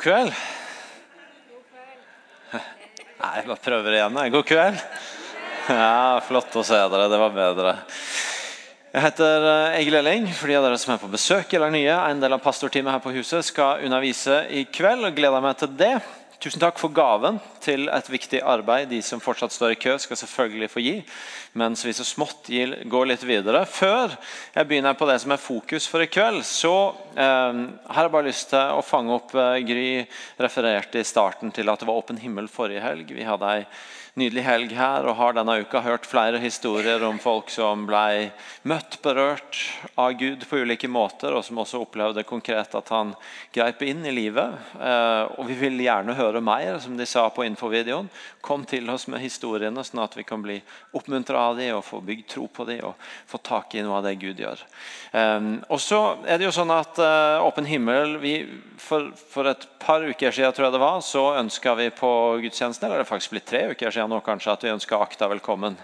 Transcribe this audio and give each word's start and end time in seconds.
kveld. 0.00 0.34
Nei, 3.20 3.32
jeg 3.36 3.48
bare 3.50 3.60
prøver 3.60 3.96
igjen. 3.98 4.20
God 4.32 4.46
kveld. 4.48 4.84
Ja, 5.68 6.20
Flott 6.24 6.56
å 6.56 6.64
se 6.64 6.78
dere. 6.90 7.08
Det 7.12 7.18
var 7.20 7.34
bedre. 7.34 7.74
Jeg 8.90 9.04
heter 9.04 9.44
eh, 9.46 9.76
Egil 9.82 9.98
Elling. 10.00 10.24
For 10.34 10.50
de 10.50 10.56
av 10.58 10.64
dere 10.66 10.78
som 10.80 10.94
er 10.94 11.02
på 11.02 11.10
besøk 11.12 11.52
eller 11.54 11.70
nye, 11.74 11.92
en 12.10 12.22
del 12.22 12.34
av 12.34 12.40
pastorteamet 12.42 12.96
her 12.96 13.02
på 13.04 13.12
huset 13.14 13.46
skal 13.46 13.84
undervise 13.86 14.40
i 14.48 14.64
kveld. 14.72 15.04
og 15.06 15.20
gleder 15.20 15.44
meg 15.44 15.60
til 15.60 15.70
det. 15.78 15.92
Tusen 16.40 16.62
takk 16.62 16.80
for 16.80 16.92
gaven 16.96 17.36
til 17.70 17.88
et 17.92 18.10
viktig 18.10 18.42
arbeid. 18.42 18.90
De 18.90 19.00
som 19.04 19.22
fortsatt 19.22 19.54
står 19.54 19.74
i 19.74 19.80
kø, 19.80 19.96
skal 20.02 20.18
selvfølgelig 20.18 20.70
få 20.72 20.82
gi. 20.84 20.96
Mens 21.60 21.84
vi 21.86 21.94
så 21.96 22.06
smått 22.06 22.50
går 22.90 23.10
litt 23.10 23.24
videre. 23.26 23.62
Før 23.68 24.16
jeg 24.54 24.68
begynner 24.68 24.98
på 24.98 25.08
det 25.10 25.20
som 25.22 25.34
er 25.34 25.42
fokus 25.42 25.86
for 25.90 26.04
i 26.04 26.10
kveld, 26.10 26.42
så 26.46 26.74
eh, 27.14 27.62
har 27.94 28.06
jeg 28.06 28.14
bare 28.16 28.28
lyst 28.28 28.50
til 28.52 28.76
å 28.76 28.84
fange 28.86 29.16
opp 29.16 29.34
eh, 29.38 29.62
Gry 29.66 29.88
refererte 30.40 31.00
i 31.00 31.06
starten 31.06 31.54
til 31.54 31.70
at 31.70 31.80
det 31.80 31.88
var 31.88 32.02
åpen 32.02 32.20
himmel 32.20 32.50
forrige 32.50 32.84
helg. 32.84 33.14
Vi 33.16 33.26
hadde 33.26 33.56
ei 33.60 33.64
nydelig 34.18 34.42
helg 34.44 34.72
her 34.74 35.06
og 35.06 35.16
har 35.18 35.36
denne 35.36 35.60
uka 35.62 35.82
hørt 35.84 36.08
flere 36.08 36.40
historier 36.42 37.02
om 37.06 37.18
folk 37.22 37.50
som 37.52 37.86
ble 37.88 38.30
møtt, 38.68 38.98
berørt 39.04 39.60
av 39.94 40.16
Gud 40.18 40.44
på 40.48 40.62
ulike 40.64 40.90
måter, 40.90 41.34
og 41.34 41.44
som 41.46 41.60
også 41.62 41.82
opplevde 41.84 42.26
konkret 42.28 42.74
at 42.76 42.90
han 42.94 43.14
greip 43.54 43.84
inn 43.86 44.02
i 44.06 44.14
livet. 44.14 44.58
Eh, 44.80 45.22
og 45.38 45.46
Vi 45.50 45.58
vil 45.62 45.80
gjerne 45.84 46.16
høre 46.18 46.42
mer, 46.44 46.78
som 46.82 46.96
de 46.98 47.06
sa 47.06 47.28
på 47.30 47.46
infovideoen. 47.60 48.08
Kom 48.40 48.64
til 48.64 48.88
oss 48.90 49.06
med 49.08 49.20
historiene, 49.20 49.84
sånn 49.84 50.02
at 50.02 50.16
vi 50.16 50.24
kan 50.24 50.40
bli 50.42 50.60
oppmuntra 50.96 51.50
av 51.50 51.58
dem 51.58 51.76
og 51.76 51.84
få 51.84 52.00
bygd 52.00 52.28
tro 52.28 52.46
på 52.48 52.64
dem 52.64 52.84
og 52.88 52.94
få 53.28 53.38
tak 53.44 53.74
i 53.74 53.84
noe 53.84 53.98
av 53.98 54.06
det 54.06 54.16
Gud 54.20 54.40
gjør. 54.40 54.60
Eh, 55.12 55.40
og 55.68 55.80
så 55.80 56.00
er 56.26 56.38
det 56.38 56.48
jo 56.48 56.54
sånn 56.54 56.72
at 56.72 56.98
eh, 56.98 57.44
Åpen 57.44 57.68
himmel 57.68 58.16
vi, 58.22 58.34
for, 58.78 59.10
for, 59.16 59.50
et 59.50 59.66
par 59.80 60.04
uker 60.04 60.32
siden 60.32 60.54
tror 60.54 60.68
jeg 60.68 60.76
det 60.76 60.82
var, 60.82 61.02
så 61.04 61.34
ønska 61.40 61.74
vi 61.78 61.90
på 61.92 62.12
gudstjenesten, 62.44 62.86
eller 62.86 63.00
det 63.00 63.06
er 63.06 63.12
faktisk 63.12 63.34
blitt 63.34 63.48
tre 63.50 63.66
uker 63.74 63.92
siden 63.92 64.10
nå 64.12 64.22
kanskje 64.24 64.54
at 64.54 64.64
vi 64.64 64.74
ønska 64.74 65.00
Akta 65.00 65.28
velkommen. 65.30 65.76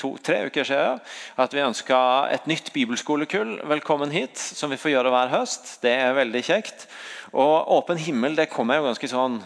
To, 0.00 0.16
tre 0.18 0.40
uker 0.48 0.66
siden 0.66 0.98
at 1.38 1.52
vi 1.54 1.62
ønska 1.62 1.98
et 2.34 2.48
nytt 2.50 2.72
bibelskolekull 2.74 3.60
velkommen 3.70 4.10
hit. 4.10 4.34
Som 4.34 4.74
vi 4.74 4.78
får 4.80 4.96
gjøre 4.96 5.12
hver 5.14 5.30
høst. 5.30 5.76
Det 5.84 5.92
er 5.94 6.16
veldig 6.16 6.42
kjekt. 6.42 6.88
Og 7.30 7.70
Åpen 7.76 8.00
himmel 8.02 8.34
det 8.34 8.50
kommer 8.50 8.80
jo 8.80 8.88
ganske 8.88 9.10
sånn 9.10 9.38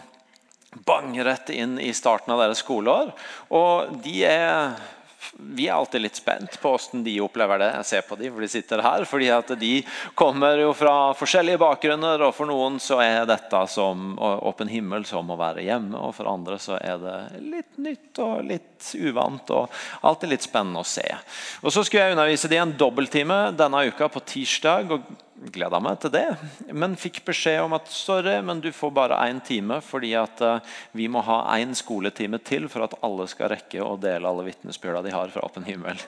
bang 0.85 1.13
rett 1.25 1.49
inn 1.49 1.79
i 1.81 1.93
starten 1.93 2.33
av 2.33 2.43
deres 2.43 2.63
skoleår. 2.63 3.11
Og 3.55 3.99
de 4.03 4.23
er 4.29 4.73
vi 5.33 5.67
er 5.67 5.75
alltid 5.75 6.01
litt 6.01 6.17
spent 6.19 6.55
på 6.61 6.71
hvordan 6.73 7.03
de 7.03 7.13
opplever 7.21 7.59
det. 7.61 7.69
Jeg 7.79 7.87
ser 7.89 8.05
på 8.07 8.15
de, 8.19 8.29
for 8.31 8.43
de 8.43 8.49
sitter 8.51 8.83
her. 8.83 9.05
fordi 9.07 9.29
at 9.33 9.51
De 9.59 9.71
kommer 10.17 10.61
jo 10.61 10.73
fra 10.75 11.13
forskjellige 11.17 11.59
bakgrunner, 11.61 12.23
og 12.23 12.33
for 12.35 12.49
noen 12.49 12.79
så 12.83 12.99
er 13.03 13.27
dette 13.29 13.61
som 13.71 14.13
åpen 14.19 14.71
himmel 14.71 15.05
som 15.07 15.29
å 15.29 15.39
være 15.39 15.65
hjemme. 15.67 15.99
Og 15.99 16.15
for 16.17 16.31
andre 16.31 16.59
så 16.61 16.79
er 16.79 16.99
det 17.03 17.17
litt 17.43 17.79
nytt 17.79 18.23
og 18.23 18.45
litt 18.47 18.91
uvant 18.95 19.55
og 19.55 19.79
alltid 20.07 20.33
litt 20.33 20.47
spennende 20.47 20.83
å 20.83 20.87
se. 20.87 21.07
Og 21.63 21.73
Så 21.73 21.83
skulle 21.83 22.07
jeg 22.07 22.17
undervise 22.17 22.51
de 22.51 22.61
en 22.61 22.77
dobbelttime 22.77 23.41
denne 23.59 23.87
uka 23.91 24.09
på 24.09 24.23
tirsdag. 24.23 24.91
og 24.91 25.28
gleda 25.47 25.79
meg 25.81 25.99
til 26.03 26.11
det, 26.13 26.25
men 26.75 26.97
fikk 26.99 27.21
beskjed 27.27 27.61
om 27.63 27.75
at 27.77 27.87
sorry, 27.91 28.35
men 28.43 28.59
du 28.63 28.69
får 28.75 28.91
bare 28.95 29.19
én 29.29 29.39
time, 29.45 29.79
fordi 29.85 30.11
at 30.19 30.41
uh, 30.43 30.59
vi 30.97 31.07
må 31.11 31.21
ha 31.23 31.41
én 31.55 31.71
skoletime 31.77 32.39
til 32.43 32.67
for 32.71 32.83
at 32.85 32.97
alle 33.05 33.27
skal 33.31 33.51
rekke 33.53 33.79
å 33.83 33.95
dele 33.99 34.27
alle 34.27 34.47
vitnesbyrda 34.49 35.03
de 35.05 35.13
har 35.15 35.31
fra 35.31 35.45
åpen 35.47 35.67
himmel. 35.67 35.99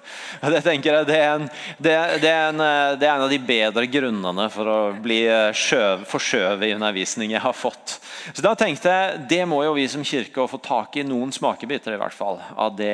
Det 0.52 0.62
tenker 0.66 0.98
jeg, 0.98 1.08
det 1.08 1.18
er, 1.18 1.30
en, 1.38 1.48
det, 1.80 1.94
er 1.96 2.50
en, 2.50 2.60
eh, 2.62 2.94
det 3.00 3.08
er, 3.08 3.14
en, 3.14 3.24
av 3.24 3.32
de 3.32 3.38
bedre 3.40 3.86
grunnene 3.90 4.48
for 4.52 4.68
å 4.68 4.80
bli 5.02 5.22
eh, 5.32 6.02
forskjøvet 6.12 6.68
i 6.68 6.74
undervisning 6.76 7.32
jeg 7.32 7.44
har 7.44 7.56
fått. 7.56 7.96
Så 8.34 8.44
da 8.44 8.52
tenkte 8.60 8.92
jeg 8.92 9.24
det 9.32 9.40
må 9.50 9.62
jo 9.64 9.74
vi 9.78 9.88
som 9.90 10.04
kirke 10.06 10.44
få 10.52 10.60
tak 10.62 11.00
i 11.00 11.06
noen 11.08 11.32
smakebiter 11.34 11.96
i 11.96 12.02
hvert 12.02 12.16
fall, 12.16 12.42
av 12.60 12.76
det 12.78 12.94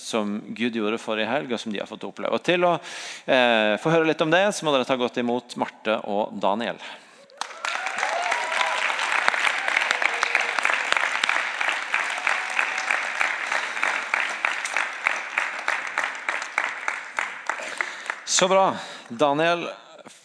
som 0.00 0.38
Gud 0.56 0.78
gjorde 0.80 1.02
forrige 1.02 1.30
helg, 1.30 1.52
og 1.52 1.60
som 1.60 1.74
de 1.74 1.82
har 1.82 1.90
fått 1.90 2.08
oppleve. 2.08 2.34
Og 2.34 2.44
Til 2.46 2.64
å 2.66 2.74
eh, 2.74 3.76
få 3.82 3.92
høre 3.92 4.08
litt 4.08 4.24
om 4.24 4.32
det, 4.32 4.46
så 4.56 4.64
må 4.66 4.74
dere 4.74 4.88
ta 4.88 4.96
godt 4.98 5.20
imot 5.22 5.58
Marte 5.60 5.73
Marte 5.74 5.96
og 6.06 6.34
Daniel. 6.40 6.78
Så 18.24 18.48
bra. 18.48 18.76
Daniel, 19.08 19.68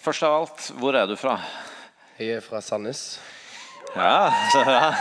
først 0.02 0.24
av 0.24 0.36
alt, 0.40 0.70
hvor 0.80 0.96
er 0.96 1.08
du 1.10 1.16
fra? 1.20 1.36
Jeg 2.20 2.40
er 2.40 2.42
fra 2.46 2.62
Sandnes. 2.62 3.20
Ja, 3.96 4.30
så 4.54 4.64
bra. 4.66 4.94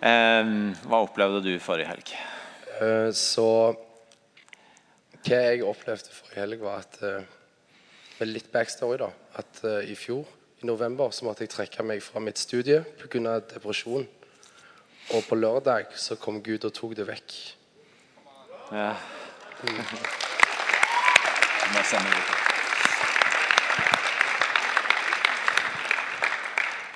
hva 0.00 1.02
opplevde 1.04 1.42
du 1.44 1.52
forrige 1.60 1.90
helg? 1.90 2.14
Eh, 2.80 3.10
så 3.12 3.48
Hva 5.20 5.42
jeg 5.50 5.66
opplevde 5.66 6.14
forrige 6.14 6.40
helg, 6.40 6.62
var 6.64 6.80
at 6.86 7.02
eh, 7.04 7.39
med 8.20 8.30
litt 8.34 8.50
backstory, 8.52 8.98
da. 9.00 9.08
At 9.40 9.62
uh, 9.64 9.80
i 9.80 9.96
fjor, 9.96 10.28
i 10.60 10.68
november, 10.68 11.10
så 11.14 11.24
måtte 11.26 11.46
jeg 11.46 11.54
trekke 11.54 11.84
meg 11.86 12.02
fra 12.04 12.20
mitt 12.22 12.38
studie 12.38 12.82
pga. 13.00 13.38
depresjon. 13.54 14.06
Og 15.10 15.24
på 15.26 15.38
lørdag 15.38 15.96
så 15.98 16.16
kom 16.20 16.42
Gud 16.44 16.64
og 16.68 16.74
tok 16.76 16.94
det 16.98 17.08
vekk. 17.08 17.36
Ja. 18.70 18.92
Mm. 19.64 19.80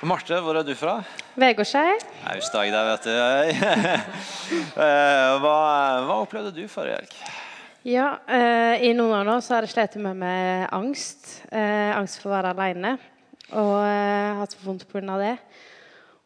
Marte, 0.05 0.37
hvor 0.39 0.55
er 0.55 0.63
du 0.63 0.75
fra? 0.77 0.99
Vegårshei. 1.35 1.97
Aust-Agder, 2.35 2.91
vet 2.91 3.09
du. 3.09 3.15
Eh, 4.45 5.31
hva, 5.41 5.53
hva 6.05 6.15
opplevde 6.21 6.51
du 6.53 6.67
forrige 6.69 6.99
helg? 6.99 7.13
Ja, 7.85 8.15
eh, 8.25 8.81
I 8.81 8.95
noen 8.97 9.11
år 9.13 9.27
nå 9.27 9.33
så 9.45 9.53
har 9.53 9.65
jeg 9.67 9.75
slitt 9.75 9.99
med, 10.01 10.17
med 10.17 10.63
angst. 10.73 11.27
Eh, 11.53 11.91
angst 11.93 12.17
for 12.17 12.31
å 12.31 12.33
være 12.33 12.55
alene. 12.55 12.95
Og 13.53 13.75
eh, 13.77 14.39
hatt 14.39 14.55
vondt 14.63 14.87
pga. 14.89 15.19
det. 15.21 15.35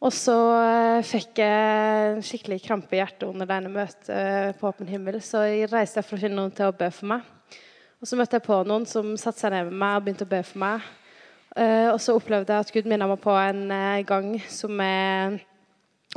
Og 0.00 0.14
så 0.16 0.36
eh, 0.56 1.02
fikk 1.04 1.42
jeg 1.42 2.14
en 2.14 2.24
skikkelig 2.24 2.62
krampe 2.64 2.96
i 2.96 3.02
hjertet 3.02 3.26
under 3.28 3.44
denne 3.50 3.68
møtet 3.74 4.08
eh, 4.08 4.54
på 4.56 4.70
Åpen 4.70 4.88
himmel. 4.88 5.18
Så 5.20 5.42
jeg 5.50 5.68
reiste 5.68 6.00
for 6.00 6.16
å 6.16 6.22
finne 6.22 6.38
noen 6.38 6.56
til 6.56 6.70
å 6.70 6.78
be 6.80 6.88
for 6.96 7.12
meg. 7.12 7.28
Og 8.00 8.08
så 8.08 8.16
møtte 8.16 8.40
jeg 8.40 8.46
på 8.48 8.62
noen 8.64 8.88
som 8.88 9.12
satte 9.20 9.44
seg 9.44 9.52
ned 9.52 9.68
med 9.68 9.76
meg 9.84 9.98
og 9.98 10.08
begynte 10.08 10.24
å 10.24 10.32
be 10.32 10.40
for 10.48 10.64
meg. 10.64 10.90
Eh, 11.60 11.90
og 11.92 12.00
så 12.00 12.16
opplevde 12.16 12.56
jeg 12.56 12.70
at 12.70 12.72
Gud 12.78 12.88
minnet 12.88 13.12
meg 13.12 13.20
på 13.20 13.36
en 13.36 13.66
gang 14.08 14.32
som 14.48 14.80
jeg 14.80 15.44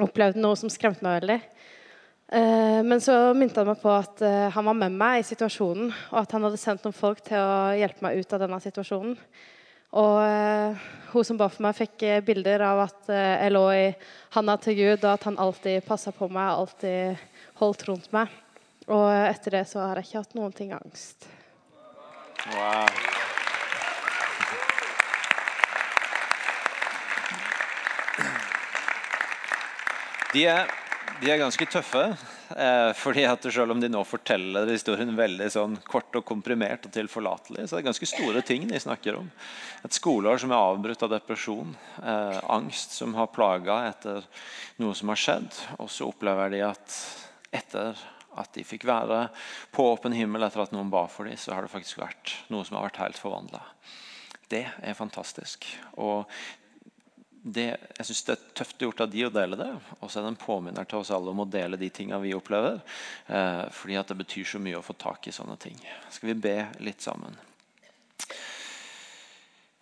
opplevde 0.07 0.39
noe 0.39 0.55
som 0.63 0.71
skremte 0.71 1.03
meg 1.03 1.19
veldig. 1.19 1.41
Eh, 2.31 2.79
men 2.83 3.01
så 3.01 3.33
minte 3.37 3.59
han 3.59 3.69
meg 3.69 3.81
på 3.81 3.91
at 3.93 4.21
eh, 4.25 4.47
han 4.53 4.65
var 4.65 4.77
med 4.77 4.95
meg 4.97 5.21
i 5.21 5.25
situasjonen, 5.27 5.91
og 6.11 6.19
at 6.23 6.31
han 6.33 6.47
hadde 6.47 6.61
sendt 6.61 6.85
noen 6.85 6.95
folk 6.95 7.21
til 7.25 7.37
å 7.37 7.73
hjelpe 7.77 8.05
meg 8.05 8.21
ut 8.21 8.33
av 8.33 8.45
denne 8.45 8.59
situasjonen. 8.63 9.17
Og 9.93 10.15
uh, 10.25 10.85
hun 11.11 11.25
som 11.27 11.37
ba 11.37 11.45
for 11.53 11.61
meg, 11.61 11.75
fikk 11.77 12.01
bilder 12.25 12.63
av 12.65 12.79
at 12.87 13.11
jeg 13.13 13.51
lå 13.53 13.61
i 13.77 13.83
handa 14.33 14.55
til 14.57 14.79
Gud, 14.79 15.03
og 15.03 15.11
at 15.11 15.27
han 15.29 15.37
alltid 15.37 15.85
passa 15.85 16.09
på 16.09 16.25
meg, 16.33 16.49
alltid 16.49 17.21
holdt 17.59 17.85
rundt 17.91 18.09
meg. 18.15 18.33
Og 18.89 19.05
etter 19.13 19.59
det 19.59 19.67
så 19.69 19.85
har 19.85 20.01
jeg 20.01 20.09
ikke 20.09 20.23
hatt 20.23 20.33
noen 20.39 20.57
ting 20.57 20.73
angst. 20.73 21.29
Wow. 22.57 22.89
De 30.33 30.47
er 30.49 30.82
de 31.21 31.29
er 31.31 31.41
ganske 31.41 31.65
tøffe. 31.69 32.03
Eh, 32.53 32.91
fordi 32.97 33.23
at 33.27 33.45
Selv 33.53 33.71
om 33.71 33.81
de 33.81 33.89
nå 33.89 34.03
forteller 34.05 34.69
historien 34.69 35.15
veldig 35.17 35.49
sånn 35.51 35.75
kort 35.87 36.15
og 36.15 36.25
komprimert 36.25 36.85
og 36.87 36.93
tilforlatelig, 36.93 37.67
så 37.67 37.75
er 37.75 37.81
det 37.81 37.89
ganske 37.89 38.09
store 38.09 38.41
ting 38.45 38.67
de 38.69 38.79
snakker 38.79 39.19
om. 39.19 39.29
Et 39.83 39.93
skoleår 39.93 40.41
som 40.41 40.51
er 40.51 40.61
avbrutt 40.61 41.03
av 41.03 41.13
depresjon. 41.13 41.75
Eh, 42.01 42.39
angst 42.49 42.97
som 42.97 43.13
har 43.17 43.31
plaga 43.33 43.83
etter 43.89 44.25
noe 44.81 44.95
som 44.95 45.13
har 45.13 45.21
skjedd. 45.21 45.51
Og 45.79 45.89
så 45.89 46.09
opplever 46.09 46.53
de 46.53 46.63
at 46.69 46.97
etter 47.53 47.97
at 48.37 48.53
de 48.55 48.63
fikk 48.65 48.87
være 48.89 49.27
på 49.73 49.85
åpen 49.91 50.15
himmel 50.17 50.45
etter 50.45 50.63
at 50.63 50.73
noen 50.73 50.89
ba 50.93 51.05
for 51.11 51.29
dem, 51.29 51.37
så 51.37 51.53
har 51.53 51.65
det 51.65 51.73
faktisk 51.73 52.01
vært 52.01 52.33
noe 52.49 52.65
som 52.65 52.79
har 52.79 52.87
vært 52.87 53.03
helt 53.03 53.21
forvandla. 53.21 53.61
Det 54.49 54.65
er 54.65 54.97
fantastisk. 54.97 55.65
Og 56.01 56.25
det, 57.43 57.75
jeg 57.97 58.05
synes 58.07 58.21
det 58.23 58.33
er 58.33 58.43
tøft 58.55 58.83
gjort 58.85 59.01
av 59.03 59.09
de 59.11 59.25
å 59.27 59.31
dele 59.33 59.57
det. 59.59 59.71
Og 59.99 60.07
så 60.07 60.19
er 60.19 60.23
det 60.23 60.31
en 60.31 60.39
påminner 60.39 60.87
til 60.87 61.01
oss 61.01 61.11
alle 61.11 61.33
om 61.33 61.41
å 61.43 61.49
dele 61.49 61.79
de 61.79 61.89
tingene 61.91 62.21
vi 62.23 62.31
opplever. 62.37 62.79
Eh, 63.27 63.65
fordi 63.75 63.97
at 63.99 64.07
det 64.07 64.17
betyr 64.21 64.47
så 64.47 64.61
mye 64.63 64.79
å 64.79 64.85
få 64.85 64.95
tak 64.95 65.27
i 65.27 65.35
sånne 65.35 65.57
ting. 65.59 65.75
Skal 66.13 66.31
vi 66.31 66.37
be 66.45 66.55
litt 66.87 67.03
sammen? 67.03 67.35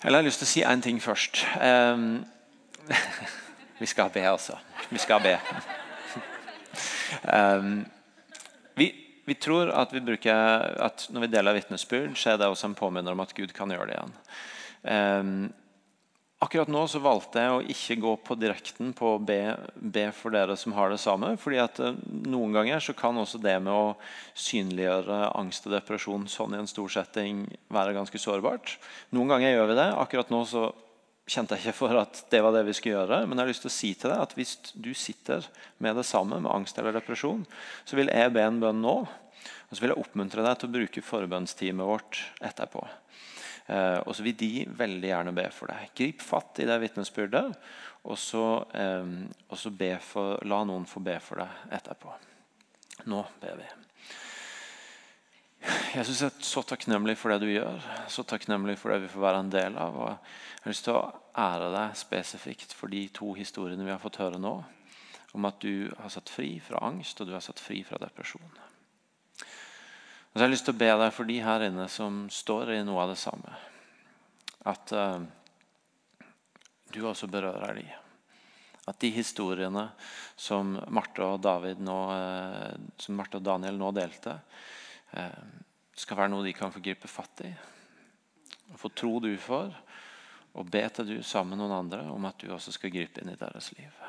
Eller 0.02 0.18
jeg 0.18 0.24
har 0.24 0.28
lyst 0.31 0.42
til 0.42 0.50
å 0.50 0.54
si 0.56 0.66
én 0.66 0.81
ting 0.81 0.98
først. 1.06 1.44
Eh, 1.62 2.98
vi 3.84 3.94
skal 3.94 4.10
be, 4.10 4.25
altså. 4.25 4.57
Vi 4.90 5.06
skal 5.06 5.22
be. 5.22 5.38
eh, 7.30 7.72
vi, 8.81 8.92
vi, 9.30 9.38
tror 9.38 9.69
at, 9.69 9.94
vi 9.94 10.02
bruker, 10.10 10.69
at 10.81 11.06
når 11.14 11.28
vi 11.28 11.34
deler 11.38 11.62
vitnesbyrd, 11.62 12.18
så 12.18 12.34
er 12.34 12.42
det 12.42 12.50
også 12.50 12.72
en 12.74 12.80
påminner 12.81 13.14
om 13.14 13.22
at 13.22 13.38
Gud 13.38 13.54
kan 13.54 13.69
gjøre 13.69 13.92
det 13.94 14.00
igjen. 14.02 14.22
Akkurat 16.42 16.72
nå 16.74 16.82
så 16.90 17.00
valgte 17.04 17.42
jeg 17.42 17.54
å 17.54 17.64
ikke 17.74 17.98
gå 18.02 18.12
på 18.26 18.36
direkten 18.40 18.92
på 18.98 19.14
å 19.14 19.22
be, 19.22 19.56
be, 19.76 20.08
for 20.16 20.34
dere 20.34 20.58
som 20.58 20.74
har 20.76 20.90
det 20.90 21.00
samme. 21.02 21.36
fordi 21.38 21.60
at 21.62 21.80
eh, 21.80 21.98
Noen 22.28 22.56
ganger 22.56 22.82
så 22.82 22.96
kan 22.98 23.18
også 23.18 23.42
det 23.42 23.58
med 23.62 23.74
å 23.74 23.96
synliggjøre 24.34 25.32
angst 25.38 25.68
og 25.70 25.76
depresjon 25.76 26.26
sånn 26.32 26.56
i 26.58 26.62
en 26.62 26.70
stor 26.70 26.90
setting 26.90 27.46
være 27.70 27.94
ganske 27.98 28.22
sårbart. 28.22 28.78
Noen 29.14 29.36
ganger 29.36 29.54
gjør 29.54 29.70
vi 29.72 29.78
det. 29.84 29.90
Akkurat 30.02 30.34
nå 30.34 30.42
så 30.50 30.72
kjente 31.30 31.56
jeg 31.56 31.70
ikke 31.70 31.80
for 31.84 32.02
at 32.02 32.24
det 32.34 32.42
var 32.44 32.56
det 32.56 32.66
vi 32.68 32.76
skulle 32.76 32.98
gjøre. 32.98 33.22
Men 33.28 33.38
jeg 33.38 33.46
har 33.46 33.54
lyst 33.54 33.66
til 33.68 33.72
å 33.72 33.78
si 33.78 33.94
til 33.94 34.12
deg 34.12 34.26
at 34.26 34.36
hvis 34.40 34.56
du 34.74 34.92
sitter 34.98 35.46
med 35.84 36.00
det 36.00 36.08
samme, 36.10 36.42
med 36.42 36.52
angst 36.52 36.80
eller 36.82 36.98
depresjon, 36.98 37.46
så 37.86 38.00
vil 38.00 38.12
jeg 38.12 38.34
be 38.34 38.44
en 38.44 38.60
bønn 38.64 38.82
nå. 38.84 38.98
Og 39.06 39.78
så 39.78 39.86
vil 39.86 39.94
jeg 39.94 40.04
oppmuntre 40.04 40.44
deg 40.46 40.58
til 40.60 40.68
å 40.68 40.76
bruke 40.76 41.06
forbønnsteamet 41.06 41.88
vårt 41.88 42.26
etterpå. 42.44 42.84
Eh, 43.68 44.00
og 44.06 44.16
så 44.16 44.25
vil 44.25 44.38
de 44.38 44.66
veldig 44.78 45.12
gjerne 45.12 45.36
be 45.36 45.46
for 45.54 45.72
deg. 45.72 45.92
Grip 45.98 46.24
fatt 46.25 46.62
i 46.63 46.68
det 46.69 46.80
vitnesbyrdet, 46.81 47.46
og 48.10 48.18
så, 48.18 48.46
eh, 48.74 49.13
og 49.50 49.58
så 49.58 49.72
for, 50.02 50.40
la 50.46 50.63
noen 50.66 50.86
få 50.86 51.00
be 51.00 51.19
for 51.19 51.44
deg 51.44 51.78
etterpå. 51.78 52.13
Nå 53.06 53.24
ber 53.42 53.58
vi. 53.58 53.69
Jesus 55.94 56.24
er 56.25 56.31
så 56.42 56.63
takknemlig 56.66 57.18
for 57.22 57.30
det 57.30 57.44
du 57.44 57.52
gjør, 57.52 57.84
så 58.10 58.24
takknemlig 58.25 58.80
for 58.81 58.94
det 58.94 59.04
vi 59.04 59.12
får 59.13 59.22
være 59.22 59.42
en 59.44 59.54
del 59.54 59.78
av. 59.78 59.98
og 59.98 60.10
Jeg 60.10 60.64
har 60.64 60.72
lyst 60.74 60.86
til 60.88 60.98
å 60.98 61.12
ære 61.38 61.69
deg 61.75 61.98
spesifikt 62.00 62.74
for 62.74 62.90
de 62.90 63.04
to 63.14 63.34
historiene 63.38 63.86
vi 63.86 63.94
har 63.94 64.02
fått 64.02 64.22
høre 64.24 64.42
nå. 64.42 64.56
Om 65.38 65.48
at 65.48 65.62
du 65.62 65.92
har 66.00 66.10
satt 66.10 66.30
fri 66.30 66.56
fra 66.60 66.81
angst, 66.90 67.22
og 67.22 67.30
du 67.30 67.34
har 67.38 67.46
satt 67.46 67.62
fri 67.62 67.84
fra 67.88 68.02
depresjon. 68.02 68.70
Og 70.31 70.38
så 70.38 70.45
har 70.45 70.48
jeg 70.48 70.54
lyst 70.54 70.68
til 70.69 70.78
å 70.78 70.80
be 70.80 70.92
deg 71.01 71.10
for 71.12 71.28
de 71.28 71.38
her 71.44 71.63
inne 71.66 71.86
som 71.92 72.22
står 72.31 72.69
i 72.78 72.83
noe 72.88 73.01
av 73.04 73.10
det 73.12 73.19
samme. 73.19 73.51
At 74.72 74.94
uh, 74.95 75.19
du 76.95 77.01
også 77.04 77.28
berører 77.28 77.81
de. 77.81 77.83
At 78.88 79.01
de 79.04 79.10
historiene 79.12 79.89
som 80.39 80.78
Marte 80.88 81.28
og, 81.28 81.42
David 81.44 81.83
nå, 81.83 81.98
uh, 82.16 82.95
som 82.95 83.19
Marte 83.19 83.42
og 83.42 83.44
Daniel 83.44 83.75
nå 83.75 83.92
delte, 83.98 84.38
uh, 85.18 85.44
skal 86.00 86.22
være 86.22 86.31
noe 86.31 86.48
de 86.48 86.56
kan 86.56 86.72
få 86.72 86.80
gripe 86.80 87.12
fatt 87.12 87.44
i. 87.50 87.51
Og 88.72 88.80
få 88.80 88.95
tro 88.95 89.18
du 89.19 89.33
for, 89.36 89.75
og 90.56 90.72
be 90.72 90.86
til 90.95 91.12
du 91.12 91.16
sammen 91.28 91.57
med 91.57 91.66
noen 91.66 91.78
andre 91.81 92.06
om 92.07 92.31
at 92.31 92.39
du 92.39 92.54
også 92.56 92.72
skal 92.75 92.95
gripe 92.95 93.19
inn 93.19 93.36
i 93.36 93.39
deres 93.39 93.74
liv. 93.75 94.00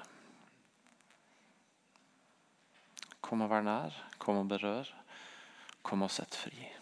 Kom 3.18 3.42
og 3.42 3.50
vær 3.50 3.66
nær. 3.66 4.04
Kom 4.22 4.38
og 4.38 4.50
berør. 4.54 5.01
Kom 5.82 6.06
og 6.06 6.14
sett 6.14 6.34
fri. 6.38 6.72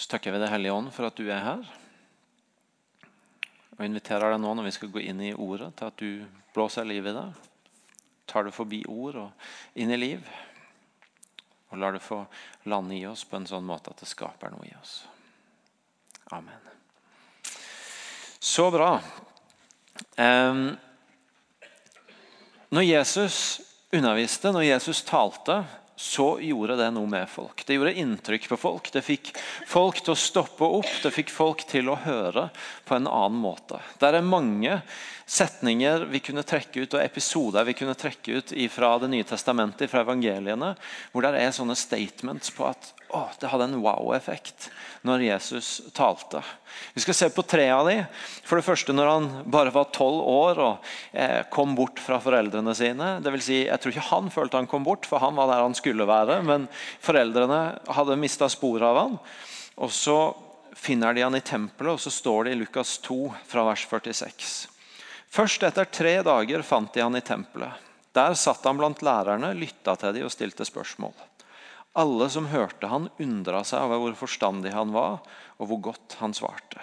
Så 0.00 0.08
takker 0.14 0.32
vi 0.32 0.38
Deg, 0.40 0.48
Hellige 0.48 0.72
Ånd 0.72 0.94
for 0.96 1.10
at 1.10 1.18
du 1.18 1.26
er 1.28 1.42
her. 1.44 1.79
Og 3.80 3.86
inviterer 3.86 4.28
deg 4.34 4.42
nå 4.42 4.50
når 4.52 4.66
vi 4.66 4.74
skal 4.76 4.90
gå 4.92 5.00
inn 5.08 5.22
i 5.24 5.32
ordet, 5.32 5.70
til 5.78 5.88
at 5.88 5.96
du 5.96 6.26
blåser 6.52 6.84
liv 6.84 7.06
i 7.08 7.14
det. 7.16 7.24
Tar 8.28 8.44
det 8.44 8.52
forbi 8.52 8.82
ord 8.84 9.16
og 9.22 9.80
inn 9.80 9.88
i 9.94 9.96
liv. 9.96 10.26
Og 11.70 11.80
lar 11.80 11.96
det 11.96 12.02
få 12.04 12.18
lande 12.68 12.98
i 12.98 13.06
oss 13.08 13.24
på 13.24 13.38
en 13.38 13.48
sånn 13.48 13.64
måte 13.64 13.94
at 13.94 14.02
det 14.02 14.10
skaper 14.10 14.52
noe 14.52 14.68
i 14.68 14.74
oss. 14.76 14.98
Amen. 16.36 16.60
Så 18.36 18.68
bra. 18.74 18.92
Når 22.68 22.84
Jesus 22.84 23.38
underviste, 23.96 24.52
når 24.52 24.68
Jesus 24.68 25.00
talte, 25.08 25.62
så 26.00 26.38
gjorde 26.40 26.78
det 26.80 26.86
noe 26.96 27.08
med 27.10 27.28
folk. 27.28 27.60
Det 27.66 27.74
gjorde 27.76 27.92
inntrykk 28.00 28.46
på 28.48 28.56
folk. 28.56 28.86
Det 28.92 29.02
fikk 29.04 29.34
folk 29.68 29.98
til 30.00 30.14
å 30.14 30.18
stoppe 30.18 30.64
opp, 30.64 30.88
det 31.02 31.12
fikk 31.12 31.28
folk 31.28 31.66
til 31.68 31.90
å 31.92 31.98
høre 32.06 32.46
på 32.88 32.96
en 32.96 33.08
annen 33.10 33.36
måte. 33.42 33.82
Det 34.00 34.08
er 34.08 34.24
mange 34.24 34.78
setninger 35.28 36.06
vi 36.08 36.22
kunne 36.24 36.46
trekke 36.48 36.86
ut, 36.86 36.96
og 36.96 37.04
episoder 37.04 37.68
vi 37.68 37.76
kunne 37.76 37.98
trekke 38.00 38.40
ut 38.40 38.54
fra 38.72 38.94
Det 39.02 39.10
nye 39.12 39.28
testamentet, 39.28 39.92
fra 39.92 40.00
evangeliene, 40.00 40.72
hvor 41.12 41.28
det 41.28 41.36
er 41.36 41.52
sånne 41.52 41.76
statements 41.76 42.48
på 42.56 42.70
at 42.70 42.94
å, 43.16 43.24
det 43.40 43.50
hadde 43.50 43.66
en 43.68 43.80
wow-effekt 43.82 44.68
når 45.06 45.24
Jesus 45.24 45.68
talte. 45.96 46.42
Vi 46.94 47.02
skal 47.04 47.16
se 47.16 47.28
på 47.32 47.44
tre 47.48 47.66
av 47.72 47.88
de. 47.88 47.96
For 48.46 48.60
det 48.60 48.66
første 48.66 48.94
når 48.94 49.10
han 49.10 49.28
bare 49.50 49.72
var 49.74 49.88
tolv 49.94 50.20
år 50.28 50.60
og 50.64 50.90
eh, 51.12 51.40
kom 51.52 51.74
bort 51.78 52.02
fra 52.02 52.20
foreldrene 52.22 52.74
sine. 52.76 53.12
Det 53.24 53.32
vil 53.34 53.44
si, 53.44 53.58
jeg 53.64 53.80
tror 53.80 53.94
ikke 53.94 54.08
han 54.10 54.30
følte 54.34 54.60
han 54.60 54.70
kom 54.70 54.86
bort, 54.86 55.08
for 55.08 55.22
han 55.22 55.38
var 55.38 55.50
der 55.50 55.64
han 55.64 55.76
skulle 55.78 56.08
være. 56.08 56.40
Men 56.46 56.68
foreldrene 57.04 57.62
hadde 57.96 58.20
mista 58.20 58.50
sporet 58.52 58.86
av 58.90 59.00
han. 59.00 59.18
Og 59.80 59.94
så 59.94 60.18
finner 60.76 61.16
de 61.16 61.24
han 61.24 61.36
i 61.36 61.44
tempelet, 61.44 61.96
og 61.96 62.02
så 62.02 62.12
står 62.12 62.46
det 62.46 62.54
i 62.54 62.60
Lukas 62.60 62.98
2 63.04 63.22
fra 63.48 63.64
vers 63.68 63.86
46. 63.88 64.52
Først 65.30 65.64
etter 65.66 65.86
tre 65.86 66.16
dager 66.26 66.64
fant 66.66 66.92
de 66.94 67.04
han 67.04 67.16
i 67.16 67.24
tempelet. 67.24 67.88
Der 68.16 68.34
satt 68.34 68.64
han 68.66 68.78
blant 68.80 69.04
lærerne, 69.06 69.52
lytta 69.54 69.94
til 69.98 70.16
dem 70.16 70.26
og 70.26 70.34
stilte 70.34 70.66
spørsmål. 70.66 71.14
Alle 71.98 72.28
som 72.30 72.46
hørte 72.50 72.86
han, 72.86 73.08
undra 73.18 73.64
seg 73.66 73.82
over 73.82 74.04
hvor 74.04 74.18
forstandig 74.22 74.74
han 74.74 74.92
var, 74.94 75.18
og 75.58 75.70
hvor 75.70 75.80
godt 75.90 76.18
han 76.20 76.34
svarte. 76.36 76.82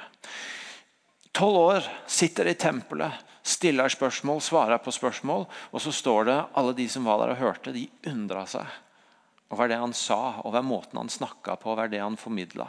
Tolv 1.37 1.59
år, 1.61 1.87
sitter 2.09 2.49
i 2.49 2.57
tempelet, 2.59 3.13
stiller 3.45 3.91
spørsmål, 3.93 4.41
svarer 4.43 4.81
på 4.83 4.91
spørsmål. 4.91 5.45
Og 5.71 5.83
så 5.83 5.93
står 5.95 6.27
det 6.27 6.37
alle 6.59 6.73
de 6.75 6.87
som 6.91 7.07
var 7.07 7.21
der 7.21 7.35
og 7.35 7.41
hørte, 7.43 7.75
de 7.75 7.87
undra 8.09 8.43
seg 8.49 8.67
over 9.53 9.69
det 9.71 9.77
han 9.79 9.93
sa, 9.95 10.41
over 10.43 10.65
måten 10.65 10.99
han 10.99 11.11
snakka 11.11 11.55
på, 11.61 11.71
over 11.71 11.87
det 11.87 12.01
han 12.03 12.17
formidla. 12.19 12.67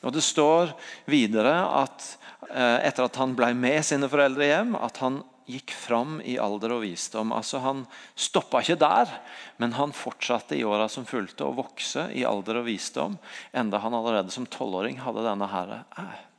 Og 0.00 0.14
Det 0.16 0.22
står 0.24 0.72
videre 1.12 1.52
at 1.82 2.06
eh, 2.48 2.86
etter 2.88 3.04
at 3.04 3.18
han 3.20 3.34
ble 3.36 3.50
med 3.52 3.84
sine 3.84 4.08
foreldre 4.08 4.48
hjem, 4.48 4.72
at 4.80 5.02
han 5.04 5.20
gikk 5.50 5.74
fram 5.76 6.18
i 6.24 6.36
alder 6.40 6.76
og 6.76 6.84
visdom. 6.84 7.34
Altså 7.36 7.60
Han 7.64 7.84
stoppa 8.14 8.62
ikke 8.62 8.78
der, 8.80 9.12
men 9.58 9.76
han 9.78 9.94
fortsatte 9.96 10.58
i 10.58 10.64
åra 10.64 10.88
som 10.88 11.08
fulgte 11.08 11.46
å 11.46 11.54
vokse 11.56 12.08
i 12.16 12.24
alder 12.28 12.62
og 12.62 12.68
visdom, 12.70 13.18
enda 13.52 13.82
han 13.82 13.96
allerede 13.96 14.32
som 14.34 14.48
tolvåring 14.48 15.00
hadde 15.04 15.26
denne 15.26 15.50
herre. 15.50 15.84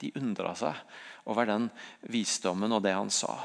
De 0.01 0.13
undra 0.19 0.55
seg 0.57 0.77
over 1.29 1.49
den 1.49 1.69
visdommen 2.09 2.71
og 2.73 2.83
det 2.85 2.95
han 2.97 3.11
sa. 3.13 3.35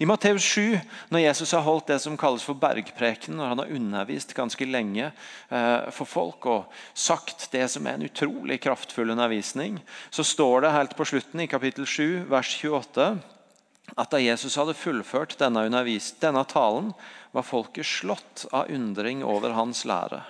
I 0.00 0.06
Matteus 0.08 0.42
7, 0.42 0.78
når 1.12 1.26
Jesus 1.26 1.52
har 1.52 1.64
holdt 1.66 1.90
det 1.90 1.98
som 2.00 2.16
kalles 2.16 2.44
for 2.46 2.56
bergpreken, 2.56 3.36
når 3.36 3.52
han 3.52 3.62
har 3.62 3.72
undervist 3.76 4.32
ganske 4.36 4.64
lenge 4.64 5.10
eh, 5.10 5.88
for 5.92 6.08
folk 6.08 6.48
og 6.48 6.78
sagt 6.96 7.50
det 7.52 7.66
som 7.72 7.86
er 7.86 7.98
en 7.98 8.06
utrolig 8.08 8.60
kraftfull 8.64 9.12
undervisning, 9.12 9.76
så 10.10 10.24
står 10.24 10.64
det 10.64 10.76
helt 10.76 10.96
på 10.96 11.08
slutten 11.12 11.44
i 11.44 11.50
kapittel 11.50 11.84
7, 11.84 12.24
vers 12.32 12.54
28 12.62 13.10
at 13.96 14.10
da 14.12 14.20
Jesus 14.20 14.56
hadde 14.58 14.76
fullført 14.76 15.36
denne, 15.40 15.64
denne 16.20 16.44
talen, 16.48 16.92
var 17.32 17.46
folket 17.46 17.86
slått 17.86 18.46
av 18.52 18.70
undring 18.72 19.24
over 19.24 19.56
hans 19.56 19.84
lære. 19.88 20.22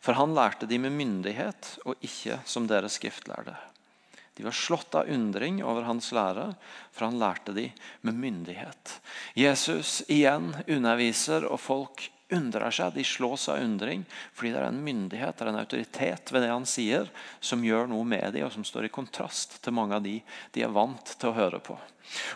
For 0.00 0.16
han 0.16 0.34
lærte 0.36 0.68
de 0.68 0.78
med 0.80 0.96
myndighet, 0.96 1.76
og 1.84 2.00
ikke 2.04 2.40
som 2.48 2.68
deres 2.68 2.96
skriftlærde. 2.96 3.56
De 4.36 4.46
var 4.46 4.56
slått 4.56 4.94
av 4.96 5.10
undring 5.12 5.58
over 5.60 5.84
hans 5.84 6.08
lære, 6.16 6.46
for 6.94 7.10
han 7.10 7.18
lærte 7.20 7.52
de 7.52 7.66
med 8.06 8.16
myndighet. 8.16 8.94
Jesus 9.36 10.00
igjen 10.08 10.54
underviser, 10.64 11.44
og 11.44 11.60
folk 11.60 12.06
undrer 12.36 12.72
seg. 12.74 12.94
De 12.94 13.04
slås 13.06 13.48
av 13.48 13.62
undring 13.62 14.04
fordi 14.34 14.52
det 14.52 14.60
er 14.60 14.68
en 14.68 14.82
myndighet 14.84 15.36
det 15.36 15.46
er 15.46 15.52
en 15.52 15.60
autoritet 15.62 16.32
ved 16.32 16.44
det 16.44 16.52
han 16.52 16.68
sier, 16.68 17.08
som 17.40 17.64
gjør 17.64 17.90
noe 17.90 18.06
med 18.06 18.34
dem, 18.34 18.46
og 18.46 18.52
som 18.54 18.66
står 18.66 18.88
i 18.88 18.92
kontrast 18.92 19.60
til 19.64 19.76
mange 19.76 19.96
av 19.96 20.04
de 20.04 20.18
de 20.54 20.64
er 20.64 20.74
vant 20.74 21.14
til 21.16 21.30
å 21.30 21.36
høre 21.36 21.60
på. 21.62 21.78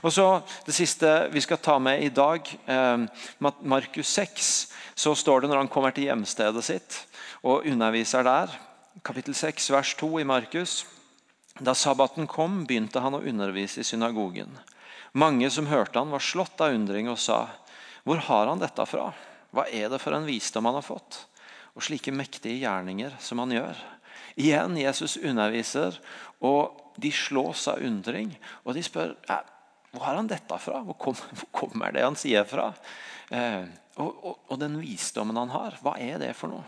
Og 0.03 0.13
så 0.13 0.43
Det 0.67 0.75
siste 0.75 1.29
vi 1.33 1.41
skal 1.41 1.59
ta 1.59 1.79
med 1.79 2.03
i 2.03 2.09
dag, 2.09 2.41
eh, 2.67 3.07
Markus 3.39 4.09
6, 4.09 4.73
så 4.95 5.15
står 5.15 5.43
det 5.43 5.51
når 5.51 5.65
han 5.65 5.69
kommer 5.69 5.91
til 5.91 6.05
hjemstedet 6.05 6.65
sitt 6.65 7.01
og 7.43 7.67
underviser 7.67 8.23
der. 8.25 8.49
Kapittel 9.03 9.35
6, 9.35 9.71
vers 9.71 9.95
2 9.95 10.21
i 10.21 10.25
Markus. 10.25 10.85
Da 11.61 11.75
sabbaten 11.75 12.27
kom, 12.27 12.65
begynte 12.67 13.01
han 13.01 13.15
å 13.15 13.23
undervise 13.23 13.81
i 13.81 13.87
synagogen. 13.87 14.51
Mange 15.15 15.51
som 15.51 15.67
hørte 15.67 16.01
han 16.01 16.11
var 16.11 16.23
slått 16.23 16.61
av 16.61 16.75
undring 16.75 17.09
og 17.09 17.19
sa, 17.19 17.49
'Hvor 18.05 18.19
har 18.19 18.47
han 18.47 18.59
dette 18.59 18.87
fra?' 18.87 19.13
Hva 19.55 19.69
er 19.71 19.91
det 19.93 20.01
for 20.03 20.17
en 20.17 20.27
visdom 20.27 20.67
han 20.69 20.79
har 20.79 20.87
fått? 20.87 21.25
Og 21.75 21.85
slike 21.87 22.15
mektige 22.15 22.61
gjerninger 22.63 23.15
som 23.23 23.43
han 23.43 23.55
gjør. 23.55 23.79
Igjen 24.39 24.79
Jesus 24.79 25.17
underviser, 25.23 25.97
og 26.43 26.81
de 26.99 27.11
slås 27.15 27.67
av 27.71 27.83
undring. 27.83 28.33
Og 28.67 28.75
de 28.75 28.83
spør 28.85 29.15
hvor 29.95 30.09
har 30.09 30.19
han 30.19 30.29
dette 30.31 30.59
fra? 30.59 30.81
Hvor, 30.83 30.97
kom, 30.99 31.15
hvor 31.39 31.51
kommer 31.55 31.95
det 31.95 32.03
han 32.03 32.19
sier 32.19 32.47
fra? 32.51 32.73
Eh, 33.31 33.63
og, 34.03 34.11
og, 34.11 34.39
og, 34.49 34.57
den 34.59 34.75
visdommen 34.83 35.39
han 35.39 35.53
har, 35.55 35.77
hva 35.85 35.95
er 36.03 36.19
det 36.19 36.33
for 36.35 36.51
noe? 36.51 36.67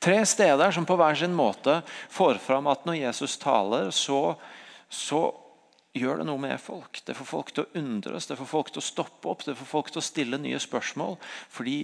Tre 0.00 0.20
steder 0.24 0.70
som 0.72 0.86
på 0.86 0.94
hver 0.96 1.18
sin 1.18 1.34
måte 1.36 1.80
får 2.14 2.38
fram 2.40 2.70
at 2.70 2.86
når 2.86 3.00
Jesus 3.02 3.34
taler, 3.42 3.90
så, 3.92 4.36
så 4.86 5.24
gjør 5.98 6.22
det 6.22 6.28
noe 6.30 6.40
med 6.40 6.62
folk. 6.62 7.02
Det 7.04 7.16
får 7.18 7.28
folk 7.28 7.50
til 7.52 7.66
å 7.66 7.80
undres, 7.82 8.30
det 8.30 8.38
får 8.38 8.48
folk 8.48 8.70
til 8.70 8.82
å 8.82 8.86
stoppe 8.86 9.32
opp, 9.32 9.42
det 9.44 9.58
får 9.58 9.68
folk 9.68 9.90
til 9.90 10.00
å 10.00 10.06
stille 10.06 10.40
nye 10.40 10.60
spørsmål. 10.62 11.18
Fordi 11.50 11.82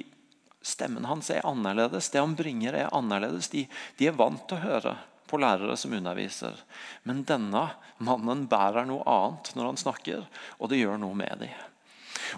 stemmen 0.67 1.07
hans 1.07 1.31
er 1.31 1.47
annerledes, 1.47 2.11
det 2.11 2.23
han 2.23 2.35
bringer 2.39 2.75
er 2.75 2.95
annerledes. 2.95 3.51
De, 3.53 3.67
de 3.99 4.09
er 4.11 4.17
vant 4.19 4.43
til 4.49 4.59
å 4.59 4.65
høre 4.65 4.97
på 5.27 5.39
lærere 5.43 5.77
som 5.79 5.95
underviser. 5.97 6.59
Men 7.07 7.25
denne 7.27 7.69
mannen 7.99 8.45
bærer 8.51 8.87
noe 8.87 9.07
annet 9.11 9.53
når 9.57 9.71
han 9.71 9.81
snakker, 9.81 10.27
og 10.59 10.71
det 10.71 10.83
gjør 10.83 11.01
noe 11.03 11.19
med 11.19 11.43
dem. 11.43 11.55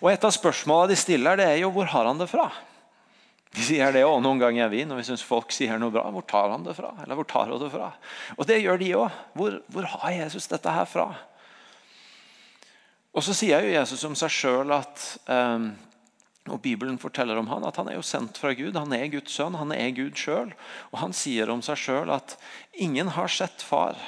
Og 0.02 0.10
Et 0.12 0.24
av 0.24 0.34
spørsmålene 0.34 0.92
de 0.92 0.98
stiller, 1.00 1.38
det 1.40 1.46
er 1.48 1.62
jo 1.62 1.72
hvor 1.72 1.88
har 1.88 2.08
han 2.08 2.20
det 2.20 2.28
fra? 2.30 2.48
De 3.56 3.64
sier 3.64 3.92
det 3.94 4.04
også 4.04 4.20
noen 4.22 4.40
ganger 4.42 4.68
vi, 4.72 4.82
når 4.84 5.00
vi 5.00 5.06
syns 5.08 5.24
folk 5.24 5.52
sier 5.54 5.80
noe 5.80 5.92
bra. 5.92 6.04
Hvor 6.12 6.24
tar 6.28 6.52
han 6.52 6.66
det 6.66 6.76
fra? 6.76 6.92
Eller 7.04 7.16
hvor 7.16 7.28
tar 7.28 7.48
hun 7.48 7.62
det 7.62 7.70
fra? 7.72 7.90
Og 8.36 8.48
det 8.48 8.60
gjør 8.60 8.80
de 8.80 8.90
òg. 8.98 9.18
Hvor, 9.38 9.58
hvor, 9.72 9.88
har 9.94 10.16
Jesus 10.18 10.48
dette 10.50 10.74
her 10.74 10.88
fra? 10.88 11.08
Og 13.16 13.24
så 13.24 13.34
sier 13.34 13.64
jo 13.64 13.72
Jesus 13.72 14.04
om 14.04 14.16
seg 14.18 14.34
sjøl 14.34 14.74
at 14.76 15.04
um, 15.32 15.70
og 16.52 16.62
Bibelen 16.64 16.98
forteller 17.00 17.38
om 17.40 17.48
han, 17.50 17.66
at 17.66 17.76
han 17.80 17.90
er 17.90 17.98
jo 17.98 18.06
sendt 18.06 18.38
fra 18.40 18.54
Gud. 18.56 18.76
Han 18.76 18.94
er 18.96 19.10
Guds 19.12 19.34
sønn, 19.34 19.58
han 19.58 19.74
er 19.74 19.90
Gud 19.96 20.16
sjøl. 20.18 20.54
Og 20.92 21.02
han 21.02 21.14
sier 21.16 21.50
om 21.52 21.62
seg 21.64 21.80
sjøl 21.80 22.12
at 22.14 22.36
ingen 22.78 23.12
har 23.16 23.30
sett 23.32 23.64
far, 23.64 23.98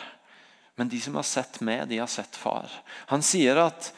men 0.81 0.89
de 0.89 1.01
som 1.03 1.19
har 1.19 1.27
sett 1.29 1.61
meg, 1.65 1.87
de 1.91 1.99
har 2.01 2.09
sett 2.09 2.37
far. 2.41 2.73
Han 3.13 3.25
sier 3.27 3.59
at 3.61 3.91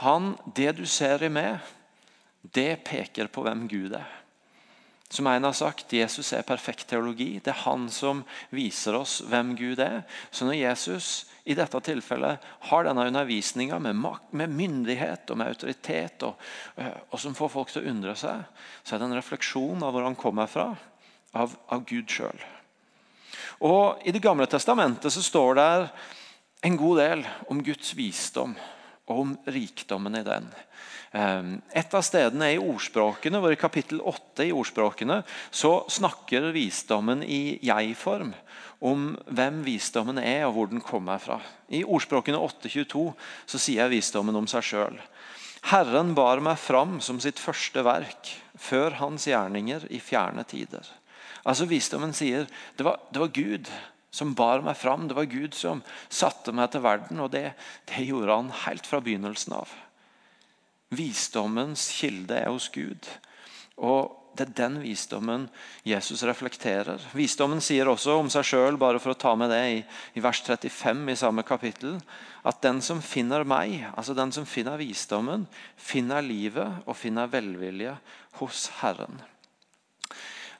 han, 0.00 0.32
det 0.56 0.78
du 0.78 0.86
ser 0.88 1.22
i 1.22 1.28
meg, 1.32 1.60
det 2.56 2.82
peker 2.86 3.28
på 3.30 3.44
hvem 3.44 3.66
Gud 3.70 3.92
er. 3.98 4.08
Som 5.12 5.28
en 5.28 5.44
har 5.44 5.52
sagt, 5.52 5.92
Jesus 5.92 6.32
er 6.32 6.46
perfekt 6.48 6.86
teologi. 6.88 7.36
Det 7.44 7.52
er 7.52 7.64
han 7.66 7.84
som 7.92 8.22
viser 8.48 8.96
oss 8.96 9.18
hvem 9.28 9.52
Gud 9.58 9.82
er. 9.84 10.06
Så 10.32 10.48
når 10.48 10.56
Jesus 10.56 11.10
i 11.44 11.56
dette 11.58 11.80
tilfellet 11.82 12.44
har 12.68 12.86
denne 12.86 13.06
undervisninga 13.10 13.78
med, 13.82 13.98
med, 14.30 14.54
myndighet 14.54 15.30
og 15.30 15.40
med 15.40 15.50
autoritet, 15.50 16.22
og, 16.22 16.38
eh, 16.76 16.94
og, 17.10 17.18
som 17.20 17.34
får 17.34 17.50
folk 17.50 17.72
til 17.72 17.82
å 17.82 17.90
undre 17.90 18.14
seg, 18.18 18.44
så 18.82 18.94
er 18.94 19.02
det 19.02 19.08
en 19.08 19.18
refleksjon 19.18 19.82
av 19.82 19.94
hvor 19.94 20.06
han 20.06 20.18
kommer 20.18 20.50
fra, 20.50 20.68
av, 21.34 21.56
av 21.72 21.86
Gud 21.88 22.10
sjøl. 22.10 22.44
I 23.62 24.12
Det 24.14 24.22
gamle 24.22 24.46
testamentet 24.50 25.14
så 25.14 25.22
står 25.22 25.54
det 25.58 25.66
en 26.66 26.76
god 26.78 26.98
del 26.98 27.26
om 27.50 27.62
Guds 27.62 27.92
visdom 27.94 28.56
om 29.12 29.36
rikdommen 29.46 30.16
i 30.18 30.24
den. 30.26 30.48
Ehm, 31.12 31.54
et 31.76 31.94
av 31.94 32.04
stedene 32.04 32.48
er 32.48 32.56
i 32.56 32.62
ordspråkene, 32.62 33.40
hvor 33.42 33.52
i 33.52 33.60
kapittel 33.60 34.00
8 34.00 34.46
i 34.48 34.52
ordspråkene 34.56 35.20
så 35.50 35.82
snakker 35.92 36.52
visdommen 36.54 37.24
i 37.24 37.58
jeg-form 37.64 38.32
om 38.82 39.12
hvem 39.28 39.60
visdommen 39.66 40.18
er 40.18 40.46
og 40.46 40.56
hvor 40.56 40.70
den 40.72 40.82
kommer 40.82 41.20
fra. 41.22 41.38
I 41.68 41.84
ordspråkene 41.84 42.40
8.22 42.40 43.04
så 43.46 43.60
sier 43.60 43.92
visdommen 43.92 44.36
om 44.40 44.48
seg 44.50 44.66
sjøl. 44.66 44.98
Herren 45.70 46.16
bar 46.18 46.42
meg 46.42 46.58
fram 46.58 46.96
som 47.04 47.20
sitt 47.22 47.38
første 47.38 47.84
verk, 47.86 48.32
før 48.58 48.98
hans 48.98 49.28
gjerninger 49.30 49.86
i 49.94 50.00
fjerne 50.02 50.42
tider. 50.48 50.82
Altså 51.46 51.66
Visdommen 51.70 52.14
sier 52.14 52.46
det 52.78 52.86
var, 52.86 52.98
det 53.10 53.22
var 53.22 53.30
Gud 53.34 53.70
som 54.12 54.34
bar 54.36 54.62
meg 54.64 54.76
fram. 54.78 55.08
Det 55.08 55.16
var 55.16 55.30
Gud 55.30 55.56
som 55.56 55.82
satte 56.12 56.52
meg 56.54 56.70
til 56.72 56.84
verden, 56.84 57.20
og 57.24 57.32
det, 57.32 57.52
det 57.88 58.06
gjorde 58.06 58.36
han 58.36 58.52
helt 58.66 58.88
fra 58.88 59.00
begynnelsen 59.04 59.56
av. 59.56 59.72
Visdommens 60.92 61.88
kilde 61.96 62.36
er 62.36 62.50
hos 62.52 62.68
Gud. 62.72 63.08
Og 63.80 64.18
det 64.36 64.46
er 64.46 64.52
den 64.56 64.78
visdommen 64.80 65.46
Jesus 65.84 66.22
reflekterer. 66.24 67.00
Visdommen 67.16 67.60
sier 67.64 67.88
også 67.88 68.18
om 68.20 68.30
seg 68.32 68.46
sjøl, 68.48 68.78
bare 68.80 69.00
for 69.00 69.12
å 69.12 69.18
ta 69.18 69.34
med 69.36 69.52
det 69.52 69.62
i, 69.72 69.80
i, 70.16 70.22
vers 70.24 70.40
35 70.44 71.02
i 71.12 71.16
samme 71.20 71.44
kapittel, 71.44 71.98
at 72.48 72.62
den 72.64 72.80
som 72.84 73.02
finner 73.04 73.44
meg, 73.48 73.82
altså 73.92 74.16
den 74.16 74.32
som 74.32 74.48
finner 74.48 74.80
visdommen, 74.80 75.44
finner 75.76 76.24
livet 76.24 76.84
og 76.86 76.96
finner 76.96 77.32
velvilje 77.32 77.96
hos 78.40 78.68
Herren. 78.80 79.20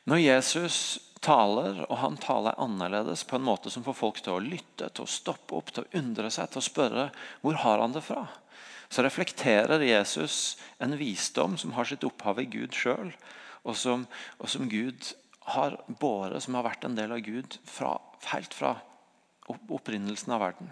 Når 0.08 0.20
Jesus 0.20 0.76
taler, 1.22 1.84
og 1.88 1.98
han 2.02 2.18
taler 2.20 2.58
annerledes 2.60 3.22
på 3.28 3.38
en 3.38 3.46
måte 3.46 3.70
som 3.70 3.84
får 3.86 3.96
folk 3.98 4.22
til 4.22 4.36
å 4.36 4.42
lytte, 4.42 4.90
til 4.90 5.06
å 5.06 5.10
stoppe 5.10 5.56
opp, 5.58 5.70
til 5.72 5.86
å 5.86 5.98
undre 6.02 6.30
seg, 6.34 6.50
til 6.50 6.62
å 6.62 6.66
spørre 6.66 7.10
hvor 7.44 7.60
har 7.62 7.82
han 7.82 7.94
det 7.94 8.04
fra 8.06 8.26
så 8.92 9.02
reflekterer 9.02 9.80
Jesus 9.80 10.58
en 10.78 10.96
visdom 11.00 11.56
som 11.58 11.72
har 11.72 11.88
sitt 11.88 12.04
opphav 12.04 12.42
i 12.42 12.48
Gud 12.52 12.76
sjøl, 12.76 13.14
og, 13.64 13.78
og, 13.88 14.48
som 14.52 14.68
Gud 14.68 15.14
har 15.54 15.78
båret, 16.02 16.42
som 16.44 16.58
har 16.58 16.66
vært 16.66 16.84
en 16.84 16.98
del 16.98 17.14
av 17.14 17.22
Gud 17.24 17.56
fra, 17.64 17.94
helt 18.34 18.52
fra 18.52 18.74
opprinnelsen 19.48 20.34
av 20.36 20.44
verden. 20.44 20.68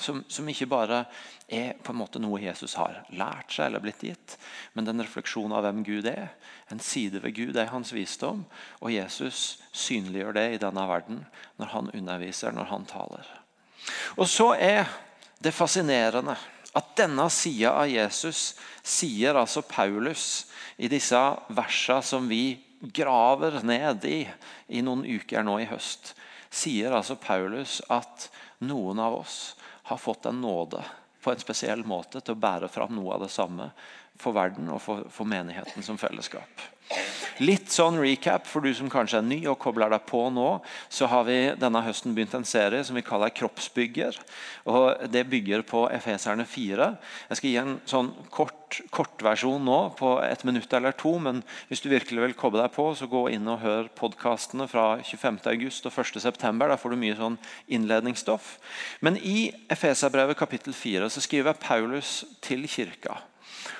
Som, 0.00 0.22
som, 0.32 0.46
ikke 0.48 0.68
bare 0.70 1.02
er 1.44 1.74
på 1.84 1.92
en 1.92 1.98
måte 2.00 2.20
noe 2.22 2.40
Jesus 2.40 2.72
har 2.80 3.02
lært 3.12 3.52
seg 3.52 3.66
eller 3.66 3.82
blitt 3.84 4.00
gitt, 4.06 4.36
men 4.72 4.86
den 4.88 5.02
refleksjonen 5.02 5.52
av 5.58 5.66
hvem 5.66 5.82
Gud 5.84 6.08
er. 6.08 6.30
En 6.72 6.80
side 6.80 7.20
ved 7.20 7.34
Gud 7.36 7.58
er 7.60 7.68
hans 7.68 7.92
visdom, 7.92 8.46
og 8.80 8.94
Jesus 8.94 9.58
synliggjør 9.76 10.38
det 10.38 10.46
i 10.54 10.62
denne 10.62 10.86
verden 10.88 11.20
når 11.60 11.74
han 11.74 11.92
underviser, 11.98 12.56
når 12.56 12.70
han 12.72 12.88
taler. 12.88 13.28
Og 14.16 14.24
så 14.28 14.54
er 14.56 14.88
det 15.44 15.52
fascinerende 15.56 16.36
at 16.76 16.90
denne 16.98 17.26
sida 17.32 17.74
av 17.82 17.90
Jesus 17.90 18.54
sier 18.86 19.36
altså 19.36 19.62
Paulus 19.66 20.46
i 20.80 20.88
disse 20.88 21.18
versene 21.52 22.04
som 22.06 22.28
vi 22.30 22.54
graver 22.80 23.60
ned 23.66 24.04
i 24.08 24.20
i 24.70 24.82
noen 24.84 25.02
uker 25.04 25.44
nå 25.44 25.58
i 25.60 25.68
høst, 25.68 26.14
sier 26.50 26.94
altså 26.94 27.18
Paulus 27.20 27.80
at 27.92 28.30
noen 28.64 29.00
av 29.02 29.18
oss 29.20 29.40
har 29.90 29.98
fått 29.98 30.26
en 30.26 30.40
nåde 30.40 30.84
på 31.22 31.32
en 31.32 31.40
spesiell 31.42 31.82
måte 31.84 32.20
til 32.22 32.36
å 32.36 32.40
bære 32.40 32.68
fram 32.70 32.94
noe 32.94 33.16
av 33.16 33.24
det 33.24 33.32
samme 33.34 33.70
for 34.20 34.36
verden 34.36 34.70
og 34.70 34.78
for, 34.84 35.08
for 35.10 35.26
menigheten 35.26 35.82
som 35.82 35.98
fellesskap. 35.98 36.62
Litt 37.40 37.72
sånn 37.72 37.96
recap 37.96 38.44
for 38.44 38.60
du 38.60 38.68
som 38.76 38.90
kanskje 38.92 39.16
er 39.22 39.24
ny 39.24 39.38
og 39.48 39.58
kobler 39.62 39.88
deg 39.88 40.04
på 40.08 40.26
nå. 40.28 40.60
så 40.92 41.08
har 41.08 41.24
vi 41.24 41.38
denne 41.56 41.80
høsten 41.80 42.12
begynt 42.14 42.34
en 42.36 42.44
serie 42.44 42.84
som 42.84 42.98
vi 42.98 43.04
kaller 43.06 43.32
Kroppsbygger. 43.32 44.18
og 44.66 45.08
Det 45.08 45.24
bygger 45.24 45.62
på 45.62 45.86
Efeserne 45.88 46.44
4. 46.44 46.88
Jeg 47.30 47.40
skal 47.40 47.50
gi 47.50 47.56
en 47.56 47.78
sånn 47.88 48.12
kort 48.30 48.58
kortversjon 48.94 49.64
nå 49.66 49.78
på 49.98 50.12
et 50.22 50.44
minutt 50.46 50.72
eller 50.76 50.94
to. 50.94 51.16
Men 51.18 51.42
hvis 51.68 51.82
du 51.82 51.88
virkelig 51.90 52.22
vil 52.22 52.36
koble 52.38 52.62
deg 52.62 52.74
på, 52.74 52.86
så 52.94 53.08
gå 53.10 53.24
inn 53.34 53.48
og 53.50 53.64
hør 53.64 53.88
podkastene 53.98 54.68
fra 54.70 55.00
25.8 55.02 55.88
og 55.88 55.96
1.9. 56.04 56.52
Der 56.60 56.76
får 56.78 56.94
du 56.94 57.00
mye 57.00 57.18
sånn 57.18 57.40
innledningsstoff. 57.66 58.52
Men 59.00 59.16
i 59.16 59.50
Efeserbrevet 59.72 60.38
kapittel 60.38 60.76
4 60.76 61.10
så 61.10 61.24
skriver 61.24 61.58
Paulus 61.58 62.20
til 62.44 62.68
kirka. 62.70 63.18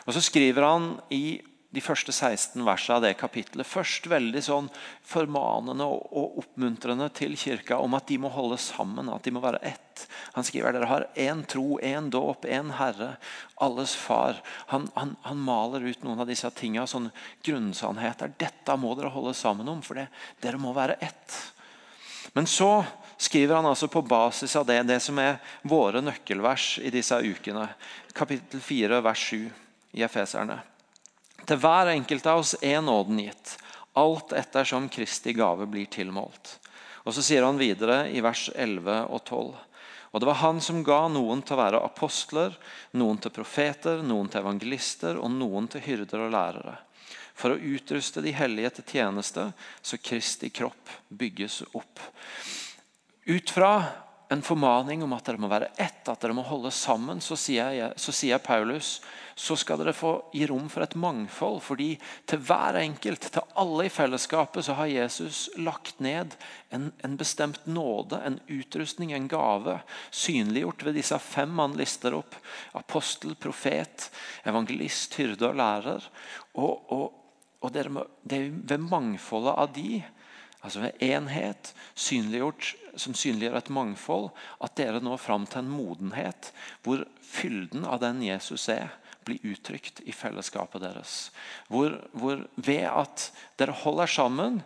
Og 0.07 0.17
så 0.17 0.25
skriver 0.25 0.67
han 0.67 0.93
i 1.15 1.41
de 1.71 1.83
første 1.83 2.11
16 2.11 2.65
versene 2.67 2.97
av 2.97 3.05
det 3.05 3.13
kapittelet. 3.21 3.67
Først 3.67 4.09
veldig 4.11 4.41
sånn 4.43 4.69
formanende 5.07 5.87
og 5.87 6.41
oppmuntrende 6.43 7.07
til 7.15 7.37
kirka 7.39 7.79
om 7.79 7.95
at 7.95 8.09
de 8.11 8.19
må 8.19 8.31
holde 8.35 8.59
sammen, 8.59 9.11
at 9.13 9.23
de 9.27 9.33
må 9.35 9.43
være 9.45 9.63
ett. 9.71 10.07
Han 10.35 10.47
skriver 10.47 10.75
dere 10.75 10.89
har 10.91 11.07
én 11.15 11.45
tro, 11.47 11.79
én 11.79 12.09
dåp, 12.11 12.49
én 12.49 12.73
Herre, 12.75 13.13
alles 13.63 13.95
far. 13.95 14.41
Han, 14.73 14.89
han, 14.97 15.15
han, 15.23 15.39
maler 15.47 15.87
ut 15.87 16.03
noen 16.03 16.25
av 16.25 16.31
disse 16.31 16.51
tingene, 16.59 16.89
sånn 16.91 17.11
grunnsannheter. 17.47 18.35
Dette 18.41 18.77
må 18.81 18.97
dere 18.99 19.13
holde 19.15 19.37
sammen 19.39 19.71
om, 19.71 19.85
for 19.87 20.01
det, 20.01 20.09
dere 20.43 20.59
må 20.59 20.75
være 20.75 20.99
ett. 20.99 21.39
Men 22.35 22.51
så 22.51 22.83
skriver 23.21 23.61
han 23.61 23.69
altså 23.71 23.87
på 23.91 24.03
basis 24.03 24.57
av 24.59 24.67
det, 24.67 24.81
det 24.91 24.99
som 25.03 25.19
er 25.23 25.39
våre 25.63 26.03
nøkkelvers 26.03 26.81
i 26.83 26.91
disse 26.95 27.15
ukene. 27.15 27.69
Kapittel 28.17 28.63
4, 28.65 29.01
vers 29.07 29.25
7 29.31 29.39
i 29.99 30.03
Efeserne. 30.07 30.59
Til 31.51 31.59
hver 31.59 31.89
enkelt 31.91 32.27
av 32.31 32.45
oss 32.45 32.53
er 32.63 32.79
nåden 32.79 33.25
gitt, 33.25 33.57
alt 33.99 34.31
ettersom 34.39 34.85
Kristi 34.87 35.33
gave 35.35 35.67
blir 35.67 35.89
tilmålt. 35.91 36.53
Og 37.03 37.17
Så 37.17 37.25
sier 37.27 37.43
han 37.43 37.59
videre 37.59 38.05
i 38.07 38.21
vers 38.23 38.45
11 38.55 39.09
og 39.11 39.25
12. 39.25 39.57
Og 40.15 40.23
det 40.23 40.29
var 40.29 40.39
han 40.45 40.61
som 40.63 40.85
ga 40.87 41.01
noen 41.11 41.43
til 41.43 41.57
å 41.57 41.59
være 41.59 41.81
apostler, 41.83 42.55
noen 42.95 43.19
til 43.19 43.35
profeter, 43.35 43.99
noen 43.99 44.31
til 44.31 44.45
evangelister 44.45 45.19
og 45.19 45.35
noen 45.35 45.67
til 45.67 45.83
hyrder 45.89 46.23
og 46.29 46.31
lærere. 46.37 46.77
For 47.35 47.51
å 47.51 47.59
utruste 47.59 48.23
de 48.23 48.31
hellige 48.37 48.71
til 48.79 48.87
tjeneste, 48.95 49.49
så 49.83 49.99
Kristi 49.99 50.53
kropp 50.55 50.95
bygges 51.09 51.65
opp. 51.75 51.99
Ut 53.27 53.51
fra 53.51 53.73
en 54.31 54.43
formaning 54.47 55.03
om 55.03 55.13
at 55.17 55.27
dere 55.27 55.41
må 55.43 55.49
være 55.51 55.73
ett, 55.75 56.05
at 56.07 56.21
dere 56.23 56.37
må 56.37 56.45
holde 56.47 56.71
sammen, 56.75 57.19
så 57.25 57.35
sier, 57.39 57.73
jeg, 57.75 57.97
så 57.99 58.15
sier 58.15 58.39
Paulus 58.43 59.01
så 59.41 59.57
skal 59.57 59.81
dere 59.81 59.95
få 59.97 60.13
gi 60.37 60.45
rom 60.47 60.67
for 60.69 60.85
et 60.85 60.95
mangfold. 61.01 61.63
fordi 61.65 61.95
til 62.29 62.43
hver 62.45 62.77
enkelt, 62.77 63.31
til 63.33 63.55
alle 63.57 63.87
i 63.87 63.93
fellesskapet, 63.93 64.65
så 64.65 64.77
har 64.77 64.91
Jesus 64.93 65.49
lagt 65.57 66.01
ned 66.01 66.37
en, 66.71 66.91
en 67.05 67.17
bestemt 67.17 67.67
nåde, 67.67 68.21
en 68.21 68.39
utrustning, 68.49 69.13
en 69.13 69.29
gave. 69.29 69.79
Synliggjort 70.11 70.85
ved 70.85 71.01
disse 71.01 71.19
fem 71.19 71.59
han 71.59 71.79
lister 71.81 72.19
opp. 72.19 72.37
Apostel, 72.77 73.35
profet, 73.35 74.11
evangelist, 74.45 75.17
hyrde 75.17 75.49
og 75.49 75.57
lærer. 75.57 76.11
Og, 76.55 76.93
og, 76.93 77.07
og 77.65 77.73
det 77.73 77.87
er 77.87 78.51
ved 78.53 78.79
mangfoldet 78.91 79.57
av 79.57 79.73
de 79.75 80.03
altså 80.61 80.85
en 80.85 81.03
enhet, 81.05 81.73
som 81.95 83.15
synliggjør 83.17 83.59
et 83.59 83.73
mangfold, 83.73 84.31
at 84.61 84.77
dere 84.79 85.03
når 85.05 85.21
fram 85.23 85.47
til 85.49 85.63
en 85.63 85.73
modenhet 85.73 86.51
hvor 86.85 87.05
fylden 87.25 87.87
av 87.89 88.01
den 88.03 88.23
Jesus 88.25 88.69
er, 88.73 88.91
blir 89.25 89.43
uttrykt 89.53 90.01
i 90.09 90.15
fellesskapet 90.17 90.83
deres. 90.83 91.31
Hvor, 91.69 91.99
hvor 92.13 92.47
ved 92.57 92.87
at 92.89 93.29
dere 93.61 93.77
holder 93.83 94.11
sammen 94.11 94.61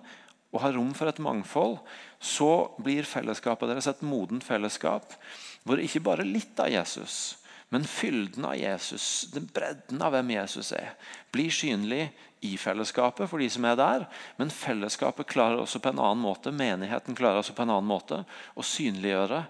og 0.55 0.63
har 0.63 0.77
rom 0.77 0.93
for 0.95 1.11
et 1.11 1.23
mangfold, 1.23 1.81
så 2.23 2.71
blir 2.83 3.09
fellesskapet 3.09 3.71
deres 3.71 3.91
et 3.91 4.05
modent 4.07 4.47
fellesskap 4.47 5.17
hvor 5.65 5.81
ikke 5.81 6.05
bare 6.05 6.27
litt 6.29 6.59
av 6.61 6.71
Jesus, 6.71 7.37
men 7.73 7.87
fylden 7.89 8.45
av 8.47 8.55
Jesus, 8.61 9.27
den 9.35 9.49
bredden 9.51 10.03
av 10.05 10.15
hvem 10.15 10.35
Jesus 10.37 10.71
er, 10.77 10.93
blir 11.35 11.51
synlig 11.53 12.07
i 12.45 12.55
fellesskapet 12.61 13.31
for 13.31 13.41
de 13.41 13.49
som 13.51 13.65
er 13.69 13.79
der. 13.81 14.05
Men 14.41 14.53
fellesskapet 14.53 15.31
klarer 15.31 15.63
også 15.63 15.81
på 15.83 15.93
en 15.93 16.03
annen 16.03 16.25
måte, 16.25 16.53
menigheten 16.55 17.17
klarer 17.17 17.41
også 17.41 17.57
på 17.57 17.65
en 17.65 17.73
annen 17.77 17.89
måte 17.89 18.21
å 18.55 18.67
synliggjøre 18.67 19.45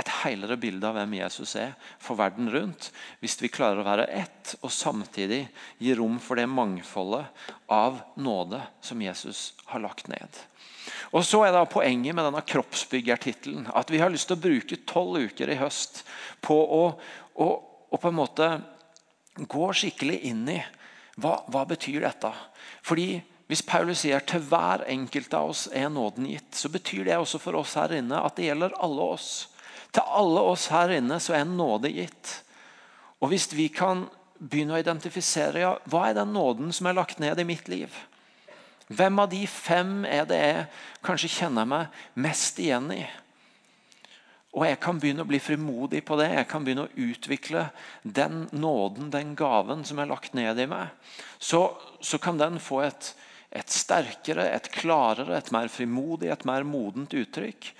et 0.00 0.10
helere 0.22 0.56
bilde 0.60 0.86
av 0.86 0.96
hvem 0.96 1.16
Jesus 1.18 1.56
er 1.60 1.74
for 2.00 2.18
verden 2.20 2.48
rundt. 2.52 2.88
Hvis 3.20 3.36
vi 3.42 3.50
klarer 3.52 3.82
å 3.82 3.88
være 3.88 4.06
ett 4.22 4.54
og 4.60 4.72
samtidig 4.72 5.42
gi 5.82 5.96
rom 5.98 6.20
for 6.22 6.40
det 6.40 6.46
mangfoldet 6.48 7.26
av 7.70 8.00
nåde 8.16 8.62
som 8.84 9.02
Jesus 9.02 9.50
har 9.72 9.82
lagt 9.84 10.08
ned. 10.08 10.40
Og 11.12 11.24
så 11.26 11.42
er 11.44 11.54
da 11.54 11.66
Poenget 11.68 12.16
med 12.16 12.24
denne 12.26 12.42
kroppsbyggertittelen 12.46 13.68
at 13.76 13.90
vi 13.92 14.00
har 14.00 14.12
lyst 14.12 14.30
til 14.30 14.38
å 14.38 14.44
bruke 14.46 14.80
tolv 14.88 15.26
uker 15.30 15.52
i 15.52 15.58
høst 15.60 16.04
på 16.44 16.56
å, 16.56 16.82
å, 17.34 17.48
å, 17.90 17.98
på 17.98 18.08
en 18.08 18.16
måte 18.16 18.50
gå 19.40 19.72
skikkelig 19.76 20.20
inn 20.30 20.46
i 20.50 20.60
hva, 21.20 21.40
hva 21.52 21.64
betyr 21.68 22.00
dette. 22.04 22.32
Fordi 22.86 23.20
hvis 23.50 23.64
Paulus 23.66 24.04
sier 24.04 24.22
til 24.22 24.44
hver 24.46 24.84
enkelt 24.90 25.32
av 25.34 25.50
oss 25.50 25.64
er 25.74 25.88
nåden 25.90 26.28
gitt, 26.30 26.52
så 26.54 26.70
betyr 26.70 27.08
det 27.08 27.16
også 27.18 27.40
for 27.42 27.58
oss 27.58 27.74
her 27.78 27.92
inne 27.96 28.20
at 28.22 28.36
det 28.38 28.46
gjelder 28.46 28.76
alle 28.78 29.08
oss. 29.16 29.30
Til 29.90 30.06
alle 30.06 30.44
oss 30.52 30.68
her 30.70 30.92
inne 30.94 31.18
så 31.22 31.34
er 31.34 31.48
nåde 31.48 31.90
gitt. 31.90 32.36
Og 33.18 33.32
Hvis 33.32 33.50
vi 33.52 33.66
kan 33.74 34.06
begynne 34.38 34.78
å 34.78 34.80
identifisere 34.80 35.64
ja, 35.64 35.72
hva 35.90 36.06
er 36.08 36.16
den 36.20 36.32
nåden 36.32 36.70
som 36.72 36.86
er 36.88 36.96
lagt 36.96 37.18
ned 37.20 37.42
i 37.42 37.48
mitt 37.48 37.66
liv, 37.68 37.90
hvem 38.90 39.18
av 39.22 39.28
de 39.30 39.42
fem 39.46 40.04
er 40.08 40.24
det 40.26 40.38
jeg 40.40 40.62
kanskje 41.06 41.34
kjenner 41.34 41.68
meg 41.68 41.98
mest 42.18 42.58
igjen 42.62 42.88
i? 42.94 43.02
Og 44.50 44.64
jeg 44.66 44.80
kan 44.82 44.98
begynne 44.98 45.22
å 45.22 45.30
bli 45.30 45.38
frimodig 45.42 46.02
på 46.06 46.16
det. 46.18 46.32
Jeg 46.34 46.48
kan 46.50 46.64
begynne 46.66 46.88
å 46.88 46.94
utvikle 46.98 47.68
den 48.02 48.48
nåden, 48.50 49.12
den 49.12 49.36
gaven 49.38 49.84
som 49.86 50.00
er 50.02 50.10
lagt 50.10 50.34
ned 50.34 50.58
i 50.58 50.66
meg. 50.70 50.90
Så, 51.38 51.68
så 52.02 52.18
kan 52.18 52.40
den 52.40 52.58
få 52.62 52.82
et, 52.88 53.12
et 53.54 53.70
sterkere, 53.70 54.48
et 54.50 54.66
klarere, 54.74 55.38
et 55.38 55.52
mer 55.54 55.70
frimodig, 55.70 56.32
et 56.34 56.46
mer 56.48 56.66
modent 56.66 57.14
uttrykk. 57.14 57.70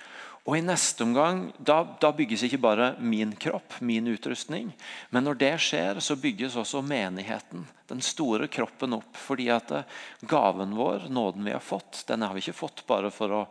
Og 0.47 0.55
i 0.57 0.61
neste 0.65 1.03
omgang, 1.05 1.43
da, 1.61 1.83
da, 2.01 2.09
bygges 2.17 2.47
ikke 2.47 2.61
bare 2.63 2.87
min 2.97 3.35
kropp, 3.37 3.75
min 3.85 4.07
utrustning. 4.09 4.71
Men 5.13 5.27
når 5.27 5.37
det 5.43 5.51
skjer, 5.61 5.99
så 6.01 6.17
bygges 6.17 6.55
også 6.57 6.81
menigheten, 6.81 7.67
den 7.91 8.01
store 8.01 8.47
kroppen, 8.49 8.95
opp. 8.97 9.19
Fordi 9.21 9.51
at 9.53 9.75
eh, 9.75 9.99
gaven 10.25 10.73
vår, 10.79 11.11
nåden 11.13 11.45
vi 11.45 11.53
har 11.53 11.61
fått, 11.61 12.05
den 12.09 12.25
har 12.25 12.33
vi 12.33 12.41
ikke 12.41 12.57
fått 12.57 12.81
bare 12.89 13.13
for 13.13 13.35
å 13.37 13.43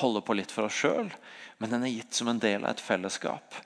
holde 0.00 0.22
på 0.24 0.36
litt 0.38 0.52
for 0.54 0.68
oss 0.68 0.78
sjøl, 0.78 1.10
men 1.58 1.72
den 1.72 1.84
er 1.84 1.90
gitt 1.90 2.14
som 2.14 2.28
en 2.30 2.38
del 2.38 2.62
av 2.62 2.76
et 2.76 2.82
fellesskap. 2.82 3.56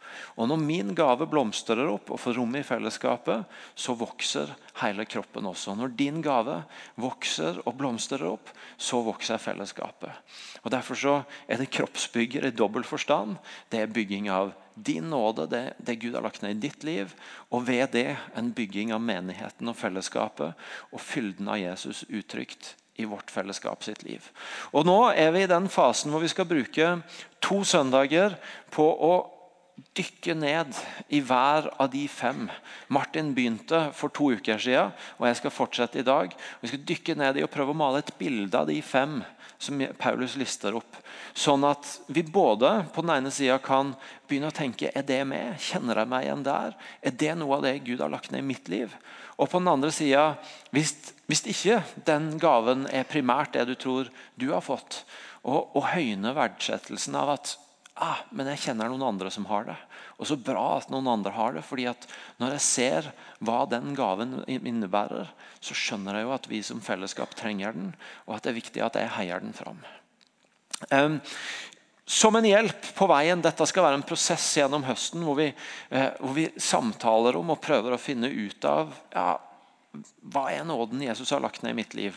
Og 0.40 0.48
Når 0.48 0.60
min 0.64 0.94
gave 0.96 1.26
blomstrer 1.28 1.84
opp 1.92 2.08
og 2.14 2.20
får 2.22 2.38
rom 2.38 2.56
i 2.56 2.64
fellesskapet, 2.64 3.44
så 3.74 3.92
vokser 3.96 4.54
hele 4.80 5.04
kroppen 5.04 5.46
også. 5.50 5.74
Når 5.76 5.92
din 5.98 6.22
gave 6.24 6.62
vokser 7.00 7.60
og 7.66 7.76
blomstrer 7.76 8.24
opp, 8.30 8.48
så 8.80 9.02
vokser 9.04 9.42
fellesskapet. 9.42 10.12
Og 10.64 10.72
Derfor 10.72 10.96
så 10.96 11.14
er 11.46 11.60
det 11.60 11.72
kroppsbygger 11.76 12.48
i 12.48 12.56
dobbel 12.56 12.86
forstand. 12.88 13.36
Det 13.68 13.84
er 13.84 13.92
bygging 13.92 14.30
av 14.32 14.54
din 14.74 15.10
nåde, 15.12 15.46
det, 15.52 15.64
det 15.76 15.98
Gud 16.00 16.14
har 16.16 16.24
lagt 16.24 16.40
ned 16.40 16.56
i 16.56 16.68
ditt 16.68 16.84
liv, 16.84 17.12
og 17.52 17.66
ved 17.68 17.92
det 17.92 18.16
en 18.32 18.54
bygging 18.56 18.94
av 18.96 19.04
menigheten 19.04 19.68
og 19.68 19.76
fellesskapet 19.76 20.56
og 20.88 21.02
fylden 21.02 21.50
av 21.52 21.60
Jesus 21.60 22.06
uttrykt 22.08 22.72
i 23.02 23.08
vårt 23.10 23.30
fellesskap 23.30 23.84
sitt 23.84 24.04
liv. 24.06 24.24
Og 24.72 24.86
Nå 24.88 24.98
er 25.10 25.34
vi 25.34 25.44
i 25.44 25.50
den 25.50 25.68
fasen 25.72 26.12
hvor 26.12 26.22
vi 26.22 26.30
skal 26.32 26.48
bruke 26.48 26.96
to 27.42 27.62
søndager 27.66 28.38
på 28.72 28.86
å 28.86 29.14
dykke 29.96 30.34
ned 30.36 30.76
i 31.12 31.20
hver 31.24 31.68
av 31.80 31.90
de 31.92 32.04
fem. 32.08 32.46
Martin 32.92 33.32
begynte 33.36 33.88
for 33.96 34.12
to 34.14 34.30
uker 34.36 34.60
siden, 34.60 34.92
og 35.18 35.28
jeg 35.28 35.40
skal 35.40 35.54
fortsette 35.54 36.00
i 36.00 36.06
dag. 36.06 36.32
Vi 36.62 36.70
skal 36.70 36.84
dykke 36.88 37.16
ned 37.18 37.40
i 37.40 37.44
og 37.44 37.52
prøve 37.52 37.74
å 37.74 37.80
male 37.80 38.02
et 38.02 38.12
bilde 38.20 38.58
av 38.58 38.68
de 38.70 38.78
fem 38.84 39.20
som 39.62 39.78
Paulus 39.98 40.34
lister 40.40 40.74
opp. 40.74 40.96
Sånn 41.38 41.64
at 41.68 41.86
vi 42.10 42.24
både 42.26 42.82
på 42.94 43.04
den 43.04 43.14
ene 43.14 43.32
sida 43.34 43.60
kan 43.62 43.94
begynne 44.28 44.50
å 44.50 44.56
tenke 44.56 44.90
er 44.90 45.06
det 45.06 45.20
meg? 45.28 45.54
Kjenner 45.62 46.02
jeg 46.02 46.10
meg 46.10 46.26
igjen 46.26 46.46
der? 46.46 46.78
Er 47.00 47.18
det 47.24 47.34
noe 47.38 47.58
av 47.58 47.66
det 47.66 47.76
Gud 47.86 48.02
har 48.02 48.12
lagt 48.12 48.32
ned 48.32 48.42
i 48.42 48.50
mitt 48.52 48.72
liv? 48.72 48.96
Og 49.38 49.48
på 49.48 49.60
den 49.60 49.70
andre 49.72 49.90
sida, 49.94 50.34
hvis, 50.74 50.94
hvis, 51.30 51.44
ikke 51.52 51.80
den 52.06 52.34
gaven 52.42 52.86
er 52.92 53.08
primært 53.08 53.56
det 53.56 53.66
du 53.70 53.74
tror 53.78 54.10
du 54.36 54.50
har 54.52 54.64
fått, 54.64 55.02
og, 55.42 55.72
og 55.74 55.88
høyne 55.94 56.34
verdsettelsen 56.36 57.16
av 57.18 57.32
at 57.36 57.56
ah, 58.02 58.22
men 58.30 58.48
jeg 58.52 58.62
kjenner 58.66 58.90
noen 58.90 59.04
andre 59.12 59.30
som 59.32 59.46
har 59.50 59.66
det. 59.68 59.78
Og 60.20 60.28
så 60.28 60.38
bra 60.38 60.78
at 60.78 60.90
noen 60.92 61.08
andre 61.10 61.32
har 61.34 61.56
det. 61.56 61.64
fordi 61.66 61.88
at 61.90 62.06
når 62.38 62.56
jeg 62.56 62.66
ser 62.66 63.08
hva 63.40 63.64
den 63.70 63.96
gaven 63.98 64.42
innebærer, 64.46 65.32
så 65.60 65.74
skjønner 65.74 66.18
jeg 66.18 66.28
jo 66.28 66.36
at 66.36 66.48
vi 66.50 66.62
som 66.66 66.82
fellesskap 66.84 67.34
trenger 67.38 67.74
den, 67.74 67.90
og 68.26 68.36
at 68.36 68.46
det 68.46 68.52
er 68.52 68.60
viktig 68.60 68.84
at 68.84 68.98
jeg 68.98 69.14
heier 69.18 69.42
den 69.42 69.56
fram. 69.56 69.82
Um, 70.90 71.20
som 72.06 72.36
en 72.36 72.46
hjelp 72.46 72.88
på 72.96 73.06
veien. 73.10 73.42
Dette 73.42 73.66
skal 73.68 73.86
være 73.86 74.00
en 74.00 74.06
prosess 74.06 74.46
gjennom 74.58 74.84
høsten 74.86 75.22
hvor 75.26 75.38
vi, 75.38 75.48
uh, 75.94 76.10
hvor 76.18 76.36
vi 76.36 76.48
samtaler 76.56 77.38
om 77.38 77.54
og 77.54 77.62
prøver 77.62 77.94
å 77.94 78.00
finne 78.00 78.30
ut 78.30 78.66
av 78.68 78.94
ja, 79.14 79.28
hva 80.32 80.48
er 80.52 80.66
nåden 80.66 81.04
Jesus 81.04 81.30
har 81.34 81.42
lagt 81.44 81.62
ned 81.62 81.76
i 81.76 81.80
mitt 81.82 81.94
liv. 81.98 82.16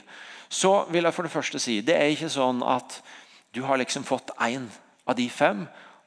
Så 0.50 0.86
vil 0.94 1.06
jeg 1.06 1.16
for 1.16 1.28
det 1.28 1.34
første 1.34 1.62
si 1.62 1.80
det 1.86 1.98
er 1.98 2.14
ikke 2.14 2.32
sånn 2.32 2.64
at 2.66 3.00
du 3.56 3.64
har 3.66 3.80
liksom 3.80 4.04
fått 4.08 4.34
én 4.44 4.68
av 5.06 5.16
de 5.18 5.28
fem, 5.32 5.64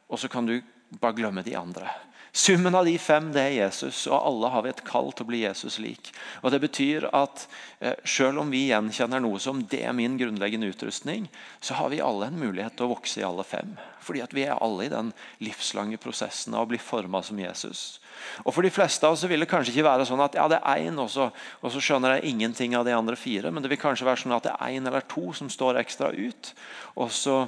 og 0.09 0.21
så 0.21 0.29
kan 0.33 0.47
du 0.49 0.59
bare 1.01 1.17
glemme 1.17 1.45
de 1.45 1.55
andre. 1.57 1.89
Summen 2.33 2.75
av 2.75 2.85
de 2.85 2.95
fem 3.01 3.31
det 3.33 3.43
er 3.43 3.55
Jesus, 3.57 4.07
og 4.07 4.19
alle 4.19 4.51
har 4.53 4.65
vi 4.65 4.71
et 4.73 4.83
kall 4.87 5.09
til 5.17 5.25
å 5.25 5.29
bli 5.31 5.43
Jesus 5.43 5.79
lik. 5.81 6.11
Og 6.43 6.53
Det 6.53 6.61
betyr 6.61 7.09
at 7.17 7.47
eh, 7.81 7.97
selv 8.05 8.43
om 8.43 8.51
vi 8.53 8.67
gjenkjenner 8.69 9.23
noe 9.25 9.41
som 9.41 9.63
det 9.65 9.81
er 9.87 9.97
min 9.97 10.19
grunnleggende 10.21 10.69
utrustning, 10.69 11.29
så 11.61 11.79
har 11.79 11.89
vi 11.93 12.03
alle 12.05 12.29
en 12.29 12.41
mulighet 12.41 12.77
til 12.77 12.89
å 12.89 12.93
vokse 12.93 13.23
i 13.23 13.27
alle 13.27 13.47
fem. 13.49 13.77
Fordi 14.05 14.23
at 14.25 14.35
vi 14.37 14.45
er 14.45 14.61
alle 14.61 14.87
i 14.87 14.93
den 14.93 15.13
livslange 15.45 16.01
prosessen 16.01 16.57
av 16.57 16.67
å 16.67 16.71
bli 16.71 16.81
forma 16.81 17.23
som 17.25 17.41
Jesus. 17.41 18.01
Og 18.45 18.53
For 18.53 18.67
de 18.67 18.73
fleste 18.73 19.07
av 19.07 19.17
oss 19.17 19.25
vil 19.29 19.41
det 19.41 19.49
kanskje 19.51 19.73
ikke 19.75 19.89
være 19.89 20.09
sånn 20.09 20.25
at 20.25 20.37
ja, 20.37 20.49
det 20.51 20.61
er 20.61 20.89
én, 20.89 20.99
og, 21.01 21.17
og, 21.61 21.71
så 21.73 21.81
skjønner 21.83 22.17
jeg 22.19 22.35
ingenting 22.35 22.77
av 22.77 22.85
de 22.89 22.97
andre 22.97 23.17
fire. 23.17 23.53
Men 23.53 23.65
det 23.65 23.73
vil 23.73 23.81
kanskje 23.81 24.09
være 24.09 24.25
sånn 24.25 24.37
at 24.37 24.49
det 24.49 24.57
er 24.57 24.77
én 24.77 24.91
eller 24.91 25.07
to 25.09 25.31
som 25.37 25.51
står 25.53 25.81
ekstra 25.85 26.13
ut. 26.13 26.53
og 26.97 27.11
så 27.15 27.47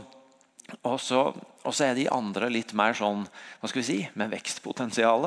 og 0.82 1.00
så, 1.02 1.20
og 1.60 1.74
så, 1.74 1.90
er 1.90 1.98
de 1.98 2.06
andre 2.12 2.48
litt 2.52 2.72
mer 2.76 2.94
sånn 2.96 3.26
hva 3.60 3.68
skal 3.68 3.82
vi 3.82 3.86
si, 3.86 3.98
med 4.16 4.32
vekstpotensial. 4.32 5.26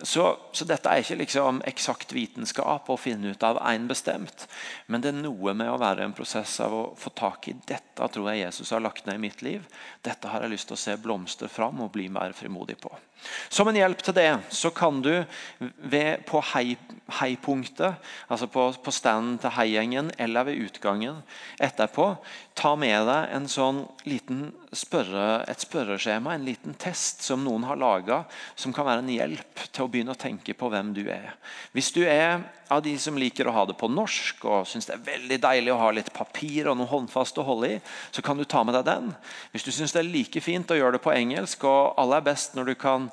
Så, 0.00 0.24
så, 0.56 0.66
dette 0.68 0.88
er 0.88 1.02
ikke 1.02 1.18
liksom 1.20 1.60
eksakt 1.68 2.14
vitenskap 2.16 2.88
å 2.88 2.96
finne 3.00 3.34
ut 3.34 3.44
av 3.44 3.60
én 3.68 3.84
bestemt. 3.90 4.46
Men 4.86 5.04
det 5.04 5.12
er 5.12 5.20
noe 5.20 5.52
med 5.56 5.68
å 5.68 5.80
være 5.82 6.06
en 6.06 6.16
prosess 6.16 6.58
av 6.64 6.76
å 6.76 6.82
få 6.96 7.12
tak 7.18 7.50
i 7.52 7.56
dette 7.68 8.08
tror 8.12 8.30
jeg 8.32 8.46
Jesus 8.46 8.72
har 8.72 8.82
lagt 8.82 9.06
ned 9.06 9.20
i 9.20 9.24
mitt 9.26 9.44
liv. 9.44 9.64
Dette 10.04 10.32
har 10.32 10.44
jeg 10.44 10.54
lyst 10.54 10.70
til 10.70 10.78
å 10.78 10.82
se 10.82 10.96
blomstre 11.00 11.50
fram 11.52 11.84
og 11.84 11.92
bli 11.94 12.08
mer 12.12 12.32
frimodig 12.36 12.78
på. 12.80 12.92
Som 13.52 13.68
en 13.70 13.78
hjelp 13.78 14.00
til 14.02 14.16
det 14.16 14.30
så 14.50 14.72
kan 14.74 14.98
du 15.04 15.12
ved, 15.60 16.24
på 16.26 16.40
heipunktet, 17.20 18.00
altså 18.26 18.48
på, 18.50 18.64
på 18.82 18.94
standen 18.94 19.38
til 19.42 19.54
heigjengen 19.54 20.10
eller 20.18 20.48
ved 20.48 20.64
utgangen 20.66 21.22
etterpå, 21.62 22.14
ta 22.58 22.74
med 22.80 23.06
deg 23.06 23.36
en 23.36 23.48
sånn 23.50 23.84
liten 24.08 24.48
spørre, 24.72 25.42
et 25.50 25.60
spørreskjema, 25.60 26.32
en 26.32 26.46
liten 26.46 26.74
test 26.80 27.20
som 27.26 27.42
noen 27.44 27.66
har 27.68 27.76
laga, 27.76 28.22
som 28.56 28.72
kan 28.72 28.86
være 28.88 29.04
en 29.04 29.12
hjelp 29.12 29.62
til 29.68 29.84
å 29.84 29.90
begynne 29.92 30.14
å 30.14 30.18
tenke 30.18 30.54
på 30.56 30.70
hvem 30.72 30.94
du 30.96 31.02
er. 31.12 31.34
Hvis 31.76 31.92
du 31.92 32.00
er 32.06 32.40
av 32.72 32.80
de 32.84 32.94
som 33.00 33.18
liker 33.20 33.48
å 33.48 33.54
ha 33.54 33.66
det 33.68 33.76
på 33.76 33.90
norsk 33.92 34.46
og 34.48 34.64
syns 34.68 34.88
det 34.88 34.96
er 34.96 35.04
veldig 35.10 35.38
deilig 35.44 35.74
å 35.74 35.80
ha 35.82 35.90
litt 35.92 36.08
papir 36.16 36.70
og 36.70 36.78
noe 36.80 36.88
håndfast 36.88 37.36
å 37.38 37.46
holde 37.46 37.74
i, 37.74 37.78
så 38.16 38.24
kan 38.24 38.40
du 38.40 38.46
ta 38.48 38.64
med 38.64 38.78
deg 38.78 38.88
den. 38.88 39.12
Hvis 39.52 39.68
du 39.68 39.72
syns 39.76 39.92
det 39.92 40.00
er 40.00 40.10
like 40.10 40.44
fint 40.44 40.72
å 40.72 40.78
gjøre 40.78 40.96
det 40.96 41.04
på 41.04 41.14
engelsk, 41.14 41.68
og 41.68 41.92
alle 42.00 42.22
er 42.22 42.28
best 42.32 42.56
når 42.56 42.72
du 42.72 42.74
kan 42.80 43.10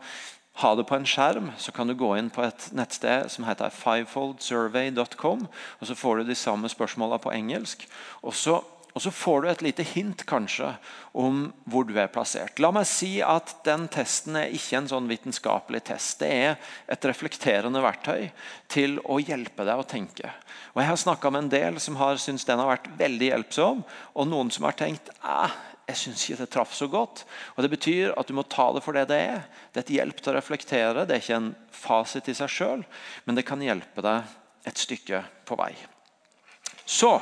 ha 0.59 0.73
det 0.75 0.87
på 0.87 0.95
en 0.95 1.07
skjerm, 1.07 1.51
så 1.59 1.71
kan 1.75 1.87
du 1.87 1.95
gå 1.95 2.13
inn 2.19 2.31
på 2.31 2.43
et 2.43 2.71
nettsted 2.75 3.29
som 3.31 3.45
heter 3.47 3.71
fivefoldsurvey.com. 3.71 5.47
og 5.47 5.87
Så 5.87 5.95
får 5.95 6.19
du 6.19 6.31
de 6.31 6.35
samme 6.35 6.71
spørsmåla 6.71 7.19
på 7.19 7.31
engelsk. 7.35 7.87
og 8.23 8.35
så 8.35 8.61
og 8.93 9.03
så 9.03 9.11
får 9.13 9.41
du 9.41 9.47
et 9.49 9.61
lite 9.63 9.85
hint 9.85 10.23
kanskje 10.27 10.71
om 11.17 11.43
hvor 11.69 11.85
du 11.85 11.93
er 11.99 12.09
plassert. 12.11 12.57
La 12.59 12.71
meg 12.73 12.87
si 12.89 13.19
at 13.21 13.53
den 13.65 13.85
testen 13.91 14.37
er 14.39 14.53
ikke 14.55 14.79
en 14.79 14.89
sånn 14.89 15.09
vitenskapelig 15.09 15.83
test. 15.91 16.19
Det 16.23 16.29
er 16.29 16.73
et 16.89 17.07
reflekterende 17.07 17.83
verktøy 17.85 18.29
til 18.71 18.97
å 19.05 19.19
hjelpe 19.21 19.67
deg 19.67 19.81
å 19.83 19.87
tenke. 19.87 20.33
Og 20.73 20.81
Jeg 20.81 20.89
har 20.89 21.01
snakka 21.05 21.31
med 21.31 21.45
en 21.45 21.53
del 21.53 21.79
som 21.83 21.99
har 22.01 22.17
syntes 22.21 22.47
den 22.49 22.61
har 22.61 22.71
vært 22.73 22.89
veldig 22.99 23.31
hjelpsom, 23.31 23.85
og 24.15 24.29
noen 24.29 24.51
som 24.53 24.65
har 24.65 24.77
tenkt 24.79 25.13
eh, 25.21 25.57
jeg 25.89 25.97
syns 25.97 26.25
ikke 26.25 26.41
det 26.43 26.49
traff 26.53 26.73
så 26.77 26.89
godt. 26.89 27.23
Og 27.55 27.63
Det 27.63 27.71
betyr 27.73 28.13
at 28.17 28.29
du 28.29 28.35
må 28.37 28.45
ta 28.45 28.69
det 28.73 28.83
for 28.85 28.97
det 28.97 29.07
det 29.09 29.21
er. 29.31 29.41
Det 29.73 29.81
er 29.81 29.87
et 29.87 29.95
hjelp 29.97 30.21
til 30.21 30.33
å 30.33 30.37
reflektere. 30.37 31.05
Det 31.05 31.15
er 31.15 31.23
ikke 31.23 31.39
en 31.39 31.55
fasit 31.73 32.29
i 32.29 32.37
seg 32.37 32.53
sjøl, 32.53 32.85
men 33.25 33.37
det 33.37 33.47
kan 33.47 33.61
hjelpe 33.61 34.05
deg 34.05 34.69
et 34.69 34.77
stykke 34.81 35.23
på 35.49 35.57
vei. 35.57 35.73
Så 36.85 37.17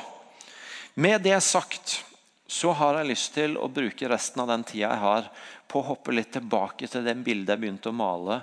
med 0.98 1.22
det 1.22 1.38
sagt 1.46 2.04
så 2.50 2.72
har 2.74 2.96
jeg 2.98 3.10
lyst 3.10 3.34
til 3.36 3.58
å 3.60 3.68
bruke 3.70 4.08
resten 4.10 4.42
av 4.42 4.48
den 4.50 4.64
tida 4.66 4.88
jeg 4.88 5.02
har 5.02 5.28
på 5.70 5.78
å 5.78 5.88
hoppe 5.92 6.14
litt 6.16 6.32
tilbake 6.34 6.88
til 6.90 7.04
det 7.06 7.14
bildet 7.22 7.54
jeg 7.54 7.62
begynte 7.62 7.92
å 7.92 7.94
male 7.94 8.40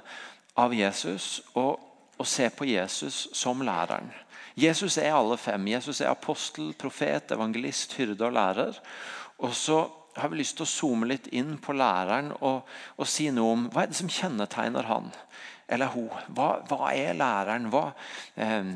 av 0.56 0.72
Jesus, 0.72 1.42
og, 1.60 1.82
og 2.16 2.30
se 2.30 2.48
på 2.54 2.68
Jesus 2.70 3.26
som 3.36 3.64
læreren. 3.66 4.08
Jesus 4.56 4.96
er 5.02 5.18
alle 5.18 5.36
fem. 5.42 5.68
Jesus 5.68 6.00
er 6.00 6.14
apostel, 6.14 6.72
profet, 6.80 7.34
evangelist, 7.36 7.98
hyrde 8.00 8.24
og 8.24 8.38
lærer. 8.38 8.78
Og 9.44 9.52
så 9.58 9.82
har 10.16 10.32
vi 10.32 10.40
lyst 10.40 10.56
til 10.56 10.64
å 10.64 10.72
zoome 10.72 11.10
litt 11.12 11.28
inn 11.36 11.58
på 11.60 11.76
læreren 11.76 12.32
og, 12.40 12.64
og 12.96 13.10
si 13.10 13.28
noe 13.36 13.58
om 13.58 13.68
hva 13.74 13.84
er 13.84 13.92
det 13.92 14.00
som 14.00 14.12
kjennetegner 14.12 14.88
han 14.88 15.12
eller 15.68 15.90
hun. 15.96 16.10
Hva, 16.38 16.50
hva 16.70 16.92
er 16.94 17.18
læreren? 17.18 17.70
Hva, 17.74 17.88
eh, 18.36 18.68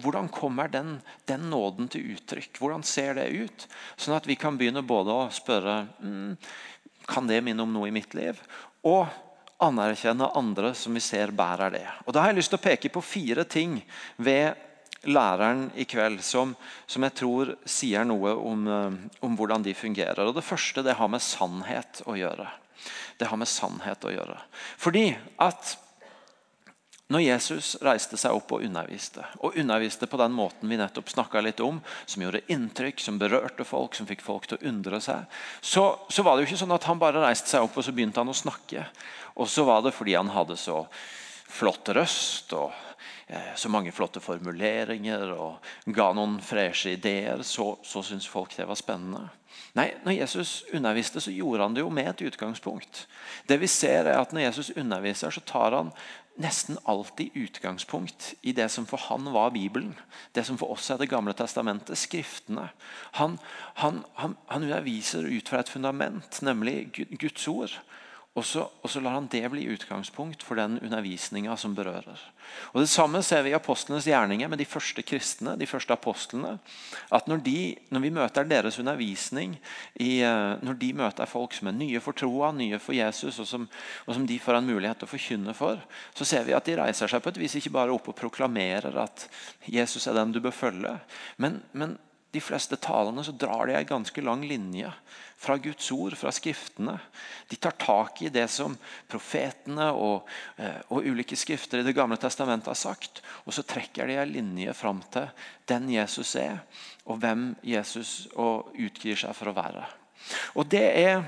hvordan 0.00 0.30
kommer 0.32 0.70
den, 0.72 0.96
den, 1.28 1.48
nåden 1.52 1.90
til 1.92 2.14
uttrykk? 2.14 2.58
Hvordan 2.60 2.84
ser 2.86 3.18
det 3.20 3.28
ut? 3.34 3.68
Sånn 3.96 4.16
at 4.16 4.28
vi 4.28 4.38
kan 4.40 4.56
begynne 4.58 4.84
både 4.86 5.14
å 5.14 5.28
spørre 5.34 5.82
mm, 6.00 6.36
kan 7.08 7.28
det 7.28 7.42
minne 7.44 7.64
om 7.64 7.72
noe 7.72 7.88
i 7.88 7.94
mitt 7.94 8.14
liv, 8.16 8.40
og 8.84 9.08
anerkjenne 9.64 10.28
andre 10.38 10.72
som 10.76 10.94
vi 10.94 11.02
ser 11.02 11.32
bærer 11.34 11.72
det. 11.74 11.86
Og 12.06 12.14
Da 12.14 12.22
har 12.22 12.32
jeg 12.32 12.40
lyst 12.42 12.52
til 12.54 12.60
å 12.60 12.66
peke 12.68 12.92
på 12.94 13.02
fire 13.02 13.44
ting 13.48 13.80
ved 14.16 14.54
læreren 15.08 15.68
i 15.78 15.86
kveld 15.88 16.22
som, 16.26 16.54
som 16.86 17.04
jeg 17.06 17.16
tror 17.20 17.52
sier 17.68 18.06
noe 18.06 18.34
om, 18.34 18.64
eh, 18.66 18.96
om, 19.24 19.36
hvordan 19.36 19.64
de 19.66 19.74
fungerer. 19.74 20.24
Og 20.26 20.34
Det 20.34 20.46
første 20.46 20.82
det 20.82 20.96
har 20.98 21.08
med 21.08 21.22
sannhet 21.22 22.02
å 22.06 22.16
gjøre. 22.18 22.48
Det 23.18 23.26
har 23.26 23.36
med 23.36 23.50
sannhet 23.50 24.04
å 24.06 24.14
gjøre. 24.14 24.38
Fordi 24.78 25.10
at 25.42 25.76
når 27.08 27.22
Jesus 27.24 27.70
reiste 27.80 28.18
seg 28.20 28.36
opp 28.36 28.52
og 28.52 28.64
underviste, 28.66 29.22
og 29.40 29.56
underviste 29.56 30.08
på 30.10 30.18
den 30.20 30.34
måten 30.36 30.68
vi 30.68 30.76
nettopp 30.76 31.08
snakka 31.08 31.40
litt 31.44 31.62
om, 31.64 31.78
som 32.04 32.24
gjorde 32.24 32.42
inntrykk, 32.52 33.00
som 33.00 33.20
berørte 33.20 33.64
folk, 33.64 33.96
som 33.96 34.08
fikk 34.08 34.24
folk 34.24 34.48
til 34.48 34.58
å 34.58 34.68
undre 34.68 35.00
seg, 35.00 35.24
så, 35.60 35.86
så, 36.12 36.24
var 36.24 36.36
det 36.36 36.44
jo 36.44 36.50
ikke 36.50 36.60
sånn 36.64 36.76
at 36.76 36.88
han 36.90 37.00
bare 37.00 37.22
reiste 37.24 37.54
seg 37.54 37.64
opp 37.64 37.80
og 37.80 37.86
så 37.86 37.94
begynte 37.96 38.20
han 38.20 38.28
å 38.28 38.36
snakke. 38.36 38.84
Og 39.40 39.48
så 39.48 39.64
var 39.64 39.80
det 39.86 39.94
fordi 39.96 40.18
han 40.18 40.34
hadde 40.34 40.58
så 40.60 40.82
flott 41.48 41.88
røst 41.96 42.52
og 42.58 42.74
eh, 43.26 43.54
så 43.56 43.72
mange 43.72 43.94
flotte 43.96 44.20
formuleringer 44.20 45.32
og 45.32 45.94
ga 45.96 46.10
noen 46.12 46.36
freshe 46.44 46.92
ideer, 46.98 47.40
så, 47.40 47.70
så 47.80 48.04
syntes 48.04 48.28
folk 48.28 48.52
det 48.58 48.68
var 48.68 48.76
spennende. 48.76 49.30
Nei, 49.76 49.90
når 50.04 50.16
Jesus 50.18 50.52
underviste, 50.74 51.20
så 51.24 51.32
gjorde 51.32 51.64
han 51.64 51.74
det 51.76 51.82
jo 51.84 51.90
med 51.92 52.08
et 52.10 52.22
utgangspunkt. 52.28 53.06
Det 53.48 53.58
vi 53.60 53.68
ser 53.70 54.08
er 54.08 54.20
at 54.20 54.32
Når 54.32 54.48
Jesus 54.48 54.70
underviser, 54.76 55.30
så 55.32 55.40
tar 55.40 55.76
han 55.76 55.92
nesten 56.38 56.78
alltid 56.84 57.34
utgangspunkt 57.34 58.34
i 58.42 58.52
det 58.52 58.68
som 58.70 58.86
for 58.86 59.00
han 59.08 59.26
var 59.34 59.50
Bibelen. 59.50 59.94
Det 60.34 60.44
som 60.46 60.58
for 60.58 60.70
oss 60.70 60.90
er 60.90 60.98
Det 60.98 61.10
gamle 61.10 61.34
testamentet, 61.34 61.98
Skriftene. 61.98 62.68
Han, 63.12 63.38
han, 63.74 64.04
han, 64.14 64.36
han 64.46 64.62
underviser 64.62 65.26
ut 65.26 65.48
fra 65.48 65.60
et 65.60 65.68
fundament, 65.68 66.42
nemlig 66.42 66.92
Guds 67.18 67.48
ord. 67.48 67.74
Og 68.38 68.44
så, 68.46 68.62
og 68.70 68.90
så, 68.90 69.00
lar 69.02 69.16
han 69.16 69.26
det 69.32 69.42
bli 69.50 69.64
utgangspunkt 69.72 70.44
for 70.46 70.58
den 70.60 70.76
undervisninga 70.78 71.56
som 71.58 71.74
berører. 71.74 72.20
Og 72.72 72.80
Det 72.80 72.88
samme 72.88 73.22
ser 73.26 73.42
vi 73.42 73.50
i 73.50 73.56
apostlenes 73.56 74.06
gjerninger 74.06 74.48
med 74.48 74.60
de 74.60 74.66
første 74.68 75.02
kristne, 75.02 75.56
de 75.58 75.66
første 75.66 75.92
apostlene. 75.92 76.54
At 77.10 77.26
når, 77.26 77.42
de, 77.42 77.58
når 77.90 78.04
vi 78.04 78.12
møter 78.14 78.46
deres 78.46 78.78
undervisning, 78.78 79.56
i, 79.98 80.20
eh, 80.22 80.54
når 80.62 80.78
de 80.78 80.92
møter 81.00 81.26
folk 81.26 81.56
som 81.56 81.72
er 81.72 81.78
nye 81.80 82.02
for 82.04 82.14
troa, 82.14 82.52
nye 82.54 82.78
for 82.78 82.94
Jesus, 82.94 83.40
og 83.42 83.50
som, 83.50 83.68
og 84.06 84.14
som, 84.14 84.26
de 84.28 84.38
får 84.38 84.60
en 84.60 84.70
mulighet 84.70 85.02
til 85.02 85.08
å 85.08 85.14
forkynne 85.16 85.56
for, 85.58 85.82
så 86.14 86.28
ser 86.28 86.46
vi 86.46 86.54
at 86.54 86.68
de 86.68 86.78
reiser 86.78 87.10
seg 87.10 87.24
på 87.24 87.34
et 87.34 87.42
vis 87.42 87.58
ikke 87.58 87.74
bare 87.74 87.94
opp 87.94 88.12
og 88.12 88.18
proklamerer 88.18 89.02
at 89.02 89.26
Jesus 89.66 90.06
er 90.06 90.14
den 90.20 90.36
du 90.36 90.40
bør 90.44 90.54
følge, 90.54 90.94
men, 91.42 91.62
men 91.72 91.98
de 92.30 92.40
fleste 92.44 92.76
talene 92.76 93.22
så 93.24 93.32
drar 93.32 93.66
de 93.66 93.76
en 93.78 93.88
ganske 93.88 94.22
lang 94.22 94.42
linje 94.44 94.90
fra 95.38 95.56
Guds 95.56 95.86
ord, 95.94 96.16
fra 96.18 96.32
Skriftene. 96.34 96.98
De 97.48 97.56
tar 97.56 97.76
tak 97.80 98.20
i 98.22 98.28
det 98.32 98.48
som 98.52 98.74
profetene 99.08 99.86
og, 99.96 100.28
eh, 100.58 100.82
og 100.92 101.06
ulike 101.06 101.38
skrifter 101.38 101.80
i 101.80 101.86
Det 101.86 101.96
gamle 101.96 102.18
testamentet 102.20 102.68
har 102.68 102.76
sagt. 102.76 103.22
Og 103.46 103.54
så 103.54 103.62
trekker 103.62 104.06
de 104.06 104.18
en 104.18 104.32
linje 104.32 104.74
fram 104.74 105.00
til 105.12 105.30
den 105.66 105.88
Jesus 105.88 106.34
er, 106.36 106.60
og 107.06 107.20
hvem 107.22 107.54
Jesus 107.62 108.28
utgir 108.34 109.16
seg 109.16 109.34
for 109.34 109.48
å 109.48 109.56
være. 109.56 109.86
Og 110.54 110.68
Det 110.68 110.84
er 110.84 111.24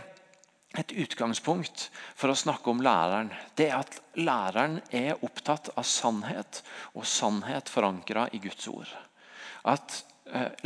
et 0.79 0.93
utgangspunkt 0.93 1.89
for 2.15 2.31
å 2.31 2.39
snakke 2.39 2.71
om 2.71 2.83
læreren. 2.83 3.33
Det 3.57 3.71
er 3.71 3.81
at 3.81 3.97
læreren 4.15 4.81
er 4.93 5.19
opptatt 5.25 5.73
av 5.77 5.85
sannhet, 5.85 6.63
og 6.95 7.07
sannhet 7.07 7.69
forankra 7.69 8.29
i 8.33 8.39
Guds 8.39 8.69
ord. 8.69 8.91
At 9.65 10.05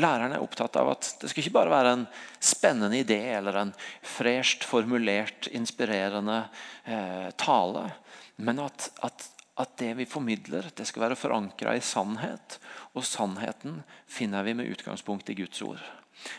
læreren 0.01 0.35
er 0.37 0.43
opptatt 0.45 0.77
av 0.81 0.91
at 0.95 1.11
det 1.21 1.31
skal 1.31 1.45
ikke 1.45 1.57
bare 1.57 1.73
være 1.73 1.93
en 1.97 2.07
spennende 2.43 3.01
idé 3.01 3.21
eller 3.37 3.61
en 3.61 3.73
fresht 4.03 4.67
formulert, 4.69 5.49
inspirerende 5.53 6.43
eh, 6.85 7.31
tale, 7.41 7.89
men 8.37 8.61
at, 8.65 8.89
at, 9.07 9.27
at, 9.57 9.77
det 9.81 9.93
vi 10.01 10.09
formidler, 10.11 10.71
det 10.75 10.87
skal 10.89 11.07
være 11.09 11.19
forankra 11.19 11.77
i 11.77 11.83
sannhet. 11.85 12.59
Og 12.95 13.07
sannheten 13.07 13.83
finner 14.11 14.43
vi 14.47 14.57
med 14.59 14.71
utgangspunkt 14.75 15.31
i 15.31 15.39
Guds 15.39 15.63
ord. 15.63 15.83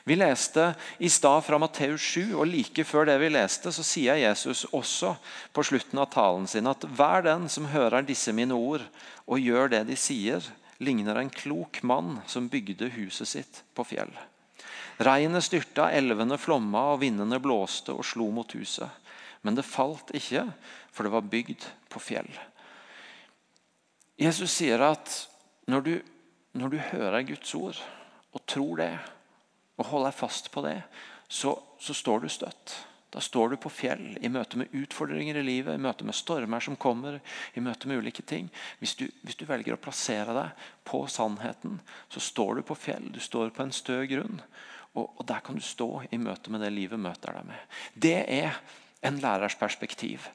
Vi 0.04 0.16
leste 0.16 0.74
i 1.04 1.10
stad 1.12 1.44
fra 1.46 1.60
Matteus 1.62 2.02
7, 2.02 2.36
og 2.40 2.48
like 2.50 2.86
før 2.88 3.08
det 3.10 3.18
vi 3.22 3.30
leste, 3.34 3.72
så 3.76 3.84
sier 3.86 4.18
Jesus 4.20 4.66
også 4.74 5.14
på 5.54 5.66
slutten 5.68 6.00
av 6.02 6.10
talen 6.14 6.48
sin 6.50 6.68
at 6.72 6.86
hver 6.98 7.26
den 7.28 7.50
som 7.52 7.68
hører 7.70 8.06
disse 8.08 8.34
mine 8.36 8.56
ord 8.56 8.86
og 9.26 9.42
gjør 9.42 9.72
det 9.76 9.84
de 9.90 9.98
sier, 10.00 10.44
ligner 10.78 11.16
en 11.16 11.30
klok 11.30 11.82
mann 11.84 12.20
som 12.28 12.50
bygde 12.52 12.90
huset 12.98 13.30
sitt 13.30 13.62
på 13.74 13.86
fjell. 13.88 14.12
Regnet 14.98 15.44
styrta, 15.44 15.90
elvene 15.92 16.38
flomma, 16.40 16.94
og 16.94 17.02
vindene 17.04 17.40
blåste 17.44 17.96
og 17.96 18.06
slo 18.08 18.30
mot 18.32 18.52
huset. 18.56 18.90
Men 19.44 19.58
det 19.58 19.68
falt 19.68 20.14
ikke, 20.16 20.46
for 20.92 21.06
det 21.06 21.14
var 21.14 21.28
bygd 21.32 21.68
på 21.92 22.02
fjell. 22.02 22.30
Jesus 24.16 24.54
sier 24.56 24.82
at 24.86 25.12
når 25.68 25.84
du, 25.84 25.94
når 26.56 26.72
du 26.72 26.78
hører 26.94 27.28
Guds 27.28 27.52
ord 27.60 27.82
og 28.32 28.46
tror 28.48 28.80
det, 28.80 28.94
og 29.76 29.90
holder 29.92 30.16
fast 30.16 30.48
på 30.54 30.64
det, 30.64 30.80
så, 31.28 31.52
så 31.80 31.94
står 31.94 32.24
du 32.24 32.30
støtt. 32.32 32.76
Da 33.16 33.22
står 33.24 33.54
du 33.54 33.56
på 33.64 33.70
fjell 33.72 34.18
i 34.20 34.28
møte 34.28 34.60
med 34.60 34.74
utfordringer 34.76 35.38
i 35.40 35.44
livet, 35.48 35.78
i 35.78 35.80
møte 35.80 36.04
med 36.04 36.18
stormer 36.18 36.60
som 36.60 36.76
kommer. 36.76 37.22
i 37.54 37.62
møte 37.64 37.88
med 37.88 38.04
ulike 38.04 38.22
ting. 38.28 38.50
Hvis 38.82 38.96
du, 39.00 39.06
hvis 39.24 39.40
du, 39.40 39.46
velger 39.48 39.78
å 39.78 39.80
plassere 39.80 40.36
deg 40.36 40.66
på 40.84 41.06
sannheten, 41.08 41.80
så 42.12 42.20
står 42.20 42.56
du 42.56 42.62
på 42.68 42.76
fjell. 42.76 43.08
Du 43.16 43.22
står 43.24 43.54
på 43.56 43.64
en 43.64 43.72
stø 43.72 44.02
grunn. 44.12 44.42
Og, 45.00 45.08
og 45.16 45.24
der 45.32 45.40
kan 45.40 45.56
du 45.56 45.64
stå 45.64 46.04
i 46.12 46.20
møte 46.20 46.52
med 46.52 46.60
det 46.60 46.74
livet 46.76 47.00
møter 47.00 47.40
deg 47.40 47.48
med. 47.54 47.80
Det 47.96 48.20
er 48.28 48.60
en 49.08 49.22
lærers 49.24 49.56
perspektiv. 49.56 50.28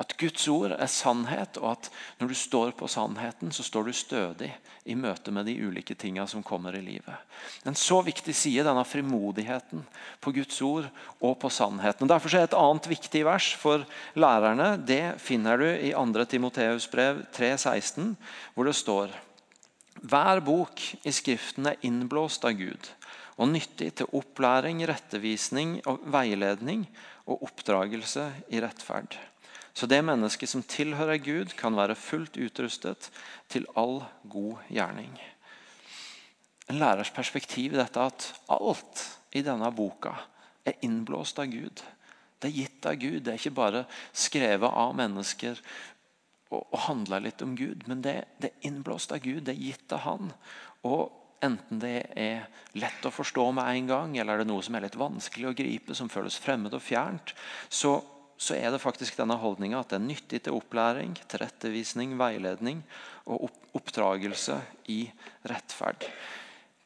At 0.00 0.14
Guds 0.16 0.46
ord 0.48 0.72
er 0.72 0.88
sannhet, 0.88 1.58
og 1.60 1.74
at 1.74 1.88
når 2.20 2.30
du 2.30 2.36
står 2.38 2.72
på 2.78 2.88
sannheten, 2.88 3.50
så 3.52 3.64
står 3.66 3.84
du 3.84 3.92
stødig 3.92 4.48
i 4.88 4.96
møte 4.96 5.32
med 5.34 5.44
de 5.44 5.58
ulike 5.60 5.94
tingene 5.98 6.24
som 6.30 6.44
kommer 6.46 6.76
i 6.78 6.80
livet. 6.80 7.12
En 7.68 7.76
så 7.76 7.98
viktig 8.04 8.32
side, 8.36 8.64
denne 8.64 8.84
frimodigheten 8.88 9.82
på 10.24 10.32
Guds 10.32 10.60
ord 10.64 10.88
og 11.20 11.34
på 11.42 11.50
sannheten. 11.52 12.06
Og 12.06 12.14
Derfor 12.14 12.32
er 12.32 12.48
et 12.48 12.56
annet 12.56 12.88
viktig 12.88 13.26
vers 13.28 13.50
for 13.60 13.84
lærerne. 14.16 14.72
Det 14.80 15.20
finner 15.20 15.60
du 15.60 15.68
i 15.68 15.92
2. 15.92 16.24
Timoteus 16.32 16.88
brev 16.88 17.20
3,16, 17.36 18.14
hvor 18.54 18.70
det 18.70 18.78
står 18.78 19.12
Hver 20.00 20.40
bok 20.40 20.80
i 21.04 21.12
Skriften 21.12 21.68
er 21.68 21.82
innblåst 21.84 22.46
av 22.48 22.56
Gud 22.56 22.94
og 23.40 23.48
nyttig 23.48 23.94
til 23.96 24.08
opplæring, 24.16 24.82
rettevisning, 24.88 25.78
og 25.88 26.02
veiledning 26.12 26.84
og 27.24 27.46
oppdragelse 27.48 28.26
i 28.52 28.60
rettferd 28.60 29.16
så 29.72 29.86
det 29.86 30.00
mennesket 30.04 30.50
som 30.50 30.64
tilhører 30.66 31.20
Gud, 31.22 31.54
kan 31.58 31.76
være 31.78 31.98
fullt 31.98 32.38
utrustet 32.40 33.10
til 33.52 33.68
all 33.78 34.00
god 34.30 34.64
gjerning. 34.68 35.14
En 36.70 36.78
lærers 36.78 37.10
perspektiv 37.10 37.74
i 37.74 37.80
dette 37.80 38.02
at 38.02 38.28
alt 38.50 39.06
i 39.34 39.42
denne 39.46 39.70
boka 39.74 40.14
er 40.66 40.78
innblåst 40.86 41.38
av 41.42 41.50
Gud. 41.50 41.82
Det 42.40 42.50
er 42.50 42.56
gitt 42.56 42.86
av 42.86 42.98
Gud. 43.00 43.22
Det 43.24 43.32
er 43.32 43.40
ikke 43.40 43.56
bare 43.56 43.86
skrevet 44.16 44.70
av 44.70 44.94
mennesker 44.96 45.58
og, 46.50 46.62
og 46.62 46.78
handler 46.88 47.24
litt 47.24 47.42
om 47.44 47.56
Gud, 47.58 47.86
men 47.90 48.02
det, 48.04 48.16
det, 48.42 48.50
er 48.50 48.70
innblåst 48.70 49.12
av 49.14 49.22
Gud. 49.24 49.44
Det 49.46 49.54
er 49.54 49.64
gitt 49.70 49.94
av 49.94 50.04
Han. 50.06 50.30
Og 50.88 51.10
enten 51.44 51.82
det 51.82 51.96
er 52.18 52.48
lett 52.78 53.06
å 53.06 53.12
forstå 53.14 53.46
med 53.56 53.68
en 53.70 53.90
gang, 53.90 54.16
eller 54.18 54.34
er 54.38 54.42
det 54.42 54.50
noe 54.50 54.64
som 54.64 54.76
er 54.76 54.86
litt 54.86 54.98
vanskelig 55.00 55.50
å 55.50 55.56
gripe, 55.56 55.96
som 55.96 56.10
føles 56.12 56.38
fremmed 56.40 56.74
og 56.76 56.84
fjernt, 56.84 57.34
så, 57.68 57.98
så 58.40 58.56
er 58.56 58.72
det 58.72 58.80
faktisk 58.80 59.18
denne 59.20 59.36
holdninga 59.36 59.82
at 59.82 59.92
det 59.92 59.98
er 59.98 60.06
nyttig 60.06 60.38
til 60.46 60.56
opplæring, 60.56 61.12
tilrettevisning, 61.28 62.16
veiledning 62.20 62.80
og 63.28 63.50
oppdragelse 63.76 64.56
i 64.88 65.02
rettferd. 65.50 66.06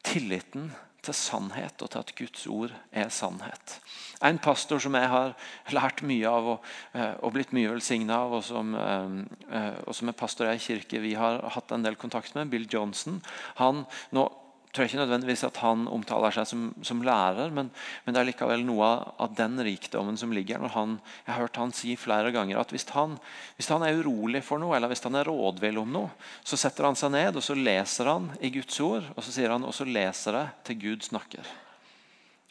Tilliten 0.04 0.72
til 1.04 1.16
sannhet 1.16 1.82
og 1.84 1.92
til 1.92 2.02
at 2.02 2.12
Guds 2.18 2.46
ord 2.50 2.74
er 2.90 3.10
sannhet. 3.12 3.78
En 4.24 4.40
pastor 4.42 4.80
som 4.82 4.96
jeg 4.98 5.10
har 5.12 5.34
lært 5.76 6.02
mye 6.06 6.28
av 6.28 6.50
og, 6.54 6.70
eh, 6.96 7.14
og 7.22 7.34
blitt 7.36 7.52
mye 7.54 7.70
velsigna 7.70 8.22
av, 8.24 8.38
og 8.40 8.44
som, 8.44 8.74
eh, 8.74 9.74
og 9.86 9.94
som 9.94 10.08
er 10.08 10.18
pastor 10.18 10.48
i 10.48 10.54
ei 10.56 10.58
kirke 10.58 11.00
vi 11.00 11.14
har 11.14 11.42
hatt 11.54 11.72
en 11.72 11.84
del 11.84 11.94
kontakt 11.94 12.34
med, 12.34 12.50
Bill 12.50 12.66
Johnson 12.66 13.22
han, 13.60 13.86
nå 14.12 14.28
tror 14.74 14.88
ikke 14.88 14.98
nødvendigvis 14.98 15.44
at 15.46 15.58
han 15.62 15.84
omtaler 15.90 16.34
seg 16.34 16.48
som, 16.50 16.62
som 16.82 17.02
lærer, 17.06 17.52
men, 17.54 17.70
men, 18.04 18.14
det 18.14 18.20
er 18.20 18.28
likevel 18.28 18.64
noe 18.66 18.88
av, 19.14 19.34
den 19.38 19.60
rikdommen 19.62 20.18
som 20.18 20.32
ligger 20.34 20.58
når 20.62 20.74
han, 20.74 20.96
Jeg 21.26 21.32
har 21.32 21.44
hørt 21.44 21.60
han 21.62 21.74
si 21.76 21.94
flere 21.98 22.32
ganger 22.34 22.58
at 22.58 22.74
hvis 22.74 22.88
han, 22.94 23.14
hvis 23.58 23.70
han 23.70 23.84
er 23.86 24.00
urolig 24.02 24.42
for 24.46 24.62
noe, 24.62 24.74
eller 24.76 24.90
hvis 24.90 25.04
han 25.06 25.18
er 25.20 25.30
rådvill 25.30 25.78
om 25.84 25.92
noe, 25.94 26.14
så 26.42 26.58
setter 26.58 26.88
han 26.88 26.98
seg 26.98 27.14
ned 27.14 27.38
og 27.38 27.46
så 27.46 27.56
leser 27.58 28.10
han 28.10 28.32
i 28.42 28.50
Guds 28.54 28.80
ord, 28.82 29.06
og 29.14 29.22
så 29.22 29.36
sier 29.36 29.54
han 29.54 29.66
og 29.66 29.76
så 29.76 29.86
leser 29.86 30.40
jeg 30.40 30.58
til 30.66 30.82
Gud 30.88 31.06
snakker. 31.06 31.54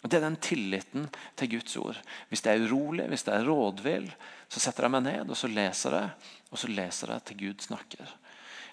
Og 0.03 0.09
Det 0.11 0.19
er 0.19 0.25
den 0.25 0.39
tilliten 0.43 1.05
til 1.39 1.53
Guds 1.53 1.77
ord. 1.79 1.99
Hvis 2.27 2.43
det 2.43 2.51
er 2.51 2.65
urolig, 2.67 3.05
hvis 3.07 3.23
det 3.23 3.35
er 3.37 3.45
rådvill, 3.47 4.09
så 4.51 4.59
setter 4.59 4.87
jeg 4.87 4.95
meg 4.95 5.05
ned 5.05 5.31
og 5.31 5.39
så 5.39 5.47
leser 5.51 5.95
jeg, 5.95 6.33
og 6.51 6.59
så 6.59 6.71
leser 6.71 7.13
jeg 7.15 7.27
til 7.29 7.39
Gud 7.45 7.63
snakker. 7.67 8.17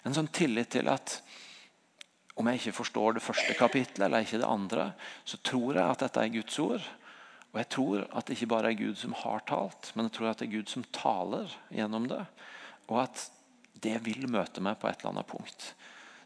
En 0.07 0.17
sånn 0.17 0.31
tillit 0.35 0.73
til 0.75 0.91
at 0.91 1.21
om 2.39 2.47
jeg 2.49 2.61
ikke 2.61 2.79
forstår 2.79 3.17
det 3.17 3.25
første 3.25 3.55
kapittelet 3.59 4.07
eller 4.07 4.25
ikke 4.25 4.41
det 4.41 4.49
andre, 4.49 4.87
så 5.25 5.41
tror 5.45 5.75
jeg 5.75 5.85
at 5.85 6.05
dette 6.05 6.23
er 6.23 6.35
Guds 6.37 6.59
ord. 6.63 6.87
Og 7.51 7.59
jeg 7.59 7.69
tror 7.75 8.07
at 8.07 8.27
det 8.27 8.37
ikke 8.37 8.53
bare 8.53 8.71
er 8.71 8.79
Gud 8.79 8.97
som 9.01 9.17
har 9.25 9.43
talt, 9.49 9.91
men 9.95 10.07
jeg 10.07 10.17
tror 10.17 10.31
at 10.31 10.41
det 10.41 10.49
er 10.49 10.55
Gud 10.55 10.71
som 10.71 10.87
taler 10.95 11.51
gjennom 11.75 12.07
det. 12.11 12.23
Og 12.89 13.03
at 13.03 13.27
det 13.83 13.97
vil 14.07 14.29
møte 14.31 14.63
meg 14.63 14.79
på 14.79 14.89
et 14.89 15.01
eller 15.01 15.17
annet 15.17 15.31
punkt. 15.31 15.73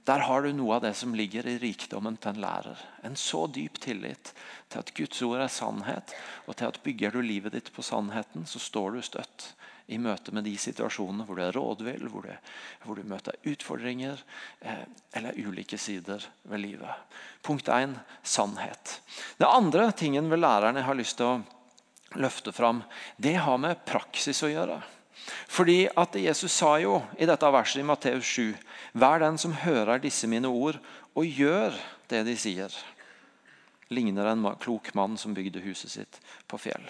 Der 0.05 0.21
har 0.29 0.45
du 0.45 0.51
noe 0.53 0.77
av 0.77 0.83
det 0.85 0.93
som 0.99 1.15
ligger 1.17 1.47
i 1.49 1.57
rikdommen 1.63 2.19
til 2.21 2.35
en 2.35 2.43
lærer. 2.45 2.81
En 3.09 3.17
så 3.17 3.47
dyp 3.49 3.81
tillit 3.81 4.35
til 4.69 4.83
at 4.83 4.93
Guds 4.97 5.23
ord 5.25 5.41
er 5.41 5.53
sannhet, 5.53 6.13
og 6.45 6.59
til 6.61 6.69
at 6.69 6.81
bygger 6.85 7.17
du 7.17 7.23
livet 7.25 7.57
ditt 7.57 7.71
på 7.73 7.83
sannheten, 7.83 8.45
så 8.45 8.61
står 8.61 8.99
du 8.99 9.07
støtt 9.07 9.55
i 9.93 9.99
møte 10.01 10.33
med 10.33 10.47
de 10.47 10.55
situasjonene 10.59 11.27
hvor 11.29 11.37
du 11.37 11.43
er 11.45 11.57
rådvill, 11.57 12.07
hvor, 12.09 12.29
hvor, 12.85 12.97
du 12.97 13.09
møter 13.09 13.37
utfordringer 13.51 14.23
eh, 14.65 14.87
eller 15.17 15.37
ulike 15.37 15.79
sider 15.79 16.25
ved 16.49 16.63
livet. 16.63 17.19
Punkt 17.45 17.69
1 17.69 17.99
sannhet. 18.23 18.99
Det 19.37 19.51
andre 19.51 19.91
tingen 19.93 20.31
ved 20.33 20.41
læreren 20.41 20.81
jeg 20.81 20.89
har 20.89 20.99
lyst 20.99 21.19
til 21.21 21.29
å 21.35 22.21
løfte 22.21 22.55
fram, 22.55 22.83
det 23.17 23.37
har 23.45 23.61
med 23.61 23.85
praksis 23.85 24.43
å 24.47 24.53
gjøre. 24.53 24.81
Fordi 25.49 25.85
at 25.97 26.17
Jesus 26.19 26.53
sa 26.53 26.77
jo 26.81 26.99
i 27.19 27.29
dette 27.29 27.53
verset 27.53 27.81
i 27.81 27.87
Matteus 27.87 28.29
7.: 28.29 28.57
Vær 28.93 29.21
den 29.23 29.39
som 29.41 29.57
hører 29.65 30.03
disse 30.03 30.29
mine 30.29 30.49
ord, 30.49 30.81
og 31.15 31.27
gjør 31.27 31.77
det 32.11 32.25
de 32.27 32.37
sier. 32.37 32.73
Ligner 33.93 34.33
en 34.33 34.47
klok 34.61 34.93
mann 34.95 35.17
som 35.21 35.35
bygde 35.35 35.63
huset 35.65 35.93
sitt 35.93 36.21
på 36.49 36.59
fjell. 36.59 36.85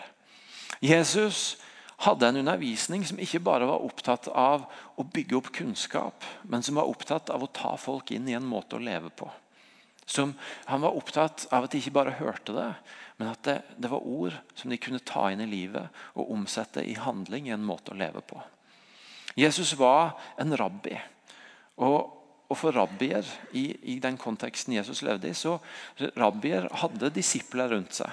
Jesus 0.82 1.56
hadde 2.02 2.28
en 2.28 2.40
undervisning 2.42 3.04
som 3.06 3.20
ikke 3.22 3.42
bare 3.44 3.68
var 3.68 3.84
opptatt 3.84 4.28
av 4.28 4.66
å 4.98 5.06
bygge 5.06 5.38
opp 5.38 5.52
kunnskap, 5.54 6.26
men 6.42 6.62
som 6.62 6.80
var 6.80 6.90
opptatt 6.90 7.30
av 7.30 7.44
å 7.44 7.52
ta 7.54 7.76
folk 7.80 8.10
inn 8.14 8.28
i 8.28 8.36
en 8.36 8.46
måte 8.46 8.76
å 8.76 8.82
leve 8.82 9.12
på. 9.14 9.30
Som, 10.06 10.34
han 10.68 10.82
var 10.84 10.96
opptatt 10.96 11.46
av 11.50 11.64
at 11.64 11.72
de 11.72 11.80
ikke 11.80 11.94
bare 11.96 12.18
hørte 12.18 12.52
det, 12.52 12.70
men 13.16 13.30
at 13.30 13.44
det, 13.46 13.60
det, 13.78 13.88
var 13.88 14.04
ord 14.04 14.34
som 14.58 14.72
de 14.72 14.80
kunne 14.80 15.00
ta 15.06 15.30
inn 15.32 15.40
i 15.40 15.48
livet 15.48 16.02
og 16.18 16.32
omsette 16.34 16.82
i 16.84 16.96
handling 16.98 17.48
i 17.48 17.54
en 17.54 17.64
måte 17.64 17.94
å 17.94 17.98
leve 17.98 18.20
på. 18.26 18.40
Jesus 19.38 19.72
var 19.78 20.18
en 20.38 20.54
rabbi. 20.56 20.98
Og, 21.82 22.10
og 22.50 22.58
for 22.58 22.74
rabbier 22.76 23.26
i, 23.56 23.70
i, 23.94 23.96
den 24.02 24.18
konteksten 24.20 24.76
Jesus 24.76 25.02
levde 25.06 25.30
i, 25.30 25.34
så 25.34 25.56
rabbier 26.18 26.68
hadde 26.82 27.14
disipler 27.14 27.72
rundt 27.72 27.96
seg. 27.96 28.10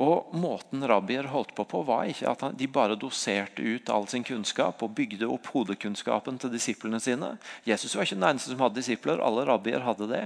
Og 0.00 0.32
Måten 0.40 0.80
rabbier 0.88 1.26
holdt 1.28 1.52
på 1.54 1.66
på, 1.68 1.82
var 1.84 2.08
ikke 2.08 2.30
at 2.30 2.44
de 2.56 2.68
bare 2.72 2.96
doserte 2.96 3.60
ut 3.60 3.90
all 3.92 4.06
sin 4.08 4.24
kunnskap 4.24 4.80
og 4.80 4.94
bygde 4.96 5.28
opp 5.28 5.50
hodekunnskapen 5.52 6.38
til 6.40 6.52
disiplene 6.54 7.00
sine. 7.04 7.34
Jesus 7.68 7.92
var 7.94 8.08
ikke 8.08 8.16
den 8.16 8.28
eneste 8.30 8.54
som 8.54 8.62
hadde 8.64 8.80
disipler. 8.80 9.20
Alle 9.20 9.44
rabbier 9.48 9.84
hadde 9.84 10.08
det. 10.08 10.22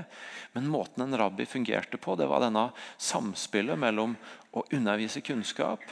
Men 0.55 0.71
måten 0.71 1.03
en 1.03 1.19
rabbi 1.19 1.47
fungerte 1.51 1.99
på, 1.99 2.15
det 2.15 2.29
var 2.31 2.45
denne 2.45 2.69
samspillet 3.03 3.81
mellom 3.81 4.15
å 4.55 4.63
undervise 4.71 5.25
kunnskap 5.27 5.83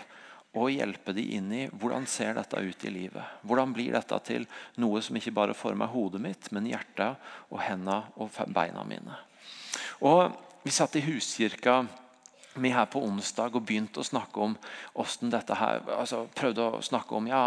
og 0.52 0.68
hjelpe 0.70 1.14
de 1.16 1.24
inn 1.38 1.48
i 1.56 1.64
hvordan 1.72 2.06
ser 2.06 2.36
dette 2.36 2.60
ut 2.60 2.84
i 2.86 2.92
livet. 2.92 3.40
Hvordan 3.48 3.72
blir 3.74 3.96
dette 3.96 4.18
til 4.28 4.46
noe 4.84 5.00
som 5.02 5.16
ikke 5.18 5.34
bare 5.34 5.56
former 5.56 5.90
hodet 5.90 6.20
mitt, 6.22 6.50
men 6.52 6.68
hjertet 6.68 7.18
og 7.48 7.58
hendene 7.64 8.02
og 8.20 8.30
beina 8.54 8.86
mine. 8.86 9.18
Og 10.06 10.30
Vi 10.62 10.70
satt 10.70 10.94
i 10.94 11.00
huskirka 11.02 11.80
vi 12.54 12.72
her 12.74 12.86
på 12.90 13.00
onsdag 13.04 13.56
og 13.56 13.64
begynte 13.66 14.02
å 14.02 14.06
snakke 14.06 14.44
om 14.44 14.56
dette 15.32 15.56
her, 15.56 15.82
altså 15.96 16.26
prøvde 16.36 16.68
å 16.68 16.82
snakke 16.84 17.16
om 17.16 17.30
ja, 17.30 17.44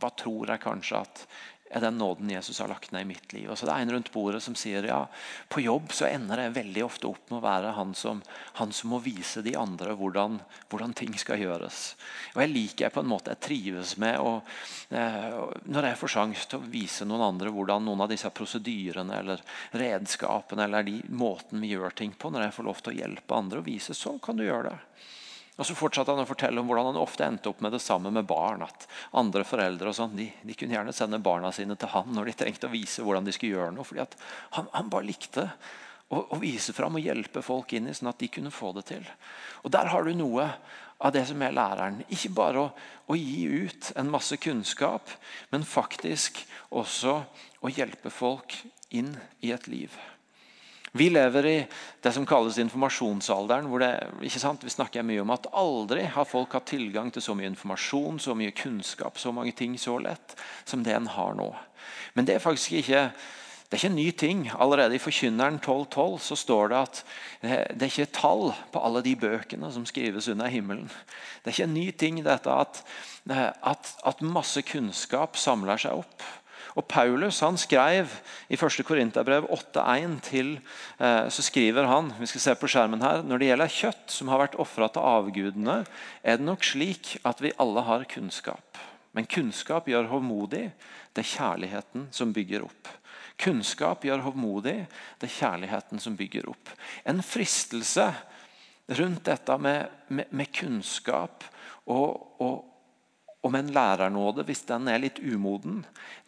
hva 0.00 0.10
tror 0.18 0.50
jeg 0.50 0.64
kanskje 0.64 1.02
at 1.04 1.24
er 1.70 1.80
den 1.80 1.98
nåden 1.98 2.30
Jesus 2.30 2.58
har 2.58 2.68
lagt 2.68 2.90
ned 2.92 3.04
i 3.04 3.08
mitt 3.12 3.32
liv. 3.32 3.50
Og 3.50 3.58
så 3.58 3.66
Det 3.66 3.72
er 3.72 3.84
en 3.84 3.92
rundt 3.94 4.12
bordet 4.12 4.42
som 4.42 4.56
sier 4.58 4.86
ja, 4.88 5.04
på 5.48 5.62
jobb 5.62 5.92
så 5.94 6.08
ender 6.08 6.42
jeg 6.42 6.56
veldig 6.56 6.82
ofte 6.84 7.06
opp 7.06 7.30
med 7.30 7.38
å 7.38 7.44
være 7.44 7.74
han 7.76 7.94
som, 7.94 8.22
han 8.58 8.72
som 8.74 8.90
må 8.90 8.98
vise 9.04 9.42
de 9.46 9.54
andre 9.58 9.94
hvordan, 9.94 10.40
hvordan, 10.72 10.94
ting 10.98 11.14
skal 11.18 11.38
gjøres. 11.38 11.94
Og 12.34 12.42
Jeg 12.42 12.52
liker 12.54 12.90
på 12.90 13.04
en 13.04 13.12
måte, 13.12 13.30
jeg 13.30 13.44
trives 13.46 13.94
med 14.02 14.18
og, 14.18 14.42
eh, 14.90 15.38
når 15.70 15.90
jeg 15.92 16.00
får 16.02 16.14
sjanse 16.16 16.50
til 16.50 16.58
å 16.58 16.70
vise 16.74 17.06
noen 17.06 17.28
andre 17.28 17.54
hvordan 17.54 17.86
noen 17.86 18.02
av 18.02 18.10
disse 18.10 18.30
prosedyrene 18.34 19.22
eller 19.22 19.46
redskapene 19.70 20.66
eller 20.66 20.82
de 20.82 20.98
måten 21.14 21.62
vi 21.62 21.70
gjør 21.76 21.94
ting 21.94 22.12
på, 22.18 22.34
når 22.34 22.48
jeg 22.48 22.58
får 22.58 22.66
lov 22.66 22.82
til 22.82 22.92
å 22.92 22.98
hjelpe 22.98 23.38
andre 23.38 23.62
og 23.62 23.70
vise, 23.70 23.94
så 23.94 24.18
kan 24.18 24.36
du 24.36 24.42
gjøre 24.48 24.72
det. 24.72 24.78
Og 25.60 25.66
Så 25.68 25.76
fortsatte 25.76 26.14
han 26.14 26.22
å 26.22 26.28
fortelle 26.28 26.62
om 26.62 26.70
hvordan 26.70 26.88
han 26.88 26.98
ofte 27.02 27.26
endte 27.26 27.50
opp 27.50 27.58
med 27.60 27.74
det 27.76 27.82
samme 27.84 28.08
med 28.10 28.24
barn. 28.24 28.62
at 28.64 28.86
andre 29.12 29.44
foreldre 29.44 29.90
og 29.90 29.96
sånn, 29.98 30.16
de, 30.16 30.30
de, 30.42 30.56
kunne 30.56 30.72
gjerne 30.72 30.94
sende 30.96 31.20
barna 31.20 31.52
sine 31.52 31.76
til 31.76 31.92
han 31.92 32.08
når 32.16 32.30
de 32.30 32.36
trengte 32.40 32.70
å 32.70 32.72
vise 32.72 33.04
hvordan 33.04 33.28
de 33.28 33.34
skulle 33.36 33.58
gjøre 33.58 33.74
noe. 33.76 33.84
fordi 33.84 34.06
han, 34.56 34.70
han, 34.72 34.88
bare 34.88 35.04
likte 35.04 35.44
å, 36.08 36.22
å, 36.22 36.38
vise 36.40 36.72
fram 36.72 36.96
og 36.96 37.04
hjelpe 37.04 37.44
folk 37.44 37.74
inn 37.76 37.90
i 37.90 37.94
sånn 37.94 38.08
at 38.08 38.18
de 38.22 38.30
kunne 38.32 38.54
få 38.54 38.72
det 38.78 38.86
til. 38.88 39.04
Og 39.60 39.74
Der 39.76 39.92
har 39.92 40.08
du 40.08 40.14
noe 40.16 40.48
av 41.00 41.12
det 41.12 41.26
som 41.28 41.42
er 41.44 41.52
læreren. 41.52 42.00
Ikke 42.08 42.32
bare 42.32 42.64
å, 42.64 42.70
å 43.12 43.18
gi 43.20 43.44
ut 43.68 43.92
en 44.00 44.08
masse 44.12 44.40
kunnskap, 44.40 45.12
men 45.52 45.68
faktisk 45.68 46.40
også 46.72 47.20
å 47.60 47.72
hjelpe 47.72 48.08
folk 48.08 48.56
inn 48.96 49.12
i 49.44 49.52
et 49.52 49.68
liv. 49.68 49.92
Vi 50.92 51.06
lever 51.10 51.46
i 51.46 51.56
det 52.02 52.12
som 52.12 52.26
kalles 52.26 52.58
informasjonsalderen. 52.58 53.68
hvor 53.70 53.78
det, 53.78 53.92
ikke 54.26 54.42
sant? 54.42 54.64
Vi 54.64 54.70
snakker 54.70 55.06
mye 55.06 55.22
om 55.22 55.30
at 55.30 55.46
aldri 55.52 56.04
har 56.04 56.24
folk 56.26 56.52
hatt 56.52 56.66
tilgang 56.66 57.12
til 57.12 57.22
så 57.22 57.34
mye 57.34 57.50
informasjon, 57.52 58.18
så 58.18 58.34
mye 58.34 58.50
kunnskap, 58.50 59.18
så 59.18 59.32
mange 59.32 59.52
ting 59.52 59.78
så 59.78 59.98
lett 59.98 60.34
som 60.64 60.82
det 60.82 60.94
en 60.94 61.06
har 61.06 61.34
nå. 61.34 61.54
Men 62.14 62.26
det 62.26 62.34
er 62.34 62.42
faktisk 62.42 62.72
ikke 62.82 63.10
det 63.70 63.76
er 63.76 63.84
ikke 63.84 63.90
en 63.92 64.00
ny 64.02 64.10
ting. 64.18 64.38
Allerede 64.58 64.96
i 64.96 64.98
Forkynneren 64.98 65.60
1212 65.60 66.18
så 66.18 66.36
står 66.36 66.72
det 66.72 66.78
at 66.80 66.96
det 67.70 67.84
er 67.84 67.86
ikke 67.86 68.06
tall 68.16 68.48
på 68.74 68.80
alle 68.82 68.98
de 69.06 69.12
bøkene 69.14 69.70
som 69.70 69.84
skrives 69.86 70.26
under 70.32 70.50
himmelen. 70.50 70.88
Det 71.44 71.52
er 71.52 71.54
ikke 71.54 71.68
en 71.68 71.76
ny 71.78 71.84
ting 71.94 72.18
dette 72.26 72.50
at, 72.50 72.80
at, 73.30 73.92
at 74.10 74.24
masse 74.26 74.64
kunnskap 74.66 75.38
samler 75.38 75.78
seg 75.78 76.02
opp. 76.02 76.26
Og 76.78 76.86
Paulus 76.90 77.40
han 77.44 77.58
skrev 77.58 78.12
i 78.50 78.58
1. 78.58 78.84
Korinterbrev 78.86 79.48
8,1 79.50 80.18
til 80.26 80.52
eh, 80.56 81.26
så 81.32 81.44
skriver 81.44 81.88
han 81.90 82.12
vi 82.20 82.28
skal 82.30 82.44
se 82.44 82.54
på 82.60 82.70
skjermen 82.70 83.02
her, 83.04 83.24
når 83.26 83.40
det 83.40 83.50
gjelder 83.50 83.74
kjøtt 83.74 84.14
som 84.14 84.30
har 84.30 84.44
vært 84.44 84.58
ofra 84.62 84.90
til 84.92 85.06
avgudene, 85.06 85.80
er 86.22 86.38
det 86.38 86.46
nok 86.46 86.64
slik 86.66 87.16
at 87.26 87.42
vi 87.42 87.54
alle 87.60 87.84
har 87.88 88.06
kunnskap. 88.10 88.80
Men 89.16 89.26
kunnskap 89.26 89.88
gjør 89.90 90.10
hovmodig. 90.12 90.68
Det 91.10 91.24
er 91.24 91.32
kjærligheten 91.32 92.08
som 92.14 92.34
bygger 92.34 92.62
opp. 92.62 92.90
Kunnskap 93.40 94.04
gjør 94.06 94.22
hovmodig. 94.28 94.84
Det 95.18 95.26
er 95.26 95.38
kjærligheten 95.38 96.02
som 96.02 96.16
bygger 96.18 96.46
opp. 96.52 96.70
En 97.08 97.22
fristelse 97.24 98.10
rundt 98.98 99.24
dette 99.26 99.56
med, 99.58 99.90
med, 100.08 100.30
med 100.30 100.50
kunnskap 100.54 101.44
og, 101.90 102.40
og, 102.42 102.66
om 103.40 103.54
en 103.54 103.72
lærernåde, 103.72 104.44
hvis 104.44 104.66
den 104.68 104.88
er 104.92 105.00
litt 105.00 105.20
umoden, 105.22 105.80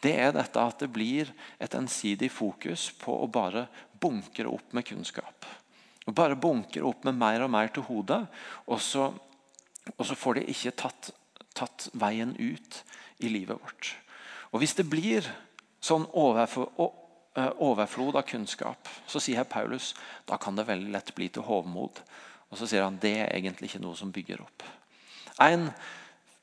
det 0.04 0.14
er 0.16 0.32
dette 0.32 0.60
at 0.60 0.80
det 0.80 0.88
blir 0.92 1.32
et 1.60 1.74
ensidig 1.76 2.30
fokus 2.32 2.88
på 3.02 3.18
å 3.20 3.28
bare 3.28 3.66
bunkre 4.00 4.48
opp 4.48 4.72
med 4.72 4.86
kunnskap. 4.88 5.46
Og 6.08 6.16
bare 6.16 6.38
bunkre 6.40 6.84
opp 6.88 7.04
med 7.06 7.18
mer 7.20 7.44
og 7.44 7.52
mer 7.52 7.70
til 7.74 7.84
hodet, 7.86 8.24
og 8.66 8.80
så, 8.82 9.10
og 9.92 10.04
så 10.08 10.18
får 10.18 10.40
det 10.40 10.48
ikke 10.54 10.74
tatt, 10.84 11.12
tatt, 11.54 11.90
veien 11.92 12.34
ut 12.40 12.82
i 13.22 13.30
livet 13.30 13.60
vårt. 13.60 13.94
Og 14.52 14.62
Hvis 14.62 14.74
det 14.80 14.88
blir 14.88 15.28
sånn 15.82 16.08
eh, 16.08 17.52
overflod 17.62 18.16
av 18.16 18.26
kunnskap, 18.28 18.88
så 19.06 19.20
sier 19.20 19.44
Paulus 19.44 19.92
da 20.28 20.40
kan 20.40 20.56
det 20.56 20.68
veldig 20.68 20.92
lett 20.96 21.14
bli 21.14 21.28
til 21.28 21.44
hovmod. 21.46 22.02
Og 22.50 22.58
så 22.60 22.68
sier 22.68 22.84
han 22.84 23.00
det 23.00 23.18
er 23.20 23.36
egentlig 23.36 23.70
ikke 23.70 23.84
noe 23.84 23.96
som 23.96 24.12
bygger 24.12 24.42
opp. 24.44 24.64
En 25.40 25.70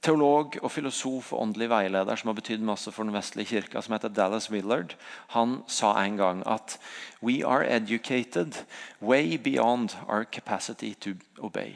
teolog 0.01 0.55
og 0.61 0.71
filosof 0.71 1.33
og 1.33 1.41
åndelig 1.41 1.69
veileder 1.71 2.19
som 2.19 2.31
har 2.31 2.37
betydd 2.37 2.63
masse 2.65 2.91
for 2.95 3.03
den 3.07 3.15
vestlige 3.15 3.51
kirka, 3.53 3.81
som 3.81 3.95
heter 3.95 4.13
Dallas 4.13 4.49
Willard, 4.51 4.95
han 5.35 5.59
sa 5.67 5.93
en 6.03 6.17
gang 6.17 6.43
at 6.47 6.77
«We 7.21 7.41
are 7.45 7.67
educated 7.67 8.63
way 9.01 9.37
beyond 9.37 9.97
our 10.07 10.23
capacity 10.23 10.93
to 10.93 11.17
obey». 11.39 11.75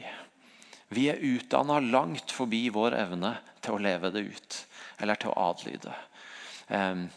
Vi 0.88 1.08
er 1.08 1.20
utdanna 1.20 1.80
langt 1.80 2.32
forbi 2.32 2.68
vår 2.72 2.94
evne 2.94 3.36
til 3.64 3.76
å 3.76 3.82
leve 3.82 4.12
det 4.14 4.26
ut, 4.28 4.58
eller 5.00 5.18
til 5.18 5.32
å 5.32 5.38
adlyde. 5.50 5.94
Um, 6.68 7.08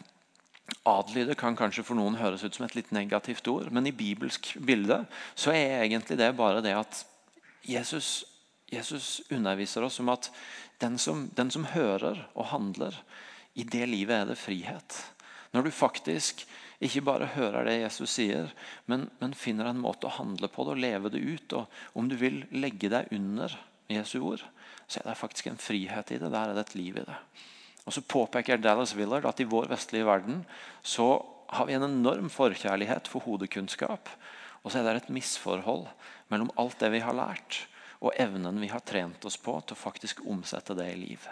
Adlyde 0.84 1.36
kan 1.38 1.56
kanskje 1.56 1.84
for 1.84 1.96
noen 1.96 2.18
høres 2.20 2.42
ut 2.44 2.56
som 2.56 2.66
et 2.66 2.74
litt 2.76 2.90
negativt 2.92 3.46
ord, 3.48 3.70
men 3.72 3.88
i 3.88 3.94
bibelsk 3.96 4.50
bilde 4.68 5.00
så 5.32 5.54
er 5.56 5.84
egentlig 5.84 6.18
det 6.20 6.34
bare 6.36 6.60
det 6.64 6.74
at 6.76 7.04
Jesus, 7.64 8.26
Jesus 8.68 9.22
underviser 9.32 9.84
oss 9.86 9.96
om 10.02 10.12
at 10.12 10.28
den 10.82 10.98
som, 10.98 11.28
den 11.34 11.50
som, 11.50 11.66
hører 11.74 12.24
og 12.34 12.50
handler, 12.52 12.96
i 13.58 13.64
det 13.66 13.86
livet 13.90 14.14
er 14.14 14.28
det 14.30 14.38
frihet. 14.38 14.98
Når 15.52 15.66
du 15.66 15.70
faktisk 15.74 16.44
ikke 16.84 17.02
bare 17.08 17.30
hører 17.34 17.66
det 17.66 17.80
Jesus 17.80 18.12
sier, 18.14 18.52
men, 18.86 19.08
men 19.18 19.34
finner 19.34 19.70
en 19.70 19.80
måte 19.82 20.06
å 20.06 20.14
handle 20.20 20.50
på 20.52 20.66
det 20.66 20.76
og 20.76 20.82
leve 20.84 21.10
det 21.10 21.22
ut. 21.24 21.56
og 21.58 21.98
Om 21.98 22.10
du 22.10 22.14
vil 22.20 22.44
legge 22.54 22.90
deg 22.92 23.10
under 23.14 23.56
Jesu 23.90 24.20
ord, 24.20 24.44
så 24.86 25.00
er 25.00 25.08
det 25.08 25.18
faktisk 25.18 25.48
en 25.50 25.60
frihet 25.60 26.12
i 26.14 26.20
det. 26.20 26.30
Der 26.30 26.52
er 26.52 26.54
det 26.54 26.68
et 26.68 26.76
liv 26.78 27.00
i 27.00 27.06
det. 27.08 27.16
Og 27.88 27.96
så 27.96 28.04
påpeker 28.04 28.60
Dallas 28.60 28.94
Willard 28.94 29.26
at 29.26 29.40
i 29.40 29.48
vår 29.48 29.70
vestlige 29.72 30.06
verden 30.06 30.42
så 30.84 31.24
har 31.56 31.66
vi 31.66 31.74
en 31.74 31.86
enorm 31.86 32.28
forkjærlighet 32.30 33.08
for 33.08 33.24
hodekunnskap. 33.24 34.10
Og 34.62 34.70
så 34.70 34.82
er 34.82 34.90
det 34.90 35.06
et 35.06 35.14
misforhold 35.16 35.86
mellom 36.28 36.52
alt 36.60 36.76
det 36.82 36.92
vi 36.92 37.00
har 37.00 37.16
lært, 37.16 37.62
og 37.98 38.14
evnen 38.16 38.60
vi 38.62 38.70
har 38.70 38.84
trent 38.86 39.24
oss 39.26 39.38
på 39.40 39.56
til 39.66 39.76
å 39.76 39.80
faktisk 39.80 40.24
omsette 40.30 40.76
det 40.78 40.90
i 40.92 40.98
liv. 40.98 41.28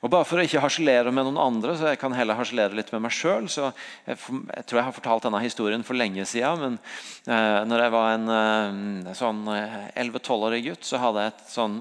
Og 0.00 0.08
Bare 0.08 0.24
for 0.24 0.40
å 0.40 0.44
ikke 0.46 0.62
harselere 0.62 1.12
med 1.12 1.26
noen 1.26 1.40
andre, 1.42 1.74
så 1.76 1.90
jeg 1.90 1.98
kan 2.00 2.14
heller 2.16 2.38
harselere 2.38 2.78
litt 2.78 2.88
med 2.94 3.02
meg 3.04 3.12
sjøl. 3.12 3.50
Jeg, 3.52 3.74
jeg, 4.08 4.16
tror 4.64 4.78
jeg 4.78 4.86
har 4.86 4.96
fortalt 4.96 5.26
denne 5.26 5.42
historien 5.44 5.84
for 5.84 5.98
lenge 5.98 6.24
siden. 6.24 6.62
Men 6.62 6.78
eh, 7.28 7.58
når 7.68 7.84
jeg 7.84 7.92
var 7.92 8.14
en 8.14 8.32
eh, 8.36 9.12
sånn 9.18 9.42
11-12-årig 9.50 10.62
gutt, 10.70 10.88
så 10.88 11.02
hadde 11.02 11.26
jeg 11.26 11.34
et 11.34 11.52
sånn 11.52 11.76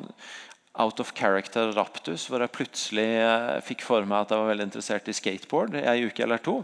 out 0.79 0.99
of 0.99 1.11
character 1.13 1.71
raptus, 1.75 2.25
hvor 2.29 2.43
jeg 2.43 2.53
plutselig 2.55 3.07
eh, 3.19 3.59
fikk 3.65 3.83
for 3.83 4.05
meg 4.07 4.23
at 4.23 4.33
jeg 4.33 4.41
var 4.41 4.51
veldig 4.53 4.67
interessert 4.69 5.09
i 5.11 5.15
skateboard 5.15 5.75
i 5.75 5.83
en 5.83 6.07
uke 6.07 6.23
eller 6.23 6.41
to. 6.43 6.59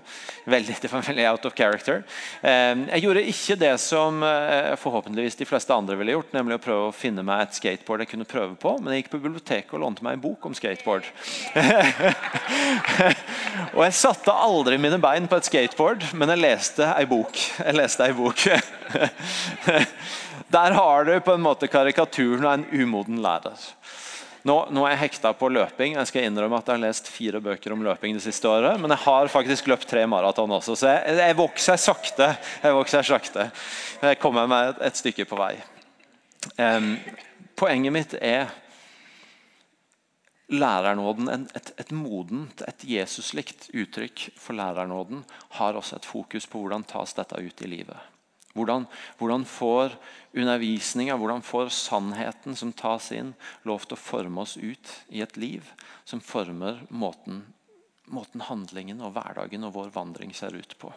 Veldig, 0.50 0.78
det 0.82 0.92
var 0.92 1.04
veldig 1.06 1.26
out 1.34 1.48
of 1.50 1.56
character. 1.58 2.04
Eh, 2.42 2.74
jeg 2.96 3.04
gjorde 3.04 3.26
ikke 3.32 3.60
det 3.60 3.74
som 3.84 4.24
eh, 4.26 4.72
forhåpentligvis 4.80 5.40
de 5.42 5.50
fleste 5.50 5.76
andre 5.76 5.98
ville 6.00 6.16
gjort, 6.16 6.32
nemlig 6.36 6.60
å 6.60 6.64
prøve 6.64 6.90
å 6.90 6.96
finne 6.96 7.26
meg 7.28 7.44
et 7.44 7.60
skateboard 7.60 8.06
jeg 8.06 8.14
kunne 8.14 8.30
prøve 8.30 8.56
på, 8.60 8.78
men 8.80 8.94
jeg 8.94 9.04
gikk 9.04 9.14
på 9.16 9.24
biblioteket 9.28 9.76
og 9.76 9.84
lånte 9.84 10.08
meg 10.08 10.18
en 10.18 10.24
bok 10.24 10.48
om 10.48 10.56
skateboard. 10.56 11.10
og 13.76 13.82
jeg 13.84 14.00
satte 14.00 14.40
aldri 14.48 14.80
mine 14.82 15.02
bein 15.04 15.28
på 15.28 15.42
et 15.42 15.50
skateboard, 15.50 16.08
men 16.16 16.32
jeg 16.32 16.46
leste 16.46 16.88
ei 16.96 17.08
bok. 17.10 17.42
Jeg 17.60 17.76
leste 17.76 18.08
ei 18.08 18.16
bok. 18.16 18.46
Der 20.48 20.72
har 20.78 21.06
du 21.06 21.14
på 21.20 21.34
en 21.34 21.42
måte 21.42 21.68
karikaturen 21.68 22.46
av 22.46 22.54
en 22.54 22.66
umoden 22.72 23.22
lærer. 23.24 23.62
Nå, 24.46 24.56
nå, 24.70 24.84
er 24.86 24.94
jeg 24.94 25.02
hekta 25.08 25.32
på 25.34 25.48
løping. 25.50 25.96
Jeg 25.98 26.10
skal 26.12 26.28
innrømme 26.28 26.60
at 26.60 26.68
jeg 26.70 26.78
har 26.78 26.84
lest 26.84 27.08
fire 27.10 27.40
bøker 27.42 27.74
om 27.74 27.82
løping 27.82 28.14
det 28.14 28.22
siste 28.28 28.46
året. 28.46 28.78
Men 28.78 28.94
jeg 28.94 29.02
har 29.02 29.32
faktisk 29.34 29.72
løpt 29.72 29.88
tre 29.90 30.04
maraton 30.06 30.54
også, 30.54 30.76
så 30.78 30.92
jeg, 30.92 31.16
jeg, 31.18 31.38
vokser 31.40 31.82
sakte. 31.82 32.28
Jeg 32.62 32.78
vokser 32.78 33.08
sakte. 33.10 33.48
Jeg 34.06 34.20
kommer 34.22 34.46
meg 34.52 34.76
et, 34.76 34.84
et 34.92 35.02
stykke 35.02 35.26
på 35.26 35.40
vei. 35.40 35.56
Um, 36.62 36.94
poenget 37.58 37.96
mitt 37.96 38.14
er 38.22 38.54
lærernåden, 40.54 41.50
et, 41.58 41.72
et 41.82 41.92
modent, 41.98 42.62
et 42.70 42.86
Jesuslikt 42.86 43.72
uttrykk 43.74 44.28
for 44.38 44.54
lærernåden, 44.54 45.26
har 45.58 45.74
også 45.74 45.98
et 45.98 46.06
fokus 46.06 46.46
på 46.46 46.62
hvordan 46.62 46.86
tas 46.86 47.18
dette 47.18 47.42
ut 47.42 47.66
i 47.66 47.72
livet. 47.80 47.98
Hvordan, 48.56 48.86
hvordan 49.20 49.44
får 49.48 49.98
undervisninga, 50.36 51.18
hvordan 51.20 51.44
får 51.44 51.74
sannheten 51.76 52.56
som 52.56 52.72
tas 52.76 53.10
inn, 53.12 53.34
lov 53.68 53.84
til 53.84 53.98
å 53.98 54.00
forme 54.00 54.46
oss 54.46 54.56
ut 54.56 54.94
i 55.12 55.24
et 55.26 55.36
liv 55.40 55.68
som 56.08 56.24
former 56.24 56.80
måten, 56.88 57.42
måten 58.08 58.46
handlingen 58.48 59.02
og 59.04 59.16
hverdagen 59.18 59.66
og 59.68 59.74
vår 59.76 59.92
vandring 59.96 60.32
ser 60.38 60.56
ut 60.56 60.76
på. 60.80 60.94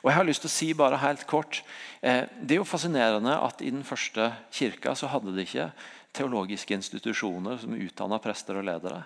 Og 0.00 0.08
jeg 0.08 0.16
har 0.16 0.28
lyst 0.28 0.44
til 0.46 0.52
å 0.52 0.56
si 0.56 0.70
bare 0.78 1.02
helt 1.02 1.26
kort, 1.28 1.62
eh, 2.00 2.24
Det 2.40 2.56
er 2.56 2.62
jo 2.62 2.64
fascinerende 2.64 3.34
at 3.42 3.60
i 3.60 3.70
den 3.70 3.84
første 3.84 4.32
kirka 4.50 4.94
så 4.94 5.08
hadde 5.08 5.34
de 5.36 5.44
ikke 5.44 5.72
teologiske 6.16 6.74
institusjoner 6.76 7.60
som 7.62 7.76
utdanna 7.76 8.18
prester 8.22 8.58
og 8.58 8.66
ledere. 8.66 9.02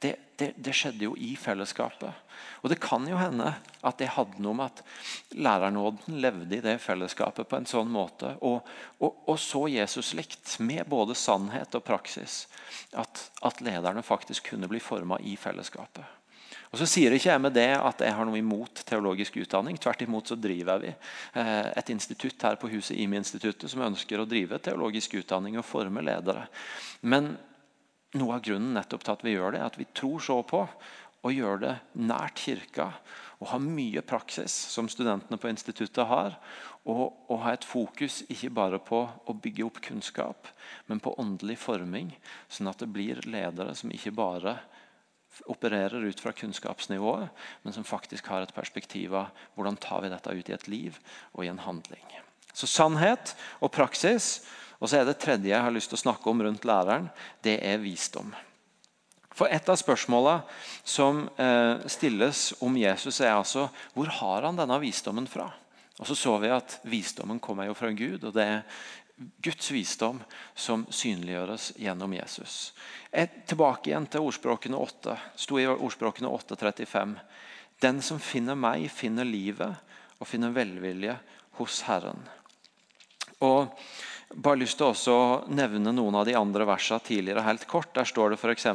Det, 0.00 0.14
det, 0.40 0.54
det, 0.56 0.72
skjedde 0.72 1.04
jo 1.04 1.16
i 1.20 1.34
fellesskapet. 1.36 2.36
Og 2.64 2.70
Det 2.72 2.78
kan 2.80 3.04
jo 3.08 3.18
hende 3.20 3.50
at 3.84 3.98
det 4.00 4.14
hadde 4.14 4.40
noe 4.40 4.56
med 4.56 4.70
at 4.70 5.34
lærernåden 5.36 6.16
levde 6.24 6.56
i 6.56 6.62
det 6.64 6.78
fellesskapet 6.80 7.48
på 7.48 7.58
en 7.58 7.68
sånn 7.68 7.90
måte, 7.92 8.32
og, 8.40 8.64
og, 8.96 9.18
og 9.28 9.36
så 9.40 9.66
Jesus 9.68 10.14
likt, 10.16 10.56
med 10.64 10.88
både 10.88 11.16
sannhet 11.18 11.76
og 11.76 11.84
praksis, 11.84 12.46
at, 12.96 13.26
at 13.44 13.60
lederne 13.64 14.04
faktisk 14.04 14.54
kunne 14.54 14.70
bli 14.72 14.80
forma 14.80 15.20
i 15.20 15.36
fellesskapet. 15.36 16.19
Og 16.70 16.78
så 16.78 16.86
sier 16.86 17.14
ikke 17.16 17.32
jeg 17.32 17.42
med 17.42 17.54
det 17.56 17.72
at 17.74 18.02
jeg 18.04 18.14
har 18.14 18.26
noe 18.26 18.38
imot 18.38 18.84
teologisk 18.86 19.40
utdanning. 19.42 19.78
Tvert 19.80 20.04
imot 20.06 20.30
så 20.30 20.36
driver 20.38 20.78
vi 20.84 20.92
eh, 20.92 21.66
et 21.74 21.90
institutt 21.90 22.46
her 22.46 22.60
på 22.60 22.70
huset 22.70 22.94
IMI-instituttet 22.94 23.72
som 23.72 23.82
ønsker 23.88 24.22
å 24.22 24.28
drive 24.28 24.60
teologisk 24.62 25.18
utdanning 25.18 25.58
og 25.58 25.66
forme 25.66 26.04
ledere. 26.06 26.46
Men 27.02 27.32
noe 28.14 28.36
av 28.36 28.44
grunnen 28.46 28.76
nettopp 28.78 29.02
til 29.02 29.16
at 29.16 29.26
vi 29.26 29.34
gjør 29.34 29.56
det, 29.56 29.62
er 29.62 29.72
at 29.72 29.80
vi 29.80 29.88
tror 29.98 30.22
så 30.22 30.38
på 30.46 30.62
å 31.20 31.34
gjøre 31.34 31.60
det 31.64 31.74
nært 32.06 32.46
kirka 32.46 32.92
og 33.40 33.48
ha 33.54 33.58
mye 33.60 34.02
praksis, 34.04 34.52
som 34.52 34.88
studentene 34.92 35.40
på 35.40 35.48
instituttet 35.48 36.06
har. 36.06 36.36
Og, 36.88 37.06
og 37.28 37.42
ha 37.44 37.54
et 37.54 37.64
fokus 37.64 38.20
ikke 38.32 38.52
bare 38.56 38.78
på 38.84 39.00
å 39.08 39.34
bygge 39.36 39.64
opp 39.66 39.80
kunnskap, 39.84 40.48
men 40.88 41.00
på 41.00 41.12
åndelig 41.20 41.58
forming. 41.60 42.12
Sånn 42.52 42.70
at 42.70 42.80
det 42.80 42.90
blir 42.92 43.20
ledere 43.28 43.74
som 43.76 43.92
ikke 43.92 44.14
bare 44.16 44.58
opererer 45.46 46.04
ut 46.04 46.20
fra 46.20 46.32
kunnskapsnivået, 46.32 47.28
men 47.62 47.72
som 47.72 47.86
faktisk 47.86 48.26
har 48.30 48.42
et 48.42 48.54
perspektiv 48.54 49.14
av 49.14 49.30
hvordan 49.54 49.78
tar 49.80 50.04
vi 50.04 50.12
dette 50.12 50.34
ut 50.34 50.50
i 50.50 50.56
et 50.56 50.68
liv 50.68 50.98
og 51.32 51.44
i 51.44 51.50
en 51.52 51.62
handling. 51.64 52.04
Så 52.52 52.66
sannhet 52.66 53.36
og 53.60 53.72
praksis 53.72 54.40
og 54.80 54.88
så 54.88 55.00
er 55.00 55.04
Det 55.04 55.18
tredje 55.20 55.52
jeg 55.52 55.60
har 55.60 55.72
lyst 55.72 55.92
til 55.92 55.98
å 55.98 56.04
snakke 56.08 56.30
om 56.30 56.40
rundt 56.42 56.64
læreren, 56.64 57.10
det 57.44 57.58
er 57.60 57.82
visdom. 57.82 58.32
For 59.30 59.48
Et 59.48 59.68
av 59.68 59.76
spørsmålene 59.76 60.42
som 60.84 61.28
eh, 61.36 61.84
stilles 61.86 62.54
om 62.64 62.76
Jesus, 62.76 63.20
er 63.20 63.36
altså 63.36 63.68
hvor 63.94 64.08
har 64.08 64.48
han 64.48 64.56
denne 64.58 64.80
visdommen 64.80 65.28
fra? 65.28 65.50
Og 66.00 66.08
Så 66.08 66.16
så 66.16 66.38
vi 66.40 66.48
at 66.48 66.80
visdommen 66.82 67.40
kommer 67.40 67.68
jo 67.68 67.76
fra 67.76 67.92
Gud, 67.92 68.24
og 68.24 68.32
det 68.32 68.42
er 68.42 68.62
Guds 69.20 69.70
visdom 69.70 70.22
som 70.54 70.86
synliggjøres 70.88 71.72
gjennom 71.76 72.14
Jesus. 72.16 72.72
Et, 73.12 73.42
tilbake 73.46 73.90
igjen 73.90 74.08
til 74.08 74.24
ordspråkene 74.24 74.78
8. 74.80 75.16
sto 75.36 75.58
i 75.60 75.66
ordspråkene 75.68 76.30
8.35. 76.30 77.16
Den 77.84 78.00
som 78.04 78.20
finner 78.20 78.56
meg, 78.56 78.86
finner 78.92 79.28
livet 79.28 79.76
og 80.20 80.28
finner 80.28 80.54
velvilje 80.56 81.18
hos 81.60 81.82
Herren. 81.88 82.24
Og 83.44 83.68
bare 84.30 84.60
lyst 84.60 84.80
til 84.80 85.12
å 85.12 85.44
nevne 85.52 85.92
noen 85.92 86.16
av 86.20 86.26
de 86.28 86.36
andre 86.38 86.64
versene 86.68 87.02
tidligere 87.04 87.44
helt 87.44 87.66
kort. 87.68 87.92
Der 87.96 88.08
står 88.08 88.32
det 88.32 88.40
f.eks. 88.40 88.68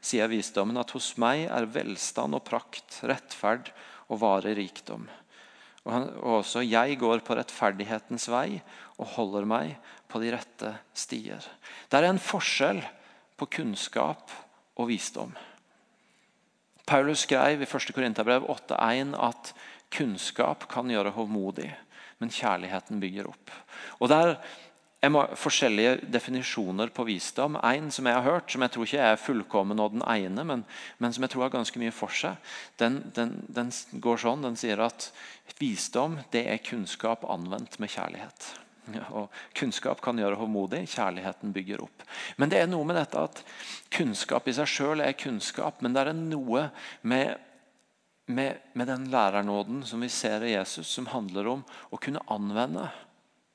sier 0.00 0.30
visdommen 0.30 0.78
at 0.80 0.94
hos 0.96 1.12
meg 1.20 1.46
er 1.46 1.70
velstand 1.70 2.34
og 2.38 2.46
prakt, 2.46 3.02
rettferd 3.06 3.70
og 4.08 4.22
varig 4.22 4.56
rikdom. 4.58 5.06
Og 5.84 6.40
også 6.40 6.62
jeg 6.64 6.96
går 7.00 7.20
på 7.26 7.36
rettferdighetens 7.36 8.28
vei 8.32 8.60
og 8.96 9.10
holder 9.18 9.48
meg 9.48 9.74
på 10.08 10.20
de 10.22 10.30
rette 10.32 10.70
stier. 10.96 11.44
Det 11.90 12.00
er 12.00 12.08
en 12.08 12.20
forskjell 12.22 12.80
på 13.36 13.48
kunnskap 13.58 14.32
og 14.80 14.88
visdom. 14.88 15.34
Paulus 16.84 17.24
skrev 17.24 17.62
i 17.62 17.68
1. 17.68 17.92
Korinterbrev 17.96 18.46
8,1 18.52 19.14
at 19.16 19.52
kunnskap 19.94 20.66
kan 20.72 20.90
gjøre 20.90 21.14
hovmodig, 21.16 21.70
men 22.20 22.32
kjærligheten 22.32 23.00
bygger 23.00 23.28
opp. 23.30 23.52
Og 24.00 24.10
der 25.04 25.36
forskjellige 25.38 25.94
definisjoner 26.12 26.90
på 26.94 27.04
visdom. 27.08 27.58
En 27.60 27.90
som 27.94 28.08
jeg 28.08 28.16
har 28.16 28.24
hørt, 28.24 28.50
som 28.50 28.64
jeg 28.64 28.72
tror 28.74 28.88
ikke 28.88 29.06
er 29.10 29.20
fullkommen 29.20 29.82
og 29.82 29.94
den 29.94 30.04
ene, 30.08 30.44
men, 30.44 30.64
men 30.98 31.14
som 31.14 31.26
jeg 31.26 31.34
tror 31.34 31.46
har 31.46 31.54
ganske 31.54 31.80
mye 31.82 31.94
for 31.94 32.12
seg, 32.14 32.40
den, 32.80 33.00
den, 33.16 33.36
den, 33.48 33.72
går 34.02 34.20
sånn, 34.24 34.44
den 34.46 34.58
sier 34.60 34.82
at 34.84 35.10
visdom 35.60 36.18
det 36.34 36.46
er 36.50 36.62
kunnskap 36.64 37.26
anvendt 37.28 37.78
med 37.82 37.92
kjærlighet. 37.94 38.50
Ja, 38.92 39.06
og 39.18 39.32
Kunnskap 39.56 40.02
kan 40.04 40.18
gjøre 40.20 40.36
håndmodig, 40.40 40.82
kjærligheten 40.92 41.54
bygger 41.56 41.86
opp. 41.86 42.04
Men 42.36 42.52
det 42.52 42.60
er 42.60 42.68
noe 42.68 42.84
med 42.88 42.98
dette 43.00 43.22
at 43.30 43.40
kunnskap 43.94 44.48
i 44.48 44.56
seg 44.56 44.68
sjøl 44.68 45.04
er 45.04 45.16
kunnskap, 45.16 45.80
men 45.84 45.96
det 45.96 46.04
er 46.04 46.16
noe 46.18 46.68
med 47.02 47.36
med, 48.26 48.56
med 48.72 48.88
den 48.88 49.10
lærernåden 49.12 49.82
som 49.84 50.00
vi 50.00 50.08
ser 50.08 50.44
i 50.44 50.54
Jesus, 50.54 50.88
som 50.88 51.10
handler 51.12 51.48
om 51.50 51.64
å 51.92 51.98
kunne 52.00 52.22
anvende 52.32 52.86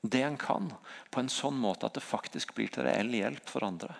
det 0.02 0.22
en 0.22 0.36
kan, 0.40 0.70
på 1.10 1.20
en 1.20 1.28
sånn 1.28 1.58
måte 1.60 1.88
at 1.88 1.96
det 1.98 2.04
faktisk 2.04 2.54
blir 2.56 2.70
til 2.72 2.86
reell 2.86 3.12
hjelp 3.12 3.50
for 3.50 3.66
andre. 3.66 3.92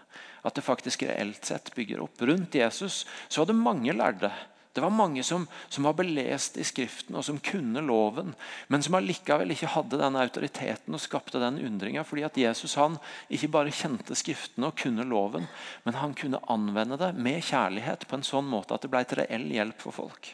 At 0.46 0.56
det 0.56 0.64
faktisk 0.64 1.04
reelt 1.04 1.44
sett 1.44 1.74
bygger 1.76 2.00
opp. 2.06 2.22
Rundt 2.24 2.56
Jesus 2.56 3.02
så 3.28 3.42
hadde 3.42 3.58
mange 3.58 3.92
lærde. 3.92 4.32
Det 4.72 4.80
var 4.80 4.94
mange 4.94 5.22
som, 5.26 5.48
som, 5.68 5.84
var 5.84 5.96
belest 5.98 6.56
i 6.56 6.64
Skriften 6.64 7.16
og 7.18 7.24
som 7.26 7.40
kunne 7.42 7.82
loven, 7.82 8.36
men 8.70 8.84
som 8.86 8.94
allikevel 8.94 9.50
ikke 9.50 9.72
hadde 9.74 9.98
den 9.98 10.16
autoriteten 10.16 10.94
og 10.94 11.02
skapte 11.02 11.42
den 11.42 11.58
undringa. 11.66 12.04
Fordi 12.06 12.22
at 12.28 12.38
Jesus 12.38 12.78
han 12.78 12.96
ikke 13.28 13.50
bare 13.58 13.74
kjente 13.74 14.16
Skriftene 14.16 14.70
og 14.70 14.78
kunne 14.78 15.04
loven, 15.10 15.50
men 15.84 15.98
han 15.98 16.14
kunne 16.14 16.40
anvende 16.48 17.00
det 17.02 17.10
med 17.18 17.42
kjærlighet 17.50 18.06
på 18.06 18.20
en 18.20 18.26
sånn 18.26 18.46
måte 18.48 18.78
at 18.78 18.86
det 18.86 18.92
ble 18.94 19.02
til 19.04 19.24
reell 19.24 19.50
hjelp 19.58 19.82
for 19.82 20.00
folk. 20.04 20.32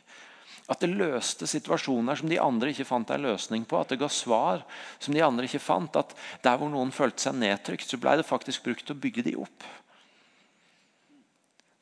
At 0.66 0.82
det 0.82 0.90
løste 0.90 1.46
situasjoner 1.46 2.18
som 2.18 2.30
de 2.30 2.40
andre 2.42 2.72
ikke 2.72 2.88
fant 2.88 3.10
en 3.14 3.26
løsning 3.28 3.66
på. 3.68 3.78
At 3.78 3.92
det 3.92 4.00
ga 4.00 4.08
svar 4.10 4.64
som 4.98 5.14
de 5.14 5.22
andre 5.22 5.46
ikke 5.46 5.62
fant. 5.62 5.98
At 5.98 6.14
der 6.42 6.58
hvor 6.58 6.72
noen 6.72 6.94
følte 6.94 7.22
seg 7.22 7.38
nedtrykt, 7.38 7.86
så 7.86 8.00
ble 8.02 8.16
det 8.18 8.26
faktisk 8.26 8.66
brukt 8.66 8.86
til 8.86 8.96
å 8.96 9.02
bygge 9.04 9.26
de 9.28 9.36
opp. 9.46 9.68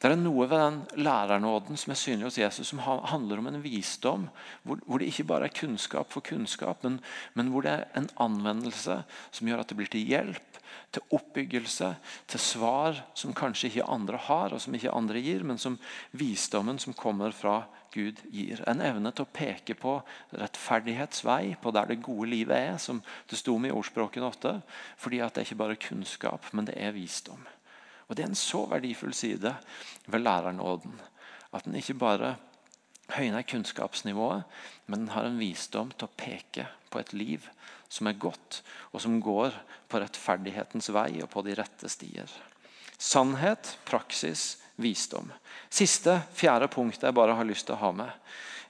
Det 0.05 0.11
er 0.13 0.19
noe 0.21 0.45
ved 0.45 0.61
den 0.61 0.75
lærernåden 1.01 1.79
som 1.81 1.95
er 1.95 1.97
synlig 1.97 2.27
hos 2.27 2.37
Jesus, 2.37 2.69
som 2.69 2.83
handler 2.85 3.39
om 3.41 3.47
en 3.49 3.63
visdom 3.65 4.27
hvor, 4.61 4.83
hvor 4.85 5.01
det 5.01 5.07
ikke 5.09 5.25
bare 5.31 5.49
er 5.49 5.55
kunnskap 5.57 6.11
for 6.13 6.21
kunnskap, 6.21 6.83
men, 6.85 6.99
men, 7.33 7.49
hvor 7.49 7.65
det 7.65 7.73
er 7.73 7.87
en 7.97 8.11
anvendelse 8.21 8.99
som 9.33 9.49
gjør 9.49 9.63
at 9.63 9.73
det 9.73 9.79
blir 9.79 9.89
til 9.95 10.05
hjelp, 10.05 10.61
til 10.93 11.17
oppbyggelse, 11.17 11.89
til 12.29 12.45
svar 12.51 13.01
som 13.17 13.33
kanskje 13.33 13.71
ikke 13.71 13.89
andre 13.97 14.21
har, 14.27 14.53
og 14.53 14.61
som 14.61 14.77
ikke 14.77 14.93
andre 14.93 15.25
gir, 15.25 15.41
men 15.41 15.63
som 15.63 15.81
visdommen 16.13 16.77
som 16.85 16.93
kommer 16.93 17.33
fra 17.33 17.63
Gud 17.97 18.21
gir. 18.29 18.61
En 18.69 18.85
evne 18.85 19.09
til 19.09 19.25
å 19.25 19.33
peke 19.41 19.73
på 19.73 19.97
rettferdighetsvei, 20.37 21.57
på 21.65 21.73
der 21.73 21.95
det 21.95 22.03
gode 22.05 22.29
livet 22.29 22.61
er, 22.61 22.77
som 22.77 23.01
det 23.31 23.41
sto 23.41 23.57
om 23.57 23.65
i 23.65 23.73
ordspråken 23.73 24.29
8. 24.29 24.59
Fordi 25.01 25.25
at 25.25 25.33
det 25.33 25.47
er 25.47 25.49
ikke 25.49 25.63
bare 25.65 25.85
kunnskap, 25.89 26.53
men 26.53 26.69
det 26.69 26.77
er 26.77 26.93
visdom. 26.93 27.49
Og 28.09 28.17
Det 28.17 28.25
er 28.25 28.29
en 28.29 28.39
så 28.39 28.65
verdifull 28.69 29.15
side 29.15 29.55
ved 30.07 30.21
lærernåden. 30.21 31.01
At 31.53 31.65
den 31.65 31.75
ikke 31.75 31.95
bare 31.95 32.37
høyner 33.15 33.43
kunnskapsnivået, 33.43 34.43
men 34.87 35.05
den 35.05 35.09
har 35.09 35.29
en 35.29 35.39
visdom 35.39 35.93
til 35.93 36.09
å 36.09 36.17
peke 36.17 36.67
på 36.91 37.01
et 37.01 37.13
liv 37.13 37.49
som 37.89 38.09
er 38.09 38.19
godt, 38.19 38.63
og 38.93 39.01
som 39.05 39.21
går 39.23 39.55
på 39.89 40.01
rettferdighetens 40.01 40.91
vei 40.95 41.21
og 41.23 41.31
på 41.31 41.45
de 41.47 41.55
rette 41.55 41.89
stier. 41.89 42.31
Sannhet, 42.99 43.77
praksis, 43.87 44.57
visdom. 44.77 45.31
Siste, 45.71 46.21
fjerde 46.35 46.69
punkt 46.73 47.03
jeg 47.03 47.15
bare 47.15 47.37
har 47.37 47.47
lyst 47.47 47.69
til 47.69 47.77
å 47.77 47.83
ha 47.83 47.93
med, 47.93 48.11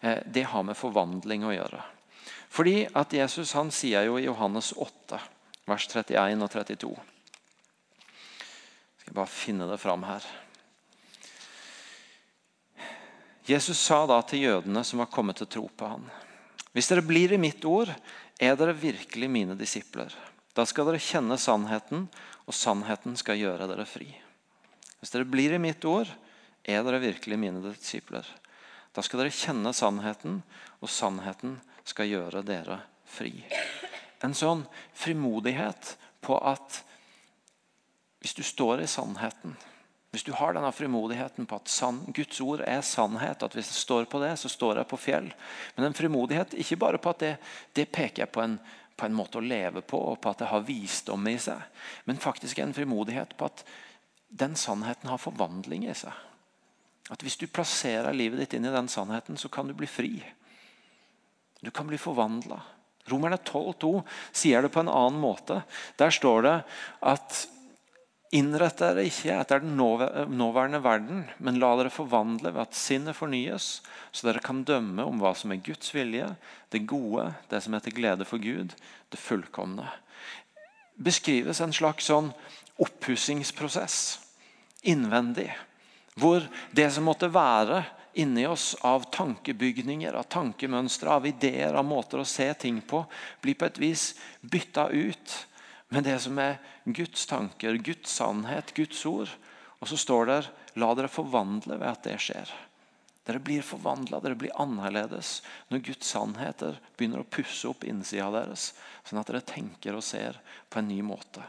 eh, 0.02 0.20
det 0.26 0.44
har 0.50 0.62
med 0.62 0.76
forvandling 0.76 1.44
å 1.44 1.54
gjøre. 1.54 1.82
Fordi 2.50 2.86
at 2.94 3.12
Jesus 3.12 3.52
han 3.52 3.70
sier 3.70 4.04
jo 4.04 4.18
i 4.18 4.26
Johannes 4.26 4.72
8, 4.76 5.20
vers 5.66 5.88
31 5.88 6.42
og 6.42 6.50
32 6.50 7.13
skal 9.04 9.14
bare 9.20 9.28
finne 9.28 9.68
det 9.68 9.76
fram 9.78 10.02
her. 10.08 10.24
Jesus 13.44 13.76
sa 13.76 14.06
da 14.08 14.22
til 14.24 14.46
jødene 14.46 14.80
som 14.88 15.02
var 15.02 15.10
kommet 15.12 15.36
til 15.36 15.50
tro 15.52 15.66
på 15.68 15.88
ham. 15.90 16.06
Hvis 16.72 16.88
dere 16.88 17.04
blir 17.04 17.34
i 17.36 17.38
mitt 17.38 17.64
ord, 17.68 17.92
er 18.40 18.56
dere 18.56 18.72
virkelig 18.72 19.28
mine 19.28 19.56
disipler. 19.60 20.08
Da 20.56 20.64
skal 20.64 20.88
dere 20.88 21.02
kjenne 21.02 21.36
sannheten, 21.38 22.06
og 22.48 22.56
sannheten 22.56 23.18
skal 23.20 23.36
gjøre 23.36 23.68
dere 23.68 23.84
fri. 23.84 24.08
Hvis 24.98 25.12
dere 25.12 25.28
blir 25.28 25.52
i 25.52 25.60
mitt 25.60 25.84
ord, 25.84 26.08
er 26.64 26.80
dere 26.86 27.02
virkelig 27.04 27.38
mine 27.38 27.60
disipler. 27.66 28.24
Da 28.96 29.04
skal 29.04 29.20
dere 29.20 29.36
kjenne 29.36 29.74
sannheten, 29.76 30.40
og 30.80 30.88
sannheten 30.88 31.58
skal 31.84 32.08
gjøre 32.08 32.40
dere 32.46 32.80
fri. 33.04 33.36
En 34.24 34.32
sånn 34.32 34.64
frimodighet 34.96 35.94
på 36.24 36.40
at 36.40 36.80
hvis 38.24 38.32
du 38.32 38.40
står 38.46 38.80
i 38.80 38.88
sannheten, 38.88 39.52
hvis 40.14 40.22
du 40.24 40.30
har 40.32 40.54
denne 40.56 40.70
frimodigheten 40.72 41.44
på 41.44 41.58
at 41.58 41.72
Guds 42.16 42.38
ord 42.40 42.62
er 42.64 42.80
sannhet, 42.86 43.42
at 43.42 43.52
hvis 43.52 43.68
jeg 43.68 43.80
står 43.82 44.04
på 44.08 44.20
det, 44.22 44.30
så 44.40 44.48
står 44.48 44.78
jeg 44.78 44.88
på 44.88 44.96
fjell. 44.96 45.26
Men 45.76 45.88
en 45.88 45.96
frimodighet 45.98 46.54
ikke 46.56 46.78
bare 46.80 47.00
på 47.02 47.10
at 47.12 47.20
det, 47.20 47.32
det 47.76 47.90
peker 47.92 48.30
på 48.32 48.40
en, 48.40 48.54
på 48.96 49.04
en, 49.04 49.16
måte 49.18 49.40
å 49.40 49.44
leve 49.44 49.82
på, 49.82 49.98
og 49.98 50.22
på 50.22 50.30
at 50.30 50.40
det 50.40 50.48
har 50.48 50.64
visdom 50.64 51.26
i 51.28 51.34
seg, 51.42 51.60
men 52.08 52.22
faktisk 52.22 52.62
en 52.62 52.72
frimodighet 52.72 53.34
på 53.36 53.48
at 53.50 53.64
den 54.30 54.54
sannheten 54.56 55.10
har 55.10 55.20
forvandling 55.20 55.84
i 55.84 55.96
seg. 55.98 56.14
At 57.12 57.20
Hvis 57.26 57.36
du 57.36 57.44
plasserer 57.50 58.16
livet 58.16 58.40
ditt 58.40 58.54
inn 58.56 58.70
i 58.70 58.72
den 58.72 58.88
sannheten, 58.88 59.36
så 59.36 59.50
kan 59.52 59.68
du 59.68 59.74
bli 59.76 59.90
fri. 59.90 60.14
Du 61.60 61.74
kan 61.74 61.90
bli 61.90 61.98
forvandla. 62.00 62.62
Romerne 63.10 63.36
12,2 63.36 63.98
sier 64.32 64.62
det 64.64 64.70
på 64.72 64.80
en 64.80 64.88
annen 64.88 65.20
måte. 65.20 65.58
Der 66.00 66.14
står 66.14 66.46
det 66.46 66.54
at 67.04 67.42
Innrett 68.34 68.80
dere 68.82 69.04
ikke 69.06 69.36
etter 69.38 69.62
den 69.62 69.76
nåværende 69.78 70.80
verden, 70.82 71.20
men 71.38 71.60
la 71.62 71.70
dere 71.78 71.92
forvandle 71.94 72.50
ved 72.50 72.64
at 72.64 72.78
sinnet 72.78 73.14
fornyes, 73.14 73.78
så 74.10 74.26
dere 74.26 74.42
kan 74.42 74.64
dømme 74.66 75.06
om 75.06 75.20
hva 75.22 75.36
som 75.38 75.54
er 75.54 75.62
Guds 75.62 75.92
vilje, 75.94 76.32
det 76.74 76.82
gode, 76.90 77.28
det 77.52 77.62
som 77.62 77.76
er 77.76 77.84
til 77.84 77.94
glede 77.94 78.26
for 78.26 78.42
Gud, 78.42 78.74
det 79.12 79.22
fullkomne. 79.22 79.86
Beskrives 80.98 81.62
en 81.62 81.74
slags 81.74 82.10
sånn 82.10 82.32
oppussingsprosess 82.82 84.00
innvendig, 84.90 85.52
hvor 86.18 86.42
det 86.74 86.90
som 86.94 87.06
måtte 87.06 87.30
være 87.30 87.84
inni 88.18 88.46
oss 88.46 88.72
av 88.86 89.08
tankebygninger, 89.14 90.14
av 90.14 90.26
tankemønstre, 90.30 91.10
av 91.10 91.26
ideer, 91.26 91.74
av 91.74 91.86
måter 91.86 92.22
å 92.22 92.28
se 92.28 92.50
ting 92.58 92.82
på, 92.82 93.06
blir 93.42 93.58
på 93.58 93.70
et 93.70 93.80
vis 93.82 94.12
bytta 94.42 94.90
ut 94.90 95.34
med 95.94 96.06
det 96.08 96.18
som 96.24 96.38
er 96.42 96.58
Guds 96.84 97.26
tanker, 97.30 97.78
Guds 97.78 98.10
sannhet, 98.18 98.74
Guds 98.76 99.00
ord. 99.06 99.32
Og 99.80 99.90
så 99.90 99.98
står 100.00 100.30
det 100.30 100.38
la 100.80 100.92
dere 100.96 101.12
forvandle 101.12 101.78
ved 101.78 101.90
at 101.90 102.06
det 102.06 102.18
skjer. 102.22 102.50
Dere 103.24 103.40
blir 103.40 103.64
forvandla, 103.64 104.20
dere 104.20 104.36
blir 104.36 104.52
annerledes 104.60 105.38
når 105.70 105.84
Guds 105.86 106.10
sannheter 106.12 106.76
begynner 106.98 107.22
å 107.22 107.30
pusse 107.32 107.70
opp 107.70 107.86
innsida 107.88 108.28
deres, 108.34 108.72
sånn 109.06 109.20
at 109.22 109.30
dere 109.30 109.44
tenker 109.48 109.96
og 109.96 110.04
ser 110.04 110.36
på 110.68 110.82
en 110.82 110.90
ny 110.90 111.00
måte. 111.06 111.44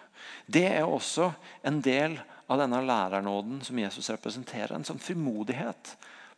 Det 0.47 0.63
er 0.69 0.87
også 0.87 1.33
en 1.67 1.81
del 1.83 2.15
av 2.47 2.61
denne 2.61 2.79
lærernåden 2.85 3.59
som 3.65 3.79
Jesus 3.81 4.07
representerer. 4.13 4.75
En 4.77 4.87
sånn 4.87 5.01
frimodighet 5.01 5.95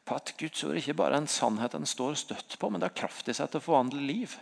på 0.07 0.17
at 0.17 0.33
Guds 0.39 0.63
ord 0.65 0.79
ikke 0.79 0.95
bare 0.97 1.19
er 1.19 1.25
en 1.25 1.29
sannhet 1.29 1.75
en 1.75 1.85
står 1.85 2.17
støtt 2.17 2.57
på, 2.57 2.71
men 2.71 2.81
det 2.81 2.89
har 2.89 2.99
kraft 3.03 3.29
i 3.29 3.35
seg 3.35 3.51
til 3.51 3.61
å 3.61 3.67
forvandle 3.67 4.01
liv. 4.07 4.33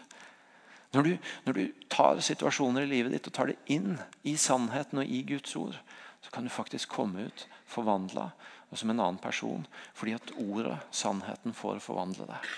Når 0.94 1.04
du, 1.04 1.12
når 1.46 1.58
du, 1.58 1.64
tar 1.92 2.20
situasjoner 2.24 2.86
i 2.86 2.92
livet 2.92 3.16
ditt 3.16 3.28
og 3.30 3.36
tar 3.36 3.52
det 3.52 3.58
inn 3.72 3.96
i 4.28 4.36
sannheten 4.40 5.02
og 5.02 5.12
i 5.12 5.22
Guds 5.28 5.56
ord, 5.60 5.78
så 6.22 6.32
kan 6.34 6.46
du 6.46 6.54
faktisk 6.54 6.90
komme 6.96 7.28
ut 7.30 7.46
forvandla 7.70 8.30
og 8.72 8.80
som 8.80 8.92
en 8.92 9.00
annen 9.00 9.22
person. 9.22 9.66
Fordi 9.96 10.16
at 10.18 10.34
ordet, 10.42 10.78
sannheten, 10.92 11.54
får 11.56 11.80
forvandle 11.84 12.28
deg. 12.30 12.50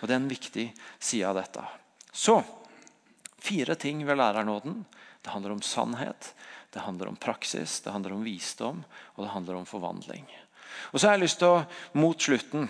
Og 0.00 0.08
Det 0.08 0.14
er 0.14 0.20
en 0.20 0.32
viktig 0.32 0.66
side 0.98 1.28
av 1.28 1.38
dette. 1.38 1.64
Så 2.12 2.42
fire 3.42 3.76
ting 3.78 4.02
ved 4.06 4.18
lærernåden. 4.18 4.84
Det 5.22 5.30
handler 5.30 5.54
om 5.54 5.62
sannhet, 5.62 6.34
det 6.74 6.82
handler 6.82 7.08
om 7.08 7.16
praksis, 7.16 7.80
det 7.80 7.92
handler 7.94 8.12
om 8.16 8.24
visdom 8.26 8.80
og 9.14 9.24
det 9.24 9.30
handler 9.30 9.60
om 9.60 9.66
forvandling. 9.66 10.26
Og 10.90 10.98
så 10.98 11.06
har 11.06 11.14
jeg 11.14 11.22
lyst 11.28 11.38
til 11.38 11.52
å, 11.52 11.64
mot 11.94 12.18
slutten 12.18 12.66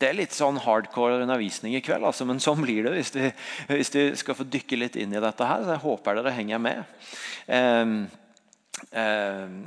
det 0.00 0.10
er 0.10 0.18
litt 0.18 0.36
sånn 0.36 0.60
hardcore 0.60 1.22
undervisning 1.22 1.76
i 1.78 1.82
kveld, 1.84 2.04
altså, 2.04 2.26
men 2.28 2.42
sånn 2.42 2.60
blir 2.64 2.84
det 2.86 2.94
hvis 2.98 3.14
vi, 3.14 3.30
hvis 3.70 3.92
du, 3.94 4.00
skal 4.18 4.36
få 4.38 4.46
dykke 4.48 4.78
litt 4.80 4.98
inn 5.00 5.14
i 5.16 5.22
dette. 5.22 5.48
her. 5.48 5.66
Jeg 5.72 5.84
håper 5.84 6.18
dere 6.18 6.36
henger 6.36 6.62
med. 6.62 6.94
Eh, 7.46 7.96
eh, 9.02 9.58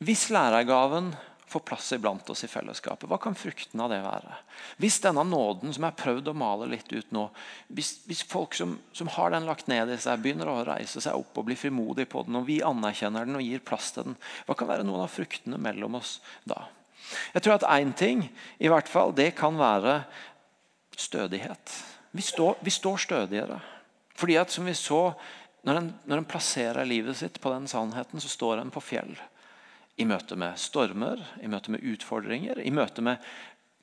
hvis 0.00 0.30
lærergaven 0.32 1.12
får 1.50 1.60
plass 1.66 1.92
iblant 1.92 2.30
oss 2.30 2.44
i 2.46 2.48
fellesskapet, 2.48 3.08
hva 3.10 3.18
kan 3.18 3.34
frukten 3.34 3.80
av 3.82 3.90
det 3.90 3.98
være? 4.04 4.36
Hvis 4.82 5.00
denne 5.02 5.24
nåden 5.26 5.74
som 5.74 5.82
jeg 5.82 5.92
har 5.92 5.98
prøvd 5.98 6.30
å 6.30 6.36
male 6.38 6.68
litt 6.70 6.92
ut 6.94 7.10
nå, 7.14 7.26
hvis, 7.74 7.96
hvis 8.06 8.22
folk 8.30 8.54
som, 8.54 8.76
som, 8.94 9.10
har 9.16 9.34
den 9.34 9.48
lagt 9.50 9.70
ned 9.70 9.90
i 9.90 9.98
seg, 10.00 10.22
begynner 10.22 10.50
å 10.50 10.60
reise 10.66 11.02
seg 11.02 11.18
opp 11.18 11.40
og 11.42 11.48
bli 11.48 11.58
frimodige 11.58 12.10
på 12.12 12.22
den, 12.26 12.38
og 12.38 12.46
vi 12.46 12.60
anerkjenner 12.66 13.26
den 13.26 13.40
og 13.40 13.46
gir 13.46 13.64
plass 13.66 13.90
til 13.96 14.12
den, 14.12 14.18
hva 14.46 14.58
kan 14.58 14.70
være 14.70 14.86
noen 14.86 15.02
av 15.04 15.10
fruktene 15.10 15.58
mellom 15.58 15.98
oss 15.98 16.20
da? 16.48 16.68
Jeg 17.34 17.42
tror 17.42 17.58
at 17.58 17.68
én 17.78 17.92
ting 17.96 18.24
i 18.58 18.70
hvert 18.70 18.88
fall, 18.88 19.14
det 19.16 19.32
kan 19.38 19.58
være 19.58 20.02
stødighet. 20.96 21.76
Vi 22.12 22.22
står, 22.22 22.58
vi 22.60 22.70
står 22.70 22.96
stødigere. 22.96 23.60
Fordi 24.18 24.36
at 24.36 24.50
som 24.52 24.66
vi 24.66 24.74
så, 24.74 25.12
når 25.64 25.80
en, 25.80 25.92
når 26.04 26.22
en 26.22 26.28
plasserer 26.28 26.88
livet 26.88 27.16
sitt 27.16 27.40
på 27.40 27.52
den 27.54 27.68
sannheten, 27.70 28.20
så 28.20 28.28
står 28.28 28.60
en 28.60 28.72
på 28.74 28.82
fjell. 28.84 29.14
I 30.00 30.06
møte 30.08 30.36
med 30.38 30.58
stormer, 30.60 31.20
i 31.42 31.48
møte 31.48 31.72
med 31.72 31.84
utfordringer, 31.84 32.60
i 32.64 32.72
møte 32.72 33.04
med 33.04 33.20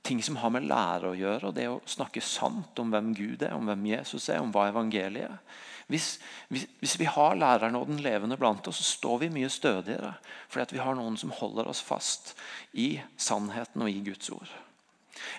ting 0.08 0.22
som 0.24 0.40
har 0.40 0.54
med 0.54 0.68
lære 0.70 1.12
å 1.12 1.18
gjøre. 1.18 1.50
og 1.50 1.56
Det 1.56 1.68
å 1.70 1.82
snakke 1.90 2.24
sant 2.24 2.80
om 2.80 2.94
hvem 2.94 3.14
Gud 3.18 3.44
er, 3.44 3.56
om 3.58 3.68
hvem 3.68 3.90
Jesus 3.92 4.30
er, 4.30 4.42
om 4.42 4.54
hva 4.56 4.70
evangeliet 4.72 5.30
er. 5.30 5.64
Hvis, 5.88 6.18
hvis, 6.52 6.66
hvis 6.82 6.98
vi 7.00 7.08
har 7.08 7.38
læreren 7.40 7.78
og 7.80 7.88
den 7.88 8.02
levende 8.04 8.38
blant 8.40 8.68
oss, 8.68 8.82
så 8.82 8.98
står 8.98 9.22
vi 9.24 9.34
mye 9.38 9.50
stødigere. 9.52 10.14
Fordi 10.52 10.76
vi 10.76 10.84
har 10.84 10.98
noen 11.00 11.16
som 11.20 11.32
holder 11.32 11.70
oss 11.72 11.82
fast 11.84 12.34
i 12.76 12.98
sannheten 13.16 13.86
og 13.86 13.92
i 13.92 14.02
Guds 14.04 14.32
ord. 14.36 14.52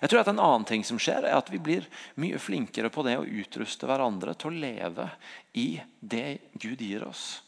Jeg 0.01 0.11
tror 0.11 0.23
at 0.23 0.31
En 0.33 0.41
annen 0.43 0.65
ting 0.67 0.85
som 0.85 0.99
skjer, 1.01 1.27
er 1.27 1.37
at 1.39 1.51
vi 1.53 1.61
blir 1.63 1.87
mye 2.19 2.39
flinkere 2.41 2.91
på 2.91 3.05
det 3.07 3.19
å 3.19 3.27
utruste 3.27 3.87
hverandre 3.87 4.35
til 4.35 4.51
å 4.51 4.63
leve 4.65 5.11
i 5.55 5.69
det 6.01 6.41
Gud 6.59 6.81
gir 6.83 7.05
oss. 7.07 7.43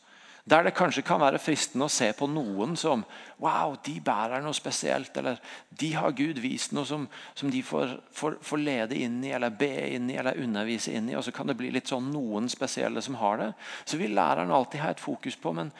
Der 0.50 0.64
det 0.66 0.72
kanskje 0.74 1.04
kan 1.06 1.20
være 1.22 1.38
fristende 1.38 1.86
å 1.86 1.92
se 1.92 2.08
på 2.16 2.26
noen 2.26 2.72
som 2.78 3.04
wow, 3.38 3.76
de 3.86 3.92
bærer 4.02 4.42
noe 4.42 4.56
spesielt. 4.56 5.14
Eller 5.20 5.38
de 5.78 5.92
har 5.94 6.16
Gud 6.18 6.40
vist 6.42 6.74
noe 6.74 6.88
som, 6.88 7.04
som 7.38 7.52
de 7.52 7.60
får, 7.62 7.92
får, 8.16 8.40
får, 8.42 8.62
lede 8.66 8.98
inn 8.98 9.20
i, 9.22 9.30
eller 9.36 9.54
be 9.54 9.70
inn 9.94 10.10
i, 10.10 10.16
eller 10.18 10.40
undervise 10.42 10.96
inn 10.98 11.12
i. 11.12 11.14
Og 11.14 11.22
så 11.22 11.34
kan 11.36 11.46
det 11.46 11.54
bli 11.60 11.70
litt 11.70 11.92
sånn 11.92 12.10
noen 12.10 12.50
spesielle 12.50 13.02
som 13.04 13.20
har 13.22 13.38
det. 13.38 13.48
Så 13.84 14.00
vil 14.00 14.16
læreren 14.18 14.50
alltid 14.50 14.82
ha 14.82 14.90
et 14.90 15.04
fokus 15.04 15.38
på 15.38 15.54
men, 15.54 15.70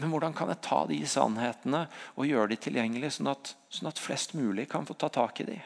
men 0.00 0.14
hvordan 0.14 0.32
kan 0.36 0.54
jeg 0.54 0.64
ta 0.64 0.80
de 0.88 1.02
sannhetene 1.04 1.84
og 2.16 2.28
gjøre 2.30 2.54
de 2.54 2.60
tilgjengelige, 2.64 3.18
sånn 3.18 3.32
at, 3.36 3.54
sånn 3.68 3.92
at 3.92 4.00
flest 4.00 4.32
mulig 4.38 4.70
kan 4.72 4.88
få 4.88 4.96
ta 4.96 5.12
tak 5.12 5.44
i 5.44 5.50
de. 5.52 5.60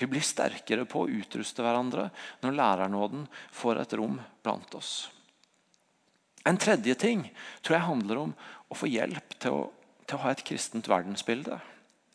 Vi 0.00 0.08
blir 0.08 0.24
sterkere 0.24 0.88
på 0.88 1.04
å 1.04 1.12
utruste 1.12 1.60
hverandre 1.60 2.08
når 2.40 2.56
lærernåden 2.56 3.28
får 3.52 3.84
et 3.84 3.98
rom 4.00 4.16
blant 4.40 4.80
oss. 4.80 5.10
En 6.48 6.58
tredje 6.60 6.94
ting 6.96 7.26
tror 7.60 7.76
jeg 7.76 7.88
handler 7.88 8.22
om 8.22 8.32
å 8.70 8.78
få 8.78 8.88
hjelp 8.90 9.36
til 9.42 9.56
å, 9.56 9.66
til 10.06 10.16
å 10.16 10.22
ha 10.24 10.32
et 10.32 10.44
kristent 10.46 10.88
verdensbilde. 10.88 11.58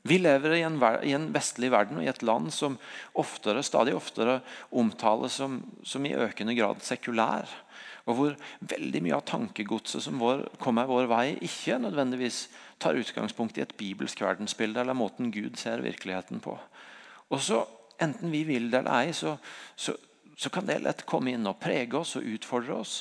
Vi 0.06 0.20
lever 0.22 0.54
i 0.54 0.62
en, 0.62 0.78
i 1.02 1.16
en, 1.18 1.32
vestlig 1.34 1.72
verden 1.74 1.98
og 1.98 2.06
i 2.06 2.12
et 2.12 2.22
land 2.26 2.52
som 2.54 2.78
oftere, 3.18 3.64
stadig 3.66 3.96
oftere 3.98 4.40
omtales 4.70 5.40
som, 5.42 5.58
som 5.82 6.06
i 6.06 6.14
økende 6.14 6.54
grad 6.58 6.84
sekulær. 6.86 7.50
Og 8.06 8.20
hvor 8.20 8.36
veldig 8.70 9.02
mye 9.02 9.18
av 9.18 9.26
tankegodset 9.26 10.06
som 10.06 10.22
vår, 10.22 10.44
kommer 10.62 10.86
vår 10.90 11.10
vei, 11.10 11.26
ikke 11.42 11.80
nødvendigvis 11.82 12.44
tar 12.82 13.00
utgangspunkt 13.02 13.58
i 13.58 13.64
et 13.66 13.74
bibelsk 13.80 14.22
verdensbilde 14.22 14.84
eller 14.84 14.98
måten 14.98 15.32
Gud 15.34 15.58
ser 15.58 15.82
virkeligheten 15.86 16.44
på. 16.44 16.54
Og 17.34 17.42
så, 17.42 17.66
Enten 17.96 18.28
vi 18.28 18.42
vil 18.44 18.66
det 18.68 18.82
eller 18.82 19.06
ei, 19.06 19.14
så, 19.16 19.38
så, 19.80 19.94
så, 20.36 20.50
kan 20.52 20.66
det 20.68 20.82
lett 20.84 21.06
komme 21.08 21.32
inn 21.32 21.48
og 21.48 21.62
prege 21.64 21.96
oss 21.96 22.18
og 22.20 22.26
utfordre 22.28 22.76
oss. 22.82 22.96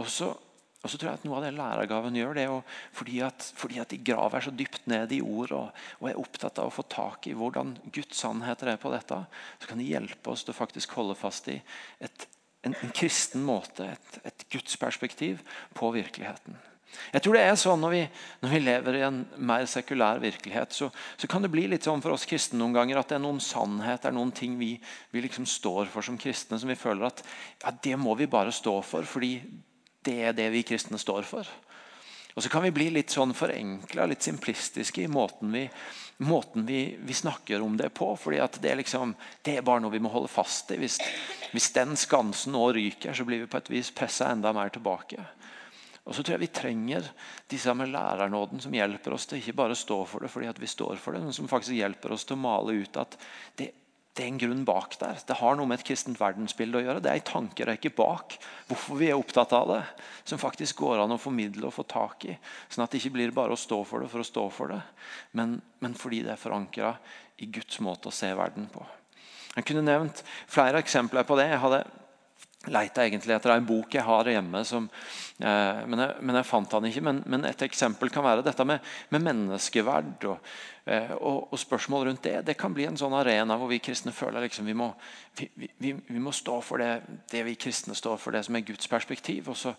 Og 0.00 0.08
så, 0.08 0.30
og 0.78 0.92
så 0.92 0.98
tror 0.98 1.10
jeg 1.10 1.18
at 1.18 1.24
Noe 1.26 1.40
av 1.40 1.44
det 1.44 1.56
lærergaven 1.56 2.16
gjør, 2.20 2.36
det 2.38 2.46
fordi, 2.94 3.18
at, 3.26 3.48
fordi 3.58 3.80
at 3.82 3.90
de 3.90 3.98
graver 3.98 4.44
så 4.44 4.52
dypt 4.54 4.86
ned 4.90 5.10
i 5.16 5.20
ord 5.24 5.54
og, 5.56 5.82
og, 5.98 6.06
er 6.06 6.20
opptatt 6.20 6.60
av 6.62 6.70
å 6.70 6.74
få 6.74 6.86
tak 6.86 7.26
i 7.26 7.34
hvordan 7.34 7.74
Guds 7.90 8.22
sannheter 8.22 8.70
er 8.70 8.78
på 8.80 8.92
dette, 8.94 9.18
så 9.58 9.70
kan 9.70 9.82
de 9.82 9.88
hjelpe 9.90 10.30
oss 10.30 10.46
til 10.46 10.54
å 10.54 10.60
faktisk 10.60 10.94
holde 11.00 11.18
fast 11.18 11.50
i 11.50 11.58
et, 11.98 12.28
en, 12.62 12.78
en, 12.78 12.94
kristen 12.94 13.42
måte, 13.42 13.90
et, 13.90 14.22
et 14.30 14.48
gudsperspektiv 14.54 15.42
på 15.74 15.90
virkeligheten. 15.98 16.56
Jeg 17.12 17.20
tror 17.24 17.36
det 17.36 17.42
er 17.44 17.58
sånn 17.60 17.82
når 17.82 17.92
vi, 17.92 18.02
når 18.40 18.52
vi 18.54 18.60
lever 18.62 18.96
i 18.96 19.04
en 19.04 19.20
mer 19.50 19.66
sekulær 19.68 20.22
virkelighet, 20.22 20.72
så, 20.72 20.88
så, 21.18 21.28
kan 21.28 21.44
det 21.44 21.50
bli 21.52 21.66
litt 21.68 21.84
sånn 21.84 22.00
for 22.04 22.14
oss 22.14 22.24
kristne 22.28 22.62
noen 22.62 22.78
ganger 22.78 23.02
at 23.02 23.10
det 23.10 23.18
er 23.18 23.26
noen 23.26 23.42
sannheter, 23.44 24.14
noen 24.14 24.32
ting 24.32 24.54
vi, 24.62 24.76
vi 25.12 25.26
liksom 25.26 25.44
står 25.48 25.90
for 25.92 26.06
som 26.06 26.16
kristne, 26.20 26.56
som 26.56 26.70
vi 26.70 26.78
føler 26.78 27.10
at 27.10 27.24
ja, 27.64 27.74
det 27.74 27.98
må 28.00 28.14
vi 28.16 28.30
bare 28.30 28.54
stå 28.54 28.78
for, 28.86 29.04
fordi 29.08 29.36
det 30.08 30.18
er 30.30 30.36
det 30.36 30.48
vi 30.54 30.64
kristne 30.66 31.00
står 31.00 31.28
for. 31.28 31.48
Og 32.38 32.42
så 32.44 32.50
kan 32.52 32.62
vi 32.62 32.70
bli 32.70 32.84
litt 32.94 33.10
sånn 33.10 33.32
forenkla, 33.34 34.04
litt 34.06 34.22
simplistiske 34.22 35.02
i 35.02 35.10
måten 35.10 35.50
vi, 35.50 35.64
måten 36.22 36.68
vi, 36.68 36.82
vi, 37.02 37.14
snakker 37.14 37.64
om 37.64 37.74
det 37.76 37.88
på. 37.98 38.12
fordi 38.16 38.38
det 38.60 38.70
er, 38.70 38.78
liksom, 38.78 39.14
det 39.42 39.56
er 39.58 39.66
bare 39.66 39.82
noe 39.82 39.90
vi 39.90 40.02
må 40.02 40.12
holde 40.12 40.30
fast 40.30 40.70
i. 40.70 40.78
Hvis, 40.78 41.00
hvis 41.50 41.72
den 41.74 41.96
skansen 41.98 42.54
nå 42.54 42.68
ryker, 42.76 43.10
så 43.10 43.26
blir 43.26 43.42
vi 43.42 43.50
på 43.50 43.58
et 43.58 43.72
vis 43.72 43.90
pressa 43.90 44.30
enda 44.30 44.52
mer 44.54 44.70
tilbake. 44.70 45.24
Og 46.08 46.14
så 46.14 46.22
tror 46.22 46.36
jeg 46.36 46.46
Vi 46.46 46.54
trenger 46.60 47.10
disse 47.50 47.74
med 47.74 47.90
lærernåden 47.90 48.62
som 48.62 48.74
hjelper 48.74 49.18
oss 49.18 49.26
til 49.26 49.42
ikke 49.42 49.58
bare 49.58 49.76
stå 49.76 49.98
for 50.06 50.24
det 50.24 50.30
fordi 50.32 50.48
at 50.48 50.62
vi 50.62 50.70
står 50.70 50.96
for 51.02 51.12
det, 51.12 51.24
men 51.26 51.34
som 51.36 51.50
faktisk 51.50 51.74
hjelper 51.76 52.14
oss 52.14 52.24
til 52.24 52.38
å 52.38 52.44
male 52.46 52.78
ut 52.80 53.02
at 53.02 53.18
det, 53.58 53.72
det 54.18 54.24
er 54.24 54.32
en 54.32 54.40
grunn 54.40 54.64
bak 54.66 54.96
der. 54.98 55.20
Det 55.22 55.36
har 55.38 55.54
noe 55.54 55.68
med 55.70 55.78
et 55.78 55.86
kristent 55.86 56.18
verdensbilde 56.18 56.80
å 56.80 56.82
gjøre. 56.82 57.02
Det 57.04 57.10
er 57.12 57.20
en 57.20 57.28
tankerekke 57.28 57.92
bak 57.94 58.34
hvorfor 58.66 58.98
vi 58.98 59.12
er 59.12 59.18
opptatt 59.18 59.54
av 59.54 59.68
det, 59.70 59.82
som 60.26 60.40
faktisk 60.42 60.82
går 60.82 61.04
an 61.04 61.14
å 61.14 61.20
formidle 61.22 61.68
og 61.68 61.76
få 61.76 61.84
tak 61.86 62.26
i. 62.26 62.34
Sånn 62.66 62.82
at 62.82 62.90
det 62.90 62.98
ikke 62.98 63.14
blir 63.14 63.34
bare 63.36 63.54
å 63.54 63.60
stå 63.60 63.78
for 63.86 64.02
det 64.02 64.10
for 64.10 64.24
å 64.24 64.26
stå 64.26 64.48
for 64.54 64.74
det, 64.74 64.80
men, 65.38 65.60
men 65.84 65.94
fordi 65.94 66.24
det 66.26 66.34
er 66.34 66.42
forankra 66.42 66.96
i 67.38 67.46
Guds 67.54 67.78
måte 67.84 68.10
å 68.10 68.14
se 68.14 68.32
verden 68.34 68.66
på. 68.72 68.82
Jeg 69.54 69.70
kunne 69.70 69.86
nevnt 69.86 70.24
flere 70.50 70.82
eksempler 70.82 71.26
på 71.26 71.38
det. 71.38 71.48
Jeg 71.52 71.62
hadde 71.62 71.84
leita 72.72 73.04
egentlig 73.04 73.34
etter 73.36 73.52
en 73.54 73.66
bok 73.68 73.94
jeg 73.94 74.04
har 74.06 74.30
hjemme, 74.30 74.62
som, 74.66 74.88
eh, 75.38 75.84
men, 75.88 76.02
jeg, 76.04 76.16
men, 76.22 76.38
jeg, 76.40 76.48
fant 76.48 76.74
den 76.74 76.88
ikke. 76.90 77.04
Men, 77.08 77.22
men, 77.26 77.46
et 77.48 77.64
eksempel 77.66 78.12
kan 78.14 78.26
være 78.26 78.44
dette 78.46 78.66
med, 78.68 78.84
med 79.14 79.24
menneskeverd 79.26 80.26
og, 80.30 80.50
eh, 80.86 81.14
og, 81.18 81.48
og, 81.52 81.58
spørsmål 81.60 82.08
rundt 82.08 82.26
det. 82.26 82.36
Det 82.50 82.58
kan 82.58 82.74
bli 82.74 82.88
en 82.88 82.98
sånn 83.00 83.16
arena 83.18 83.58
hvor 83.60 83.70
vi 83.72 83.80
kristne 83.82 84.14
føler 84.14 84.46
liksom 84.46 84.68
vi, 84.68 84.76
må, 84.78 84.90
vi, 85.38 85.50
vi, 85.56 85.94
vi, 85.94 86.20
må 86.22 86.34
stå 86.34 86.60
for 86.64 86.82
det, 86.82 87.22
det, 87.30 87.46
vi 87.48 87.58
kristne 87.60 87.96
står 87.98 88.20
for, 88.20 88.36
det 88.36 88.44
som 88.46 88.58
er 88.58 88.66
Guds 88.68 88.90
perspektiv. 88.90 89.50
Og 89.52 89.58
så, 89.58 89.74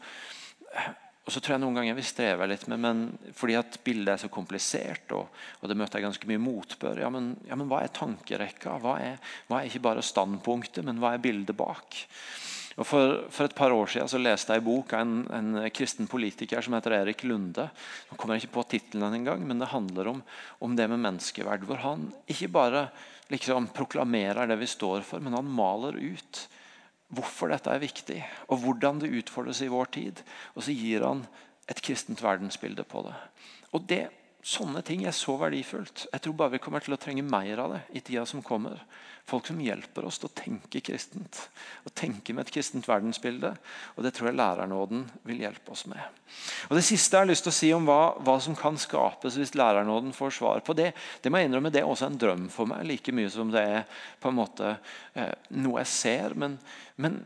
og 1.29 1.33
så 1.35 1.43
tror 1.45 1.53
jeg 1.53 1.61
noen 1.61 1.75
ganger 1.77 1.93
vi 1.93 2.03
strever 2.09 2.49
litt 2.49 2.63
med 2.71 2.79
men 2.81 3.01
fordi 3.37 3.53
at 3.59 3.75
bildet 3.85 4.15
er 4.15 4.21
så 4.23 4.31
komplisert, 4.33 5.11
og, 5.13 5.27
og 5.61 5.69
det 5.69 5.75
møter 5.77 5.99
jeg 5.99 6.07
ganske 6.07 6.29
mye 6.31 6.41
motbør. 6.41 7.03
Ja 7.03 7.11
men, 7.13 7.35
ja, 7.45 7.53
men 7.59 7.69
hva 7.69 7.83
er 7.85 7.93
tankerekka? 7.93 8.79
Hva 8.81 8.95
er, 9.03 9.19
hva 9.45 9.59
er 9.59 9.69
ikke 9.69 9.83
bare 9.85 10.05
standpunktet, 10.05 10.81
men 10.87 10.97
hva 10.97 11.13
er 11.13 11.21
bildet 11.21 11.53
bak? 11.59 11.99
Og 12.80 12.88
for, 12.88 13.15
for, 13.27 13.49
et 13.49 13.55
par 13.57 13.73
år 13.75 13.89
siden 13.91 14.07
så 14.07 14.21
leste 14.21 14.55
jeg 14.55 14.61
en 14.61 14.67
bok 14.69 14.93
av 14.95 15.01
en, 15.03 15.15
en, 15.36 15.63
kristen 15.75 16.07
politiker 16.07 16.63
som 16.63 16.77
heter 16.77 16.95
Erik 17.01 17.25
Lunde. 17.27 17.65
Nå 18.07 18.15
kommer 18.15 18.38
jeg 18.38 18.45
ikke 18.45 18.55
på 18.55 18.67
tittelen 18.71 19.17
engang, 19.17 19.43
men 19.47 19.59
det 19.59 19.73
handler 19.73 20.13
om, 20.13 20.21
om, 20.63 20.77
det 20.80 20.88
med 20.88 21.03
menneskeverd. 21.03 21.65
Hvor 21.67 21.82
han 21.84 22.07
ikke 22.32 22.47
bare 22.55 22.86
liksom 23.34 23.67
proklamerer 23.75 24.47
det 24.47 24.57
vi 24.61 24.69
står 24.69 25.03
for, 25.07 25.19
men 25.19 25.36
han 25.36 25.51
maler 25.59 25.99
ut 25.99 26.45
hvorfor 27.11 27.51
dette 27.51 27.73
er 27.73 27.82
viktig, 27.82 28.21
og 28.53 28.61
hvordan 28.63 29.01
det 29.01 29.11
utfordres 29.17 29.63
i 29.65 29.71
vår 29.71 29.91
tid. 29.97 30.23
Og 30.55 30.63
så 30.63 30.75
gir 30.77 31.03
han 31.03 31.25
et 31.69 31.82
kristent 31.84 32.23
verdensbilde 32.23 32.86
på 32.88 33.03
det. 33.09 33.17
Og 33.75 33.86
det 33.91 34.05
Sånne 34.39 34.80
ting 34.88 35.01
er 35.03 35.11
så 35.11 35.34
verdifullt. 35.36 36.05
Jeg 36.13 36.21
tror 36.23 36.36
bare 36.39 36.53
vi 36.53 36.61
kommer 36.63 36.80
til 36.80 36.95
å 36.95 36.99
trenge 37.01 37.25
mer 37.27 37.59
av 37.59 37.73
det 37.73 37.82
i 37.99 38.01
tida 38.07 38.21
som 38.25 38.39
kommer. 38.39 38.80
Folk 39.30 39.47
som 39.47 39.61
hjelper 39.61 40.07
oss 40.09 40.17
til 40.19 40.30
å 40.30 40.36
tenke 40.36 40.82
kristent. 40.82 41.38
Å 41.86 41.93
tenke 41.93 42.34
med 42.34 42.47
et 42.47 42.53
kristent 42.53 42.88
verdensbilde. 42.89 43.53
Og 43.95 44.03
Det 44.05 44.13
tror 44.15 44.32
jeg 44.32 44.39
lærernåden 44.39 45.05
vil 45.30 45.43
hjelpe 45.45 45.73
oss 45.75 45.86
med. 45.89 46.01
Og 46.69 46.77
Det 46.77 46.86
siste 46.86 47.15
jeg 47.15 47.25
har 47.25 47.30
lyst 47.30 47.45
til 47.45 47.53
å 47.53 47.59
si 47.59 47.71
om 47.75 47.86
hva, 47.88 48.17
hva 48.25 48.39
som 48.41 48.57
kan 48.57 48.77
skapes 48.82 49.38
hvis 49.38 49.55
lærernåden 49.57 50.13
får 50.17 50.38
svar 50.39 50.63
på 50.65 50.75
det, 50.77 50.91
det 51.21 51.32
må 51.32 51.41
jeg 51.41 51.49
innrømme, 51.49 51.71
det 51.73 51.84
er 51.84 51.89
også 51.89 52.09
en 52.09 52.21
drøm 52.21 52.47
for 52.53 52.69
meg, 52.69 52.86
like 52.89 53.13
mye 53.13 53.30
som 53.34 53.53
det 53.53 53.65
er 53.65 54.05
på 54.21 54.32
en 54.32 54.39
måte 54.41 54.75
eh, 55.13 55.36
noe 55.61 55.84
jeg 55.84 55.93
ser. 55.93 56.38
men, 56.38 56.57
men 56.97 57.21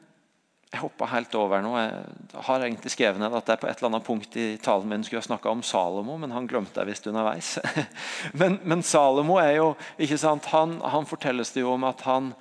jeg 0.73 0.81
hoppa 0.81 1.05
helt 1.11 1.35
over 1.37 1.61
nå. 1.61 1.71
Jeg 1.77 2.43
har 2.47 2.63
egentlig 2.65 2.91
skrevet 2.95 3.21
ned 3.21 3.35
at 3.37 3.49
jeg 3.51 3.61
på 3.61 3.67
et 3.69 3.77
eller 3.77 3.91
annet 3.91 4.05
punkt 4.07 4.37
i 4.41 4.45
talen 4.57 4.89
min 4.89 5.03
skulle 5.05 5.21
snakka 5.21 5.51
om 5.51 5.61
Salomo, 5.61 6.15
men 6.17 6.33
han 6.33 6.47
glemte 6.49 6.81
jeg 6.81 6.89
visst 6.89 7.09
underveis. 7.11 7.51
men, 8.39 8.57
men, 8.65 8.81
Salomo 8.81 9.37
er 9.37 9.59
jo 9.59 9.67
ikke 10.01 10.17
sant, 10.17 10.49
han, 10.49 10.79
han 10.81 11.05
fortelles 11.05 11.53
det 11.53 11.61
jo 11.61 11.75
om 11.75 11.85
at 11.85 12.01
han, 12.09 12.31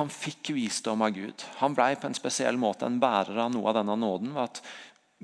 han 0.00 0.10
fikk 0.10 0.50
visdom 0.56 1.06
av 1.06 1.14
Gud. 1.14 1.46
Han 1.62 1.78
ble 1.78 1.92
på 1.94 2.10
en 2.10 2.18
spesiell 2.18 2.58
måte 2.58 2.90
en 2.90 2.98
bærer 3.02 3.38
av 3.38 3.54
noe 3.54 3.70
av 3.70 3.78
denne 3.78 3.98
nåden 4.02 4.34
ved 4.34 4.48
at 4.48 4.62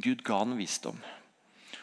Gud 0.06 0.22
ga 0.22 0.44
han 0.44 0.54
visdom. 0.60 1.02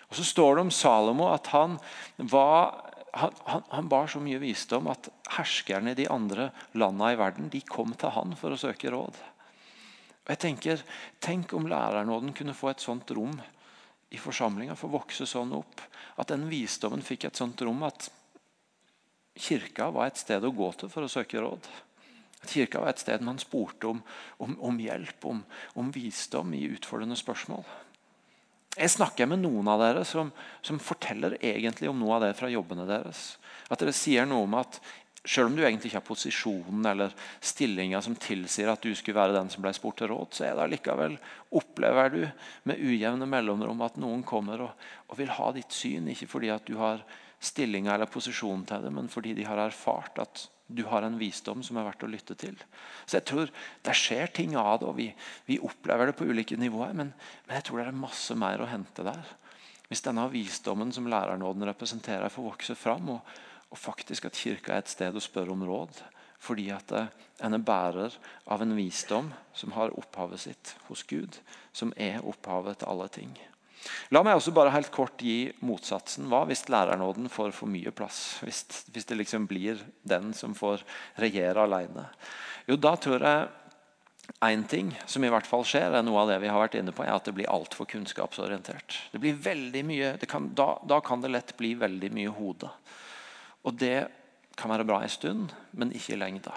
Og 0.07 0.15
Så 0.15 0.23
står 0.31 0.55
det 0.55 0.67
om 0.69 0.71
Salomo 0.71 1.27
at 1.33 1.51
han 1.51 1.75
var 2.17 2.79
han, 3.13 3.35
han, 3.45 3.61
han, 3.69 3.89
bar 3.91 4.07
så 4.09 4.17
mye 4.23 4.39
visdom 4.41 4.87
at 4.89 5.11
herskerne 5.35 5.91
i 5.91 5.97
de 5.99 6.07
andre 6.09 6.47
landene 6.73 7.11
i 7.13 7.19
verden 7.19 7.51
de 7.53 7.59
kom 7.67 7.91
til 7.93 8.09
han 8.15 8.33
for 8.39 8.55
å 8.55 8.57
søke 8.57 8.89
råd. 8.89 9.19
Og 10.23 10.31
jeg 10.31 10.39
tenker, 10.39 10.83
Tenk 11.23 11.53
om 11.53 11.67
lærernåden 11.67 12.33
kunne 12.35 12.55
få 12.55 12.71
et 12.71 12.83
sånt 12.83 13.11
rom 13.15 13.35
i 14.13 14.19
forsamlinga, 14.21 14.75
få 14.77 14.91
vokse 14.93 15.25
sånn 15.27 15.55
opp. 15.57 15.81
At 16.21 16.29
den 16.31 16.45
visdommen 16.51 17.03
fikk 17.03 17.27
et 17.27 17.39
sånt 17.39 17.61
rom 17.65 17.81
at 17.87 18.09
kirka 19.33 19.89
var 19.91 20.11
et 20.11 20.21
sted 20.21 20.43
å 20.45 20.53
gå 20.53 20.69
til 20.77 20.91
for 20.93 21.05
å 21.05 21.11
søke 21.11 21.41
råd. 21.41 21.67
At 22.43 22.51
Kirka 22.51 22.81
var 22.83 22.91
et 22.91 22.99
sted 22.99 23.23
man 23.23 23.39
spurte 23.39 23.87
om, 23.87 24.01
om, 24.43 24.57
om 24.59 24.79
hjelp, 24.79 25.25
om, 25.25 25.39
om, 25.79 25.91
visdom 25.95 26.51
i 26.57 26.65
utfordrende 26.75 27.15
spørsmål. 27.15 27.63
Jeg 28.73 28.91
snakker 28.91 29.29
med 29.29 29.43
noen 29.43 29.69
av 29.69 29.79
dere 29.79 30.03
som, 30.07 30.31
som 30.65 30.81
forteller 30.81 31.37
egentlig 31.39 31.87
om 31.91 32.01
noe 32.01 32.17
av 32.17 32.25
det 32.25 32.33
fra 32.35 32.49
jobbene 32.51 32.87
deres. 32.89 33.37
At 33.71 33.79
dere 33.79 33.93
sier 33.95 34.27
noe 34.27 34.47
om 34.47 34.57
at 34.59 34.81
selv 35.23 35.47
om 35.47 35.55
du 35.55 35.61
egentlig 35.63 35.89
ikke 35.89 36.01
har 36.01 36.07
posisjonen 36.07 36.87
eller 36.89 37.13
stillinga 37.43 38.01
som 38.03 38.15
tilsier 38.19 38.71
at 38.71 38.83
du 38.83 38.91
skulle 38.95 39.21
være 39.21 39.37
den 39.37 39.51
som 39.51 39.63
ble 39.63 39.71
spurt 39.75 40.01
til 40.01 40.11
råd, 40.11 40.33
så 40.35 40.49
er 40.49 40.57
det 40.59 40.69
likevel, 40.73 41.15
opplever 41.55 42.11
du 42.11 42.21
med 42.67 42.81
ujevne 42.83 43.27
mellomrom 43.31 43.85
at 43.87 43.99
noen 44.03 44.25
kommer 44.27 44.65
og, 44.67 44.73
og, 45.07 45.15
vil 45.19 45.31
ha 45.31 45.51
ditt 45.55 45.71
syn. 45.71 46.09
Ikke 46.11 46.27
fordi 46.27 46.51
at 46.51 46.67
du 46.67 46.75
har 46.81 47.05
stillinga 47.43 47.93
eller 47.95 48.11
posisjonen 48.11 48.65
til 48.67 48.83
det, 48.83 48.91
men 48.95 49.07
fordi 49.11 49.35
de 49.37 49.47
har 49.47 49.61
erfart 49.63 50.19
at 50.23 50.43
du 50.67 50.83
har 50.89 51.05
en 51.05 51.15
visdom 51.19 51.63
som 51.63 51.79
er 51.79 51.87
verdt 51.87 52.03
å 52.03 52.11
lytte 52.11 52.35
til. 52.39 52.57
Så 53.05 53.19
jeg 53.19 53.27
tror 53.29 53.51
Det 53.83 53.95
skjer 53.95 54.27
ting 54.35 54.57
av 54.59 54.79
det, 54.81 54.89
og 54.89 54.97
vi, 54.97 55.07
vi 55.47 55.59
opplever 55.59 56.09
det 56.09 56.17
på 56.19 56.27
ulike 56.27 56.57
nivåer. 56.59 56.91
Men, 56.95 57.13
men, 57.47 57.55
jeg 57.55 57.67
tror 57.67 57.79
det 57.79 57.87
er 57.87 58.03
masse 58.03 58.35
mer 58.35 58.63
å 58.63 58.67
hente 58.67 59.07
der. 59.07 59.23
Hvis 59.87 60.03
denne 60.03 60.25
visdommen 60.31 60.91
som 60.95 61.07
lærernåden 61.07 61.67
representerer, 61.67 62.31
får 62.31 62.47
vokse 62.47 62.75
fram. 62.79 63.11
og 63.15 63.52
og 63.73 63.79
faktisk 63.81 64.29
at 64.29 64.37
kirka 64.37 64.75
er 64.75 64.83
et 64.83 64.91
sted 64.91 65.15
å 65.17 65.23
spørre 65.23 65.55
om 65.55 65.65
råd 65.65 66.03
fordi 66.43 66.67
at 66.75 66.91
en 66.93 67.55
er 67.55 67.61
bærer 67.63 68.15
av 68.51 68.61
en 68.61 68.75
visdom 68.75 69.29
som 69.55 69.71
har 69.77 69.93
opphavet 69.95 70.41
sitt 70.43 70.73
hos 70.89 71.05
Gud, 71.07 71.37
som 71.71 71.93
er 71.95 72.19
opphavet 72.19 72.81
til 72.81 72.91
alle 72.91 73.07
ting. 73.07 73.31
La 74.11 74.21
meg 74.23 74.35
også 74.35 74.53
bare 74.55 74.73
helt 74.75 74.91
kort 74.91 75.23
gi 75.23 75.53
motsatsen. 75.63 76.27
Hva 76.31 76.43
hvis 76.49 76.65
lærernåden 76.71 77.29
får 77.31 77.55
for 77.55 77.71
mye 77.71 77.91
plass? 77.95 78.41
Hvis, 78.43 78.63
hvis 78.91 79.07
det 79.07 79.19
liksom 79.19 79.47
blir 79.47 79.79
den 80.07 80.31
som 80.35 80.55
får 80.55 80.83
regjere 81.19 81.63
alene? 81.63 82.09
Jo, 82.67 82.79
da 82.79 82.95
tror 82.99 83.23
jeg 83.23 83.51
Én 84.39 84.63
ting 84.67 84.91
som 85.05 85.23
i 85.23 85.29
hvert 85.31 85.47
fall 85.47 85.65
skjer, 85.67 85.97
er 85.97 86.03
noe 86.03 86.21
av 86.21 86.29
det 86.31 86.37
vi 86.39 86.47
har 86.51 86.61
vært 86.61 86.77
inne 86.79 86.93
på, 86.95 87.03
er 87.03 87.11
at 87.11 87.25
det 87.27 87.33
blir 87.35 87.49
altfor 87.51 87.87
kunnskapsorientert. 87.91 88.95
Det 89.11 89.19
blir 89.19 89.35
veldig 89.35 89.81
mye, 89.87 90.13
kan, 90.31 90.47
da, 90.55 90.77
da, 90.87 91.01
kan 91.03 91.23
det 91.23 91.31
lett 91.33 91.51
bli 91.59 91.73
veldig 91.79 92.09
mye 92.15 92.31
hode. 92.31 92.69
Og 93.63 93.75
det 93.79 94.07
kan 94.59 94.71
være 94.71 94.85
bra 94.87 95.01
en 95.03 95.11
stund, 95.11 95.53
men 95.71 95.93
ikke 95.95 96.15
i 96.15 96.19
lengda. 96.19 96.53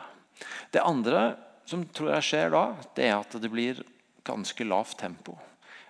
Det 0.71 0.85
andre 0.85 1.35
som 1.67 1.85
tror 1.95 2.13
jeg 2.17 2.27
skjer 2.29 2.53
da, 2.55 2.65
det 2.97 3.09
er 3.09 3.17
at 3.19 3.37
det 3.43 3.51
blir 3.51 3.83
ganske 4.27 4.67
lavt 4.67 4.99
tempo. 5.01 5.37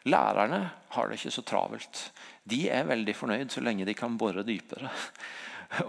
Lærerne 0.06 0.60
har 0.94 1.08
det 1.08 1.18
ikke 1.18 1.34
så 1.34 1.42
travelt. 1.42 2.02
De 2.46 2.68
er 2.70 2.86
veldig 2.86 3.14
fornøyd 3.16 3.50
så 3.50 3.62
lenge 3.64 3.88
de 3.88 3.96
kan 3.96 4.16
bore 4.20 4.44
dypere. 4.46 4.92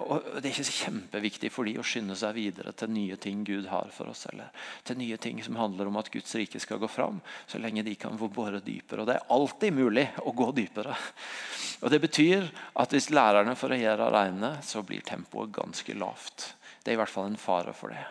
Og 0.09 0.23
Det 0.41 0.47
er 0.47 0.51
ikke 0.51 0.65
så 0.65 0.85
kjempeviktig 0.87 1.51
for 1.53 1.67
de 1.67 1.75
å 1.77 1.85
skynde 1.85 2.15
seg 2.17 2.33
videre 2.37 2.73
til 2.77 2.91
nye 2.93 3.17
ting 3.21 3.43
Gud 3.45 3.67
har 3.69 3.91
for 3.93 4.09
oss. 4.09 4.25
eller 4.31 4.49
til 4.83 4.97
nye 4.97 5.17
ting 5.17 5.43
som 5.43 5.55
handler 5.55 5.87
om 5.87 5.97
at 5.97 6.09
Guds 6.11 6.33
rike 6.35 6.59
skal 6.59 6.79
gå 6.81 6.89
fram, 6.89 7.21
så 7.47 7.61
lenge 7.61 7.83
de 7.83 7.95
kan 7.95 8.17
få 8.17 8.29
bore 8.33 8.59
dypere. 8.59 9.01
Og 9.01 9.07
Det 9.07 9.15
er 9.15 9.29
alltid 9.29 9.73
mulig 9.73 10.07
å 10.25 10.33
gå 10.33 10.51
dypere. 10.51 10.97
Og 11.81 11.89
Det 11.91 12.01
betyr 12.01 12.49
at 12.75 12.89
hvis 12.89 13.11
lærerne 13.11 13.55
får 13.55 13.69
regjere 13.69 14.07
alene, 14.07 14.57
så 14.63 14.83
blir 14.83 15.01
tempoet 15.01 15.51
ganske 15.51 15.93
lavt. 15.93 16.53
Det 16.83 16.91
er 16.91 16.97
i 16.97 17.01
hvert 17.03 17.13
fall 17.13 17.27
en 17.27 17.37
fare 17.37 17.73
for 17.73 17.89
det. 17.89 18.05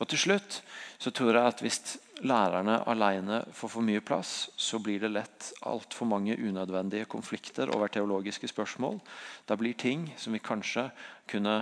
Og 0.00 0.08
til 0.08 0.18
slutt 0.18 0.62
så 0.98 1.10
tror 1.10 1.34
jeg 1.34 1.46
at 1.46 1.62
hvis 1.64 1.98
lærerne 2.24 2.78
alene 2.88 3.42
får 3.52 3.72
for 3.74 3.84
mye 3.84 4.02
plass, 4.04 4.48
så 4.56 4.78
blir 4.80 5.02
det 5.02 5.12
lett 5.12 5.50
altfor 5.68 6.08
mange 6.08 6.36
unødvendige 6.36 7.08
konflikter 7.10 7.72
over 7.74 7.92
teologiske 7.92 8.48
spørsmål. 8.48 9.00
Da 9.46 9.56
blir 9.56 9.76
ting 9.76 10.08
som 10.16 10.32
vi 10.32 10.40
kanskje 10.40 10.88
kunne 11.28 11.58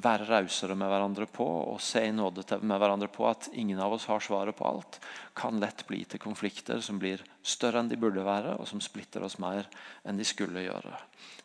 være 0.00 0.26
rausere 0.28 0.76
med 0.78 0.88
hverandre 0.88 1.26
på 1.28 1.44
og 1.44 1.80
se 1.82 2.04
i 2.06 2.12
nåde 2.14 2.44
med 2.62 2.78
hverandre 2.78 3.08
på 3.12 3.26
at 3.28 3.48
ingen 3.52 3.80
av 3.82 3.92
oss 3.92 4.06
har 4.08 4.22
svaret 4.22 4.56
på 4.56 4.66
alt, 4.68 5.00
kan 5.36 5.58
lett 5.60 5.82
bli 5.88 6.04
til 6.04 6.22
konflikter 6.22 6.80
som 6.84 7.00
blir 7.00 7.24
større 7.42 7.82
enn 7.82 7.90
de 7.90 7.98
burde 8.00 8.24
være, 8.24 8.56
og 8.60 8.68
som 8.68 8.80
splitter 8.80 9.24
oss 9.26 9.38
mer 9.42 9.68
enn 10.04 10.20
de 10.20 10.26
skulle 10.28 10.64
gjøre. 10.64 10.94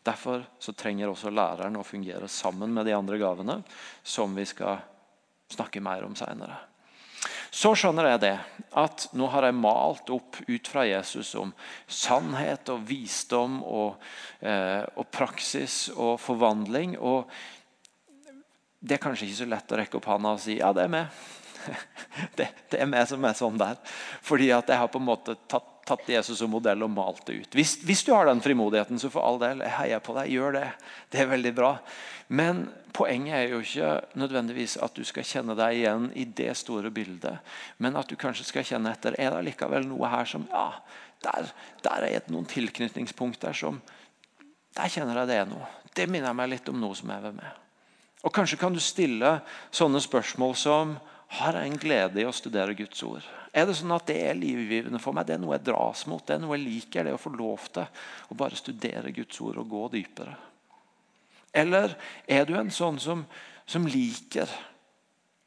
Derfor 0.06 0.46
så 0.62 0.72
trenger 0.72 1.10
også 1.10 1.32
læreren 1.34 1.76
å 1.76 1.84
fungere 1.84 2.28
sammen 2.28 2.72
med 2.72 2.86
de 2.86 2.94
andre 2.96 3.18
gavene, 3.20 3.60
som 4.02 4.34
vi 4.36 4.46
skal 4.46 4.78
snakke 5.52 5.82
mer 5.82 6.06
om 6.06 6.16
seinere. 6.18 6.75
Så 7.50 7.72
skjønner 7.78 8.10
jeg 8.12 8.22
det, 8.24 8.36
at 8.76 9.06
nå 9.16 9.28
har 9.32 9.46
jeg 9.46 9.56
malt 9.56 10.10
opp 10.12 10.40
ut 10.46 10.70
fra 10.70 10.84
Jesus 10.88 11.34
om 11.38 11.52
sannhet 11.88 12.68
og 12.72 12.82
visdom 12.88 13.60
og, 13.64 14.02
eh, 14.40 14.82
og 14.96 15.08
praksis 15.14 15.86
og 15.94 16.18
forvandling. 16.20 16.98
Og 16.98 17.30
det 18.80 18.98
er 18.98 19.02
kanskje 19.02 19.28
ikke 19.28 19.40
så 19.40 19.50
lett 19.50 19.72
å 19.72 19.80
rekke 19.80 19.98
opp 19.98 20.10
hånda 20.10 20.36
og 20.36 20.42
si 20.42 20.58
ja, 20.60 20.72
det 20.76 20.84
er 20.86 20.92
meg. 20.92 21.24
Det, 22.36 22.48
det 22.72 22.80
er 22.80 22.88
meg 22.88 23.08
som 23.08 23.24
er 23.24 23.36
sånn 23.36 23.58
der. 23.60 23.78
Fordi 24.24 24.50
at 24.54 24.68
jeg 24.72 24.80
har 24.80 24.92
på 24.92 25.00
en 25.00 25.08
måte 25.08 25.36
tatt 25.48 25.72
tatt 25.86 26.08
Jesus 26.10 26.40
som 26.40 26.50
modell 26.50 26.82
og 26.82 26.90
malt 26.90 27.22
det 27.28 27.36
ut. 27.38 27.52
Hvis, 27.54 27.76
hvis, 27.86 28.02
du 28.02 28.10
har 28.10 28.26
den 28.26 28.42
frimodigheten, 28.42 28.98
så 28.98 29.10
for 29.12 29.22
all 29.22 29.38
del, 29.38 29.62
jeg 29.62 29.74
heier 29.76 30.02
på 30.02 30.16
deg. 30.16 30.32
Gjør 30.34 30.56
det. 30.58 30.66
Det 31.14 31.20
er 31.22 31.30
veldig 31.30 31.52
bra. 31.54 31.70
Men 32.26 32.64
poenget 32.96 33.36
er 33.38 33.52
jo 33.52 33.60
ikke 33.62 33.90
nødvendigvis 34.18 34.76
at 34.82 34.96
du 34.98 35.04
skal 35.06 35.26
kjenne 35.28 35.54
deg 35.58 35.78
igjen 35.78 36.08
i 36.18 36.24
det 36.26 36.50
store 36.58 36.90
bildet, 36.90 37.38
men 37.78 37.98
at 37.98 38.10
du 38.10 38.16
kanskje 38.18 38.48
skal 38.48 38.66
kjenne 38.66 38.90
etter 38.96 39.14
er 39.20 39.36
det 39.36 39.44
likevel 39.46 39.86
noe 39.86 40.10
her 40.10 40.26
som 40.26 40.48
ja, 40.50 40.70
der, 41.22 41.52
der 41.86 42.08
er 42.08 42.32
noen 42.32 42.48
tilknytningspunkter 42.50 43.54
som 43.56 43.80
Der 44.76 44.90
kjenner 44.92 45.22
jeg 45.22 45.28
det 45.30 45.36
er 45.40 45.46
noe. 45.48 45.66
Det 45.96 46.04
minner 46.10 46.34
meg 46.36 46.50
litt 46.50 46.66
om 46.68 46.76
noe 46.76 46.92
som 46.98 47.08
jeg 47.08 47.22
vil 47.22 47.38
med. 47.38 47.62
Og 48.28 48.32
Kanskje 48.34 48.58
kan 48.60 48.74
du 48.74 48.80
stille 48.82 49.38
sånne 49.72 50.02
spørsmål 50.04 50.52
som 50.58 50.96
har 51.26 51.56
jeg 51.58 51.70
en 51.70 51.80
glede 51.80 52.22
i 52.22 52.26
å 52.26 52.34
studere 52.34 52.76
Guds 52.78 53.02
ord? 53.02 53.24
Er 53.56 53.66
det 53.66 53.74
sånn 53.78 53.94
at 53.94 54.06
det 54.06 54.18
er 54.28 54.38
livgivende 54.38 55.00
for 55.02 55.16
meg? 55.16 55.26
Det 55.26 55.34
er 55.36 55.42
noe 55.42 55.56
jeg 55.56 55.66
dras 55.66 56.04
mot? 56.10 56.22
Det 56.22 56.36
er 56.36 56.42
noe 56.42 56.54
jeg 56.54 56.66
liker? 56.66 57.06
Det 57.06 57.14
å 57.16 57.20
få 57.20 57.32
lov 57.34 57.66
til 57.74 57.82
å 58.30 58.36
bare 58.38 58.58
studere 58.58 59.14
Guds 59.16 59.40
ord 59.42 59.58
og 59.62 59.72
gå 59.72 59.82
dypere? 59.96 60.36
Eller 61.56 61.96
er 62.28 62.46
du 62.46 62.54
en 62.58 62.70
sånn 62.70 63.00
som, 63.02 63.24
som 63.66 63.88
liker 63.88 64.50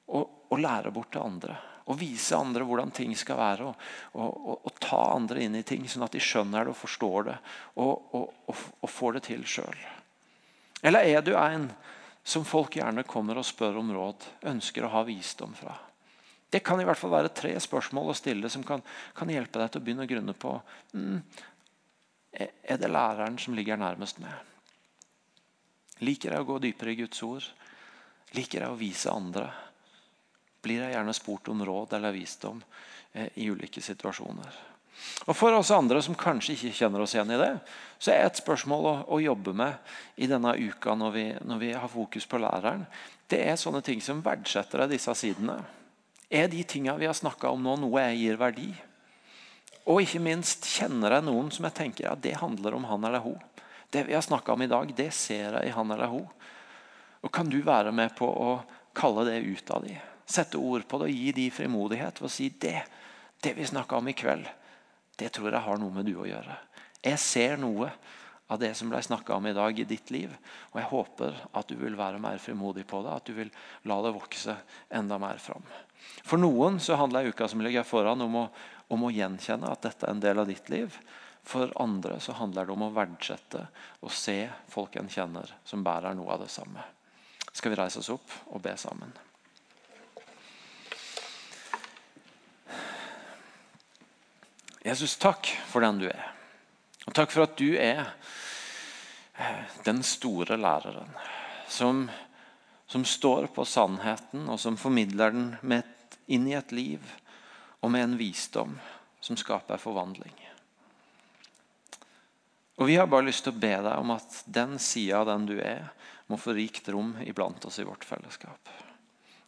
å, 0.10 0.24
å, 0.50 0.58
lære 0.58 0.92
bort 0.92 1.14
til 1.14 1.24
andre? 1.24 1.56
Å 1.90 1.96
vise 1.98 2.38
andre 2.38 2.66
hvordan 2.66 2.92
ting 2.94 3.16
skal 3.18 3.40
være, 3.40 3.70
og, 3.70 3.86
og, 4.18 4.58
og, 4.58 4.74
ta 4.82 5.00
andre 5.16 5.46
inn 5.46 5.56
i 5.58 5.64
ting, 5.66 5.88
sånn 5.90 6.06
at 6.06 6.14
de 6.14 6.22
skjønner 6.22 6.68
det 6.68 6.74
og 6.74 6.82
forstår 6.82 7.30
det 7.32 7.38
og, 7.82 8.12
og 8.50 8.90
får 8.90 9.18
det 9.18 9.24
til 9.30 9.46
sjøl? 9.48 9.80
Eller 10.86 11.08
er 11.08 11.26
du 11.26 11.34
en 11.38 11.70
som 12.24 12.46
folk 12.46 12.76
gjerne 12.78 13.06
kommer 13.08 13.40
og 13.40 13.48
spør 13.48 13.80
om 13.82 13.94
råd, 13.96 14.26
ønsker 14.52 14.86
å 14.86 14.92
ha 14.94 15.04
visdom 15.08 15.54
fra. 15.58 15.76
Det 16.50 16.64
kan 16.66 16.82
i 16.82 16.86
hvert 16.86 16.98
fall 16.98 17.14
være 17.14 17.34
tre 17.36 17.54
spørsmål 17.62 18.12
å 18.12 18.18
stille 18.18 18.50
som 18.50 18.64
kan, 18.66 18.82
kan 19.14 19.30
hjelpe 19.30 19.62
deg 19.62 19.72
til 19.72 19.82
å 19.82 19.86
begynne 19.86 20.06
å 20.08 20.10
grunne 20.10 20.34
på 20.34 20.56
mm, 20.98 21.20
Er 22.40 22.78
det 22.82 22.90
læreren 22.90 23.38
som 23.42 23.56
ligger 23.58 23.78
nærmest 23.78 24.20
meg? 24.22 24.34
Liker 26.06 26.34
jeg 26.34 26.42
å 26.42 26.48
gå 26.48 26.60
dypere 26.64 26.94
i 26.94 27.00
Guds 27.02 27.22
ord? 27.26 27.46
Liker 28.38 28.64
jeg 28.64 28.72
å 28.72 28.80
vise 28.80 29.14
andre? 29.14 29.50
Blir 30.64 30.84
jeg 30.84 30.94
gjerne 30.94 31.16
spurt 31.18 31.50
om 31.52 31.64
råd 31.66 31.96
eller 31.98 32.16
visdom 32.16 32.62
eh, 33.14 33.30
i 33.42 33.50
ulike 33.50 33.82
situasjoner? 33.82 34.69
Og 35.28 35.36
For 35.38 35.54
oss 35.54 35.72
andre 35.76 36.02
som 36.02 36.18
kanskje 36.18 36.56
ikke 36.56 36.76
kjenner 36.82 37.04
oss 37.04 37.14
igjen 37.16 37.32
i 37.36 37.40
det, 37.40 37.52
så 38.00 38.14
er 38.14 38.26
et 38.26 38.40
spørsmål 38.40 38.88
å, 38.88 38.94
å 39.14 39.20
jobbe 39.22 39.54
med 39.58 39.92
i 40.18 40.30
denne 40.30 40.56
uka 40.56 40.96
når 40.98 41.12
vi, 41.14 41.26
når 41.46 41.62
vi, 41.62 41.72
har 41.76 41.92
fokus 41.92 42.28
på 42.30 42.40
læreren, 42.42 42.86
det 43.30 43.44
er 43.46 43.60
sånne 43.60 43.84
ting 43.86 44.02
som 44.02 44.24
verdsetter 44.26 44.86
av 44.86 44.90
disse 44.90 45.14
sidene. 45.20 45.60
Er 46.30 46.50
de 46.50 46.64
tingene 46.64 46.98
vi 47.02 47.10
har 47.10 47.18
snakka 47.18 47.52
om 47.54 47.62
nå, 47.66 47.76
noe 47.82 48.06
jeg 48.08 48.22
gir 48.24 48.40
verdi? 48.42 48.70
Og 49.90 50.04
ikke 50.04 50.22
minst, 50.24 50.66
kjenner 50.70 51.18
jeg 51.18 51.28
noen 51.28 51.50
som 51.54 51.68
jeg 51.68 51.78
tenker 51.78 52.08
ja, 52.08 52.16
det 52.16 52.38
handler 52.40 52.78
om 52.78 52.88
han 52.90 53.06
eller 53.10 53.24
hun? 53.26 53.38
Det 53.90 54.06
vi 54.06 54.14
har 54.14 54.26
snakka 54.26 54.54
om 54.54 54.64
i 54.66 54.70
dag, 54.70 54.92
det 54.98 55.10
ser 55.18 55.58
jeg 55.58 55.70
i 55.70 55.74
han 55.74 55.94
eller 55.94 56.12
hun. 56.12 56.28
Og 57.26 57.34
Kan 57.34 57.50
du 57.52 57.60
være 57.66 57.92
med 57.92 58.14
på 58.18 58.30
å 58.30 58.52
kalle 58.98 59.26
det 59.28 59.42
ut 59.46 59.74
av 59.74 59.86
dem? 59.86 59.98
Sette 60.30 60.62
ord 60.62 60.86
på 60.88 61.02
det 61.02 61.10
og 61.10 61.20
gi 61.22 61.34
dem 61.34 61.54
frimodighet 61.54 62.22
ved 62.22 62.30
å 62.30 62.32
si 62.32 62.52
det, 62.62 62.78
det 63.42 63.56
vi 63.58 63.66
snakka 63.66 63.98
om 63.98 64.10
i 64.12 64.18
kveld 64.18 64.46
det 65.20 65.34
tror 65.36 65.52
jeg 65.52 65.66
har 65.66 65.82
noe 65.82 65.94
med 65.94 66.08
du 66.08 66.16
å 66.20 66.28
gjøre. 66.28 66.56
Jeg 67.04 67.20
ser 67.22 67.60
noe 67.60 67.92
av 68.50 68.60
det 68.60 68.72
som 68.76 68.90
ble 68.90 69.02
snakka 69.04 69.36
om 69.36 69.46
i 69.46 69.54
dag 69.54 69.80
i 69.80 69.86
ditt 69.86 70.10
liv. 70.12 70.32
Og 70.72 70.80
jeg 70.82 70.90
håper 70.90 71.38
at 71.60 71.70
du 71.70 71.78
vil 71.78 71.98
være 72.00 72.22
mer 72.22 72.42
frimodig 72.42 72.88
på 72.90 73.04
det, 73.06 73.14
at 73.14 73.30
du 73.30 73.36
vil 73.38 73.52
la 73.90 74.00
det 74.04 74.16
vokse 74.16 74.56
enda 74.90 75.20
mer 75.22 75.38
fram. 75.44 75.66
For 76.26 76.42
noen 76.42 76.80
så 76.82 76.98
handler 76.98 77.30
uka 77.30 77.48
som 77.48 77.62
ligger 77.62 77.86
foran 77.86 78.26
om 78.26 78.40
å, 78.42 78.46
om 78.90 79.06
å 79.06 79.14
gjenkjenne 79.14 79.70
at 79.70 79.86
dette 79.86 80.08
er 80.08 80.16
en 80.16 80.24
del 80.24 80.42
av 80.42 80.50
ditt 80.50 80.72
liv. 80.74 80.98
For 81.46 81.70
andre 81.82 82.18
så 82.24 82.36
handler 82.40 82.66
det 82.66 82.74
om 82.74 82.90
å 82.90 82.94
verdsette 82.96 83.68
og 84.02 84.14
se 84.14 84.42
folk 84.72 84.98
en 85.00 85.12
kjenner 85.12 85.54
som 85.64 85.86
bærer 85.86 86.18
noe 86.18 86.34
av 86.34 86.44
det 86.44 86.52
samme. 86.54 86.84
Skal 87.54 87.74
vi 87.74 87.80
reise 87.80 88.02
oss 88.02 88.14
opp 88.14 88.34
og 88.50 88.64
be 88.66 88.76
sammen? 88.82 89.14
Jesus, 94.86 95.18
takk 95.20 95.50
for 95.68 95.84
den 95.84 96.00
du 96.00 96.08
er. 96.08 96.28
Og 97.08 97.16
takk 97.16 97.34
for 97.34 97.44
at 97.44 97.58
du 97.60 97.74
er 97.76 98.06
eh, 99.36 99.64
den 99.84 100.04
store 100.08 100.56
læreren 100.60 101.12
som, 101.68 102.06
som 102.88 103.06
står 103.06 103.50
på 103.56 103.66
sannheten, 103.68 104.48
og 104.48 104.60
som 104.60 104.78
formidler 104.80 105.36
den 105.36 105.80
et, 105.80 106.20
inn 106.32 106.48
i 106.48 106.56
et 106.56 106.72
liv 106.72 107.04
og 107.80 107.92
med 107.92 108.06
en 108.06 108.18
visdom 108.20 108.78
som 109.20 109.38
skaper 109.40 109.82
forvandling. 109.82 110.36
Og 112.80 112.88
Vi 112.88 112.96
har 112.96 113.10
bare 113.12 113.28
lyst 113.28 113.44
til 113.44 113.52
å 113.52 113.60
be 113.60 113.74
deg 113.76 113.94
om 114.00 114.14
at 114.16 114.44
den 114.48 114.78
sida 114.80 115.20
av 115.20 115.28
den 115.28 115.50
du 115.50 115.58
er, 115.60 115.90
må 116.32 116.38
få 116.40 116.54
rikt 116.56 116.88
rom 116.94 117.18
iblant 117.26 117.66
oss 117.68 117.82
i 117.82 117.88
vårt 117.88 118.06
fellesskap. 118.08 118.70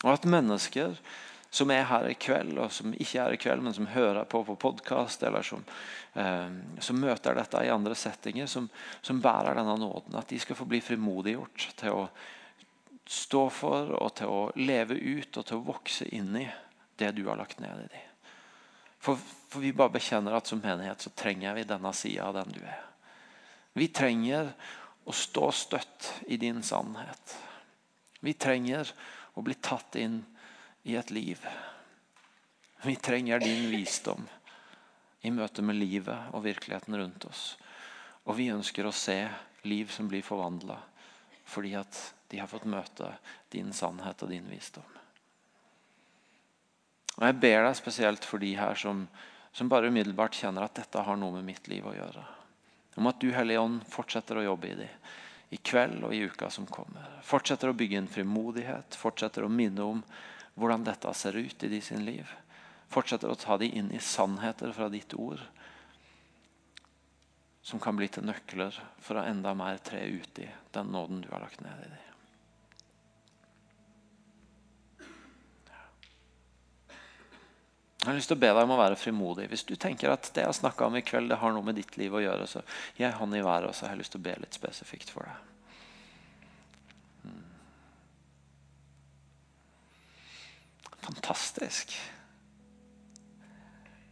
Og 0.04 0.10
at 0.12 0.28
mennesker 0.28 0.98
som 1.52 1.72
er 1.72 1.84
her 1.84 2.08
i 2.08 2.16
kveld, 2.16 2.56
og 2.64 2.72
som 2.72 2.94
ikke 2.96 3.20
er 3.20 3.34
i 3.36 3.40
kveld, 3.42 3.64
men 3.66 3.76
som 3.76 3.90
hører 3.92 4.24
på 4.32 4.40
på 4.48 4.56
podkast, 4.56 5.24
eller 5.28 5.44
som, 5.44 5.66
eh, 6.16 6.48
som, 6.80 7.00
møter 7.00 7.36
dette 7.36 7.66
i 7.66 7.72
andre 7.74 7.96
settinger, 7.96 8.48
som, 8.48 8.70
som, 9.02 9.20
bærer 9.22 9.60
denne 9.60 9.76
nåden. 9.80 10.16
At 10.16 10.32
de 10.32 10.40
skal 10.40 10.56
få 10.56 10.66
bli 10.66 10.80
frimodiggjort 10.82 11.68
til 11.82 11.98
å 11.98 12.06
stå 13.04 13.44
for 13.52 13.92
og 14.00 14.14
til 14.16 14.32
å 14.32 14.46
leve 14.56 14.96
ut 14.96 15.38
og 15.38 15.46
til 15.46 15.60
å 15.60 15.68
vokse 15.74 16.08
inn 16.16 16.32
i 16.40 16.48
det 16.96 17.12
du 17.18 17.26
har 17.28 17.36
lagt 17.36 17.60
ned 17.60 17.84
i 17.84 17.92
dem. 17.92 18.08
For, 19.02 19.20
for 19.50 19.60
vi 19.60 19.74
bare 19.76 19.98
bekjenner 19.98 20.38
at 20.38 20.48
som 20.48 20.62
menighet 20.64 21.04
så 21.04 21.12
trenger 21.18 21.58
vi 21.58 21.68
denne 21.68 21.92
sida 21.98 22.30
av 22.30 22.38
den 22.40 22.56
du 22.56 22.62
er. 22.64 22.84
Vi 23.76 23.92
trenger 23.92 24.54
å 25.04 25.12
stå 25.12 25.52
støtt 25.52 26.14
i 26.32 26.38
din 26.40 26.64
sannhet. 26.64 27.36
Vi 28.24 28.38
trenger 28.40 28.88
å 29.36 29.44
bli 29.44 29.58
tatt 29.60 29.98
inn 30.00 30.22
i 30.84 30.96
et 30.96 31.12
liv. 31.12 31.48
Vi 32.84 32.96
trenger 32.96 33.40
din 33.40 33.70
visdom 33.70 34.28
i 35.22 35.32
møte 35.32 35.62
med 35.62 35.78
livet 35.78 36.34
og 36.34 36.46
virkeligheten 36.46 36.98
rundt 36.98 37.26
oss. 37.30 37.44
Og 38.26 38.38
vi 38.38 38.50
ønsker 38.54 38.88
å 38.88 38.96
se 38.96 39.20
liv 39.68 39.92
som 39.94 40.10
blir 40.10 40.26
forvandla 40.26 40.80
fordi 41.52 41.74
at 41.76 41.98
de 42.32 42.40
har 42.40 42.48
fått 42.48 42.70
møte 42.70 43.10
din 43.52 43.74
sannhet 43.76 44.22
og 44.24 44.30
din 44.32 44.46
visdom. 44.48 44.88
Og 47.18 47.26
Jeg 47.28 47.36
ber 47.44 47.66
deg 47.66 47.76
spesielt 47.76 48.24
for 48.26 48.40
de 48.40 48.54
her 48.56 48.78
som, 48.80 49.04
som 49.52 49.68
bare 49.70 49.90
umiddelbart 49.92 50.38
kjenner 50.38 50.64
at 50.64 50.78
dette 50.80 51.04
har 51.04 51.20
noe 51.20 51.36
med 51.36 51.50
mitt 51.50 51.68
liv 51.68 51.84
å 51.84 51.96
gjøre. 51.98 52.24
Om 52.96 53.10
at 53.12 53.20
du, 53.20 53.34
Hellige 53.36 53.60
Ånd, 53.60 53.84
fortsetter 53.92 54.40
å 54.40 54.46
jobbe 54.46 54.72
i 54.72 54.78
dem 54.80 55.12
i 55.52 55.58
kveld 55.60 56.06
og 56.08 56.14
i 56.16 56.24
uka 56.24 56.48
som 56.50 56.64
kommer. 56.72 57.18
Fortsetter 57.28 57.68
å 57.68 57.76
bygge 57.76 57.98
en 58.00 58.08
frimodighet, 58.08 58.96
fortsetter 58.96 59.44
å 59.44 59.52
minne 59.52 59.84
om 59.84 60.00
hvordan 60.62 60.86
dette 60.86 61.14
ser 61.18 61.38
ut 61.38 61.64
i 61.66 61.72
de 61.72 61.82
sin 61.82 62.06
liv. 62.06 62.30
Fortsetter 62.92 63.32
å 63.32 63.40
ta 63.40 63.58
dem 63.58 63.74
inn 63.74 63.90
i 63.96 64.04
sannheter 64.04 64.74
fra 64.76 64.90
ditt 64.94 65.16
ord 65.18 65.42
som 67.62 67.80
kan 67.80 67.96
bli 67.98 68.08
til 68.10 68.26
nøkler 68.26 68.78
for 69.02 69.20
å 69.20 69.26
enda 69.26 69.54
mer 69.58 69.78
tre 69.86 70.02
ut 70.10 70.40
i 70.42 70.48
den 70.74 70.90
nåden 70.94 71.22
du 71.22 71.30
har 71.32 71.44
lagt 71.44 71.62
ned 71.62 71.84
i 71.86 71.90
dem. 71.92 72.08
Jeg 78.02 78.10
har 78.10 78.18
lyst 78.18 78.32
til 78.34 78.40
å 78.40 78.42
be 78.42 78.50
deg 78.50 78.66
om 78.66 78.74
å 78.74 78.80
være 78.80 78.98
frimodig. 78.98 79.46
Hvis 79.52 79.62
du 79.70 79.76
tenker 79.78 80.10
at 80.10 80.32
det 80.34 80.42
jeg 80.42 80.58
snakka 80.58 80.88
om 80.90 80.96
i 80.98 81.04
kveld, 81.06 81.30
det 81.30 81.38
har 81.38 81.54
noe 81.54 81.68
med 81.68 81.78
ditt 81.78 82.00
liv 82.02 82.16
å 82.18 82.24
gjøre, 82.24 82.48
så 82.50 82.64
gi 82.98 83.06
en 83.06 83.14
hånd 83.20 83.38
i 83.38 83.44
været, 83.46 83.70
og 83.70 83.78
så 83.78 83.86
har 83.86 83.94
jeg 83.94 84.02
lyst 84.02 84.16
til 84.16 84.24
å 84.24 84.26
be 84.26 84.34
litt 84.42 84.58
spesifikt 84.58 85.14
for 85.14 85.30
deg. 85.30 85.51
Fantastisk. 91.12 92.00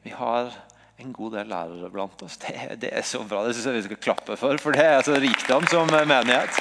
Vi 0.02 0.10
har 0.10 0.52
en 0.98 1.14
god 1.14 1.32
del 1.32 1.48
lærere 1.48 1.90
blant 1.90 2.22
oss. 2.22 2.36
Det, 2.38 2.56
det 2.82 2.90
er 2.92 3.06
så 3.08 3.22
bra. 3.24 3.46
Det 3.48 3.54
syns 3.56 3.70
jeg 3.70 3.78
vi 3.78 3.84
skal 3.86 4.02
klappe 4.04 4.36
for, 4.40 4.60
for 4.60 4.76
det 4.76 4.84
er 4.84 5.06
så 5.08 5.16
rikdom 5.16 5.68
som 5.72 5.88
menighet. 5.88 6.60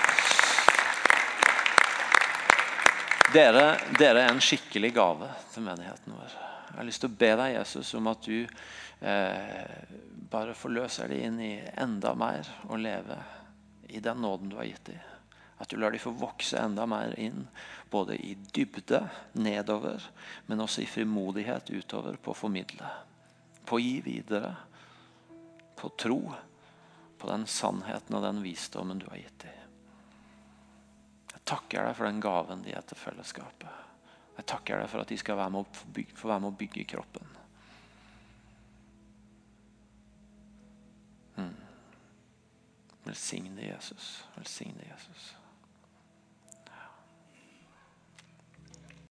Dere, 3.35 3.65
dere 3.99 4.23
er 4.23 4.31
en 4.31 4.43
skikkelig 4.43 4.93
gave 4.95 5.27
til 5.51 5.67
menigheten 5.67 6.15
vår. 6.15 6.39
Jeg 6.69 6.79
har 6.79 6.87
lyst 6.87 7.03
til 7.03 7.11
å 7.11 7.19
be 7.19 7.35
deg, 7.43 7.57
Jesus, 7.59 7.91
om 7.99 8.07
at 8.13 8.31
du 8.31 8.39
eh, 8.47 9.85
bare 10.31 10.55
forløser 10.55 11.11
dem 11.11 11.33
inn 11.33 11.43
i 11.43 11.53
enda 11.83 12.15
mer 12.15 12.47
å 12.71 12.79
leve 12.79 13.19
i 13.91 13.99
den 14.05 14.23
nåden 14.23 14.55
du 14.55 14.61
har 14.61 14.71
gitt 14.71 14.87
dem. 14.93 15.18
At 15.59 15.69
du 15.69 15.77
lar 15.77 15.91
dem 15.91 16.01
få 16.03 16.11
vokse 16.15 16.59
enda 16.59 16.87
mer 16.87 17.17
inn, 17.19 17.49
både 17.91 18.17
i 18.17 18.35
dybde 18.55 19.03
nedover, 19.33 20.03
men 20.47 20.61
også 20.63 20.85
i 20.85 20.91
frimodighet 20.91 21.71
utover 21.71 22.19
på 22.23 22.31
å 22.31 22.39
formidle. 22.39 22.91
På 23.67 23.79
å 23.79 23.83
gi 23.83 23.99
videre. 24.05 24.55
På 25.79 25.91
tro 25.99 26.21
på 27.19 27.31
den 27.31 27.47
sannheten 27.47 28.15
og 28.15 28.23
den 28.23 28.43
visdommen 28.43 28.99
du 28.99 29.09
har 29.11 29.19
gitt 29.19 29.43
dem. 29.43 29.55
Jeg 31.33 31.43
takker 31.51 31.89
deg 31.89 31.97
for 31.97 32.07
den 32.07 32.23
gaven 32.23 32.63
de 32.63 32.75
er 32.77 32.87
til 32.87 33.01
fellesskapet. 33.01 33.85
Jeg 34.39 34.47
takker 34.47 34.79
deg 34.79 34.91
for 34.93 35.03
at 35.03 35.11
de 35.11 35.19
skal 35.19 35.39
være 35.41 35.51
med 35.55 35.67
å 35.67 35.91
bygge, 35.97 36.15
få 36.15 36.31
være 36.31 36.45
med 36.45 36.53
å 36.53 36.59
bygge 36.61 36.87
kroppen. 36.93 37.35
Mm. 41.39 41.57
Velsigne 43.09 43.67
Jesus. 43.67 44.13
Velsigne 44.37 44.87
Jesus. 44.87 45.33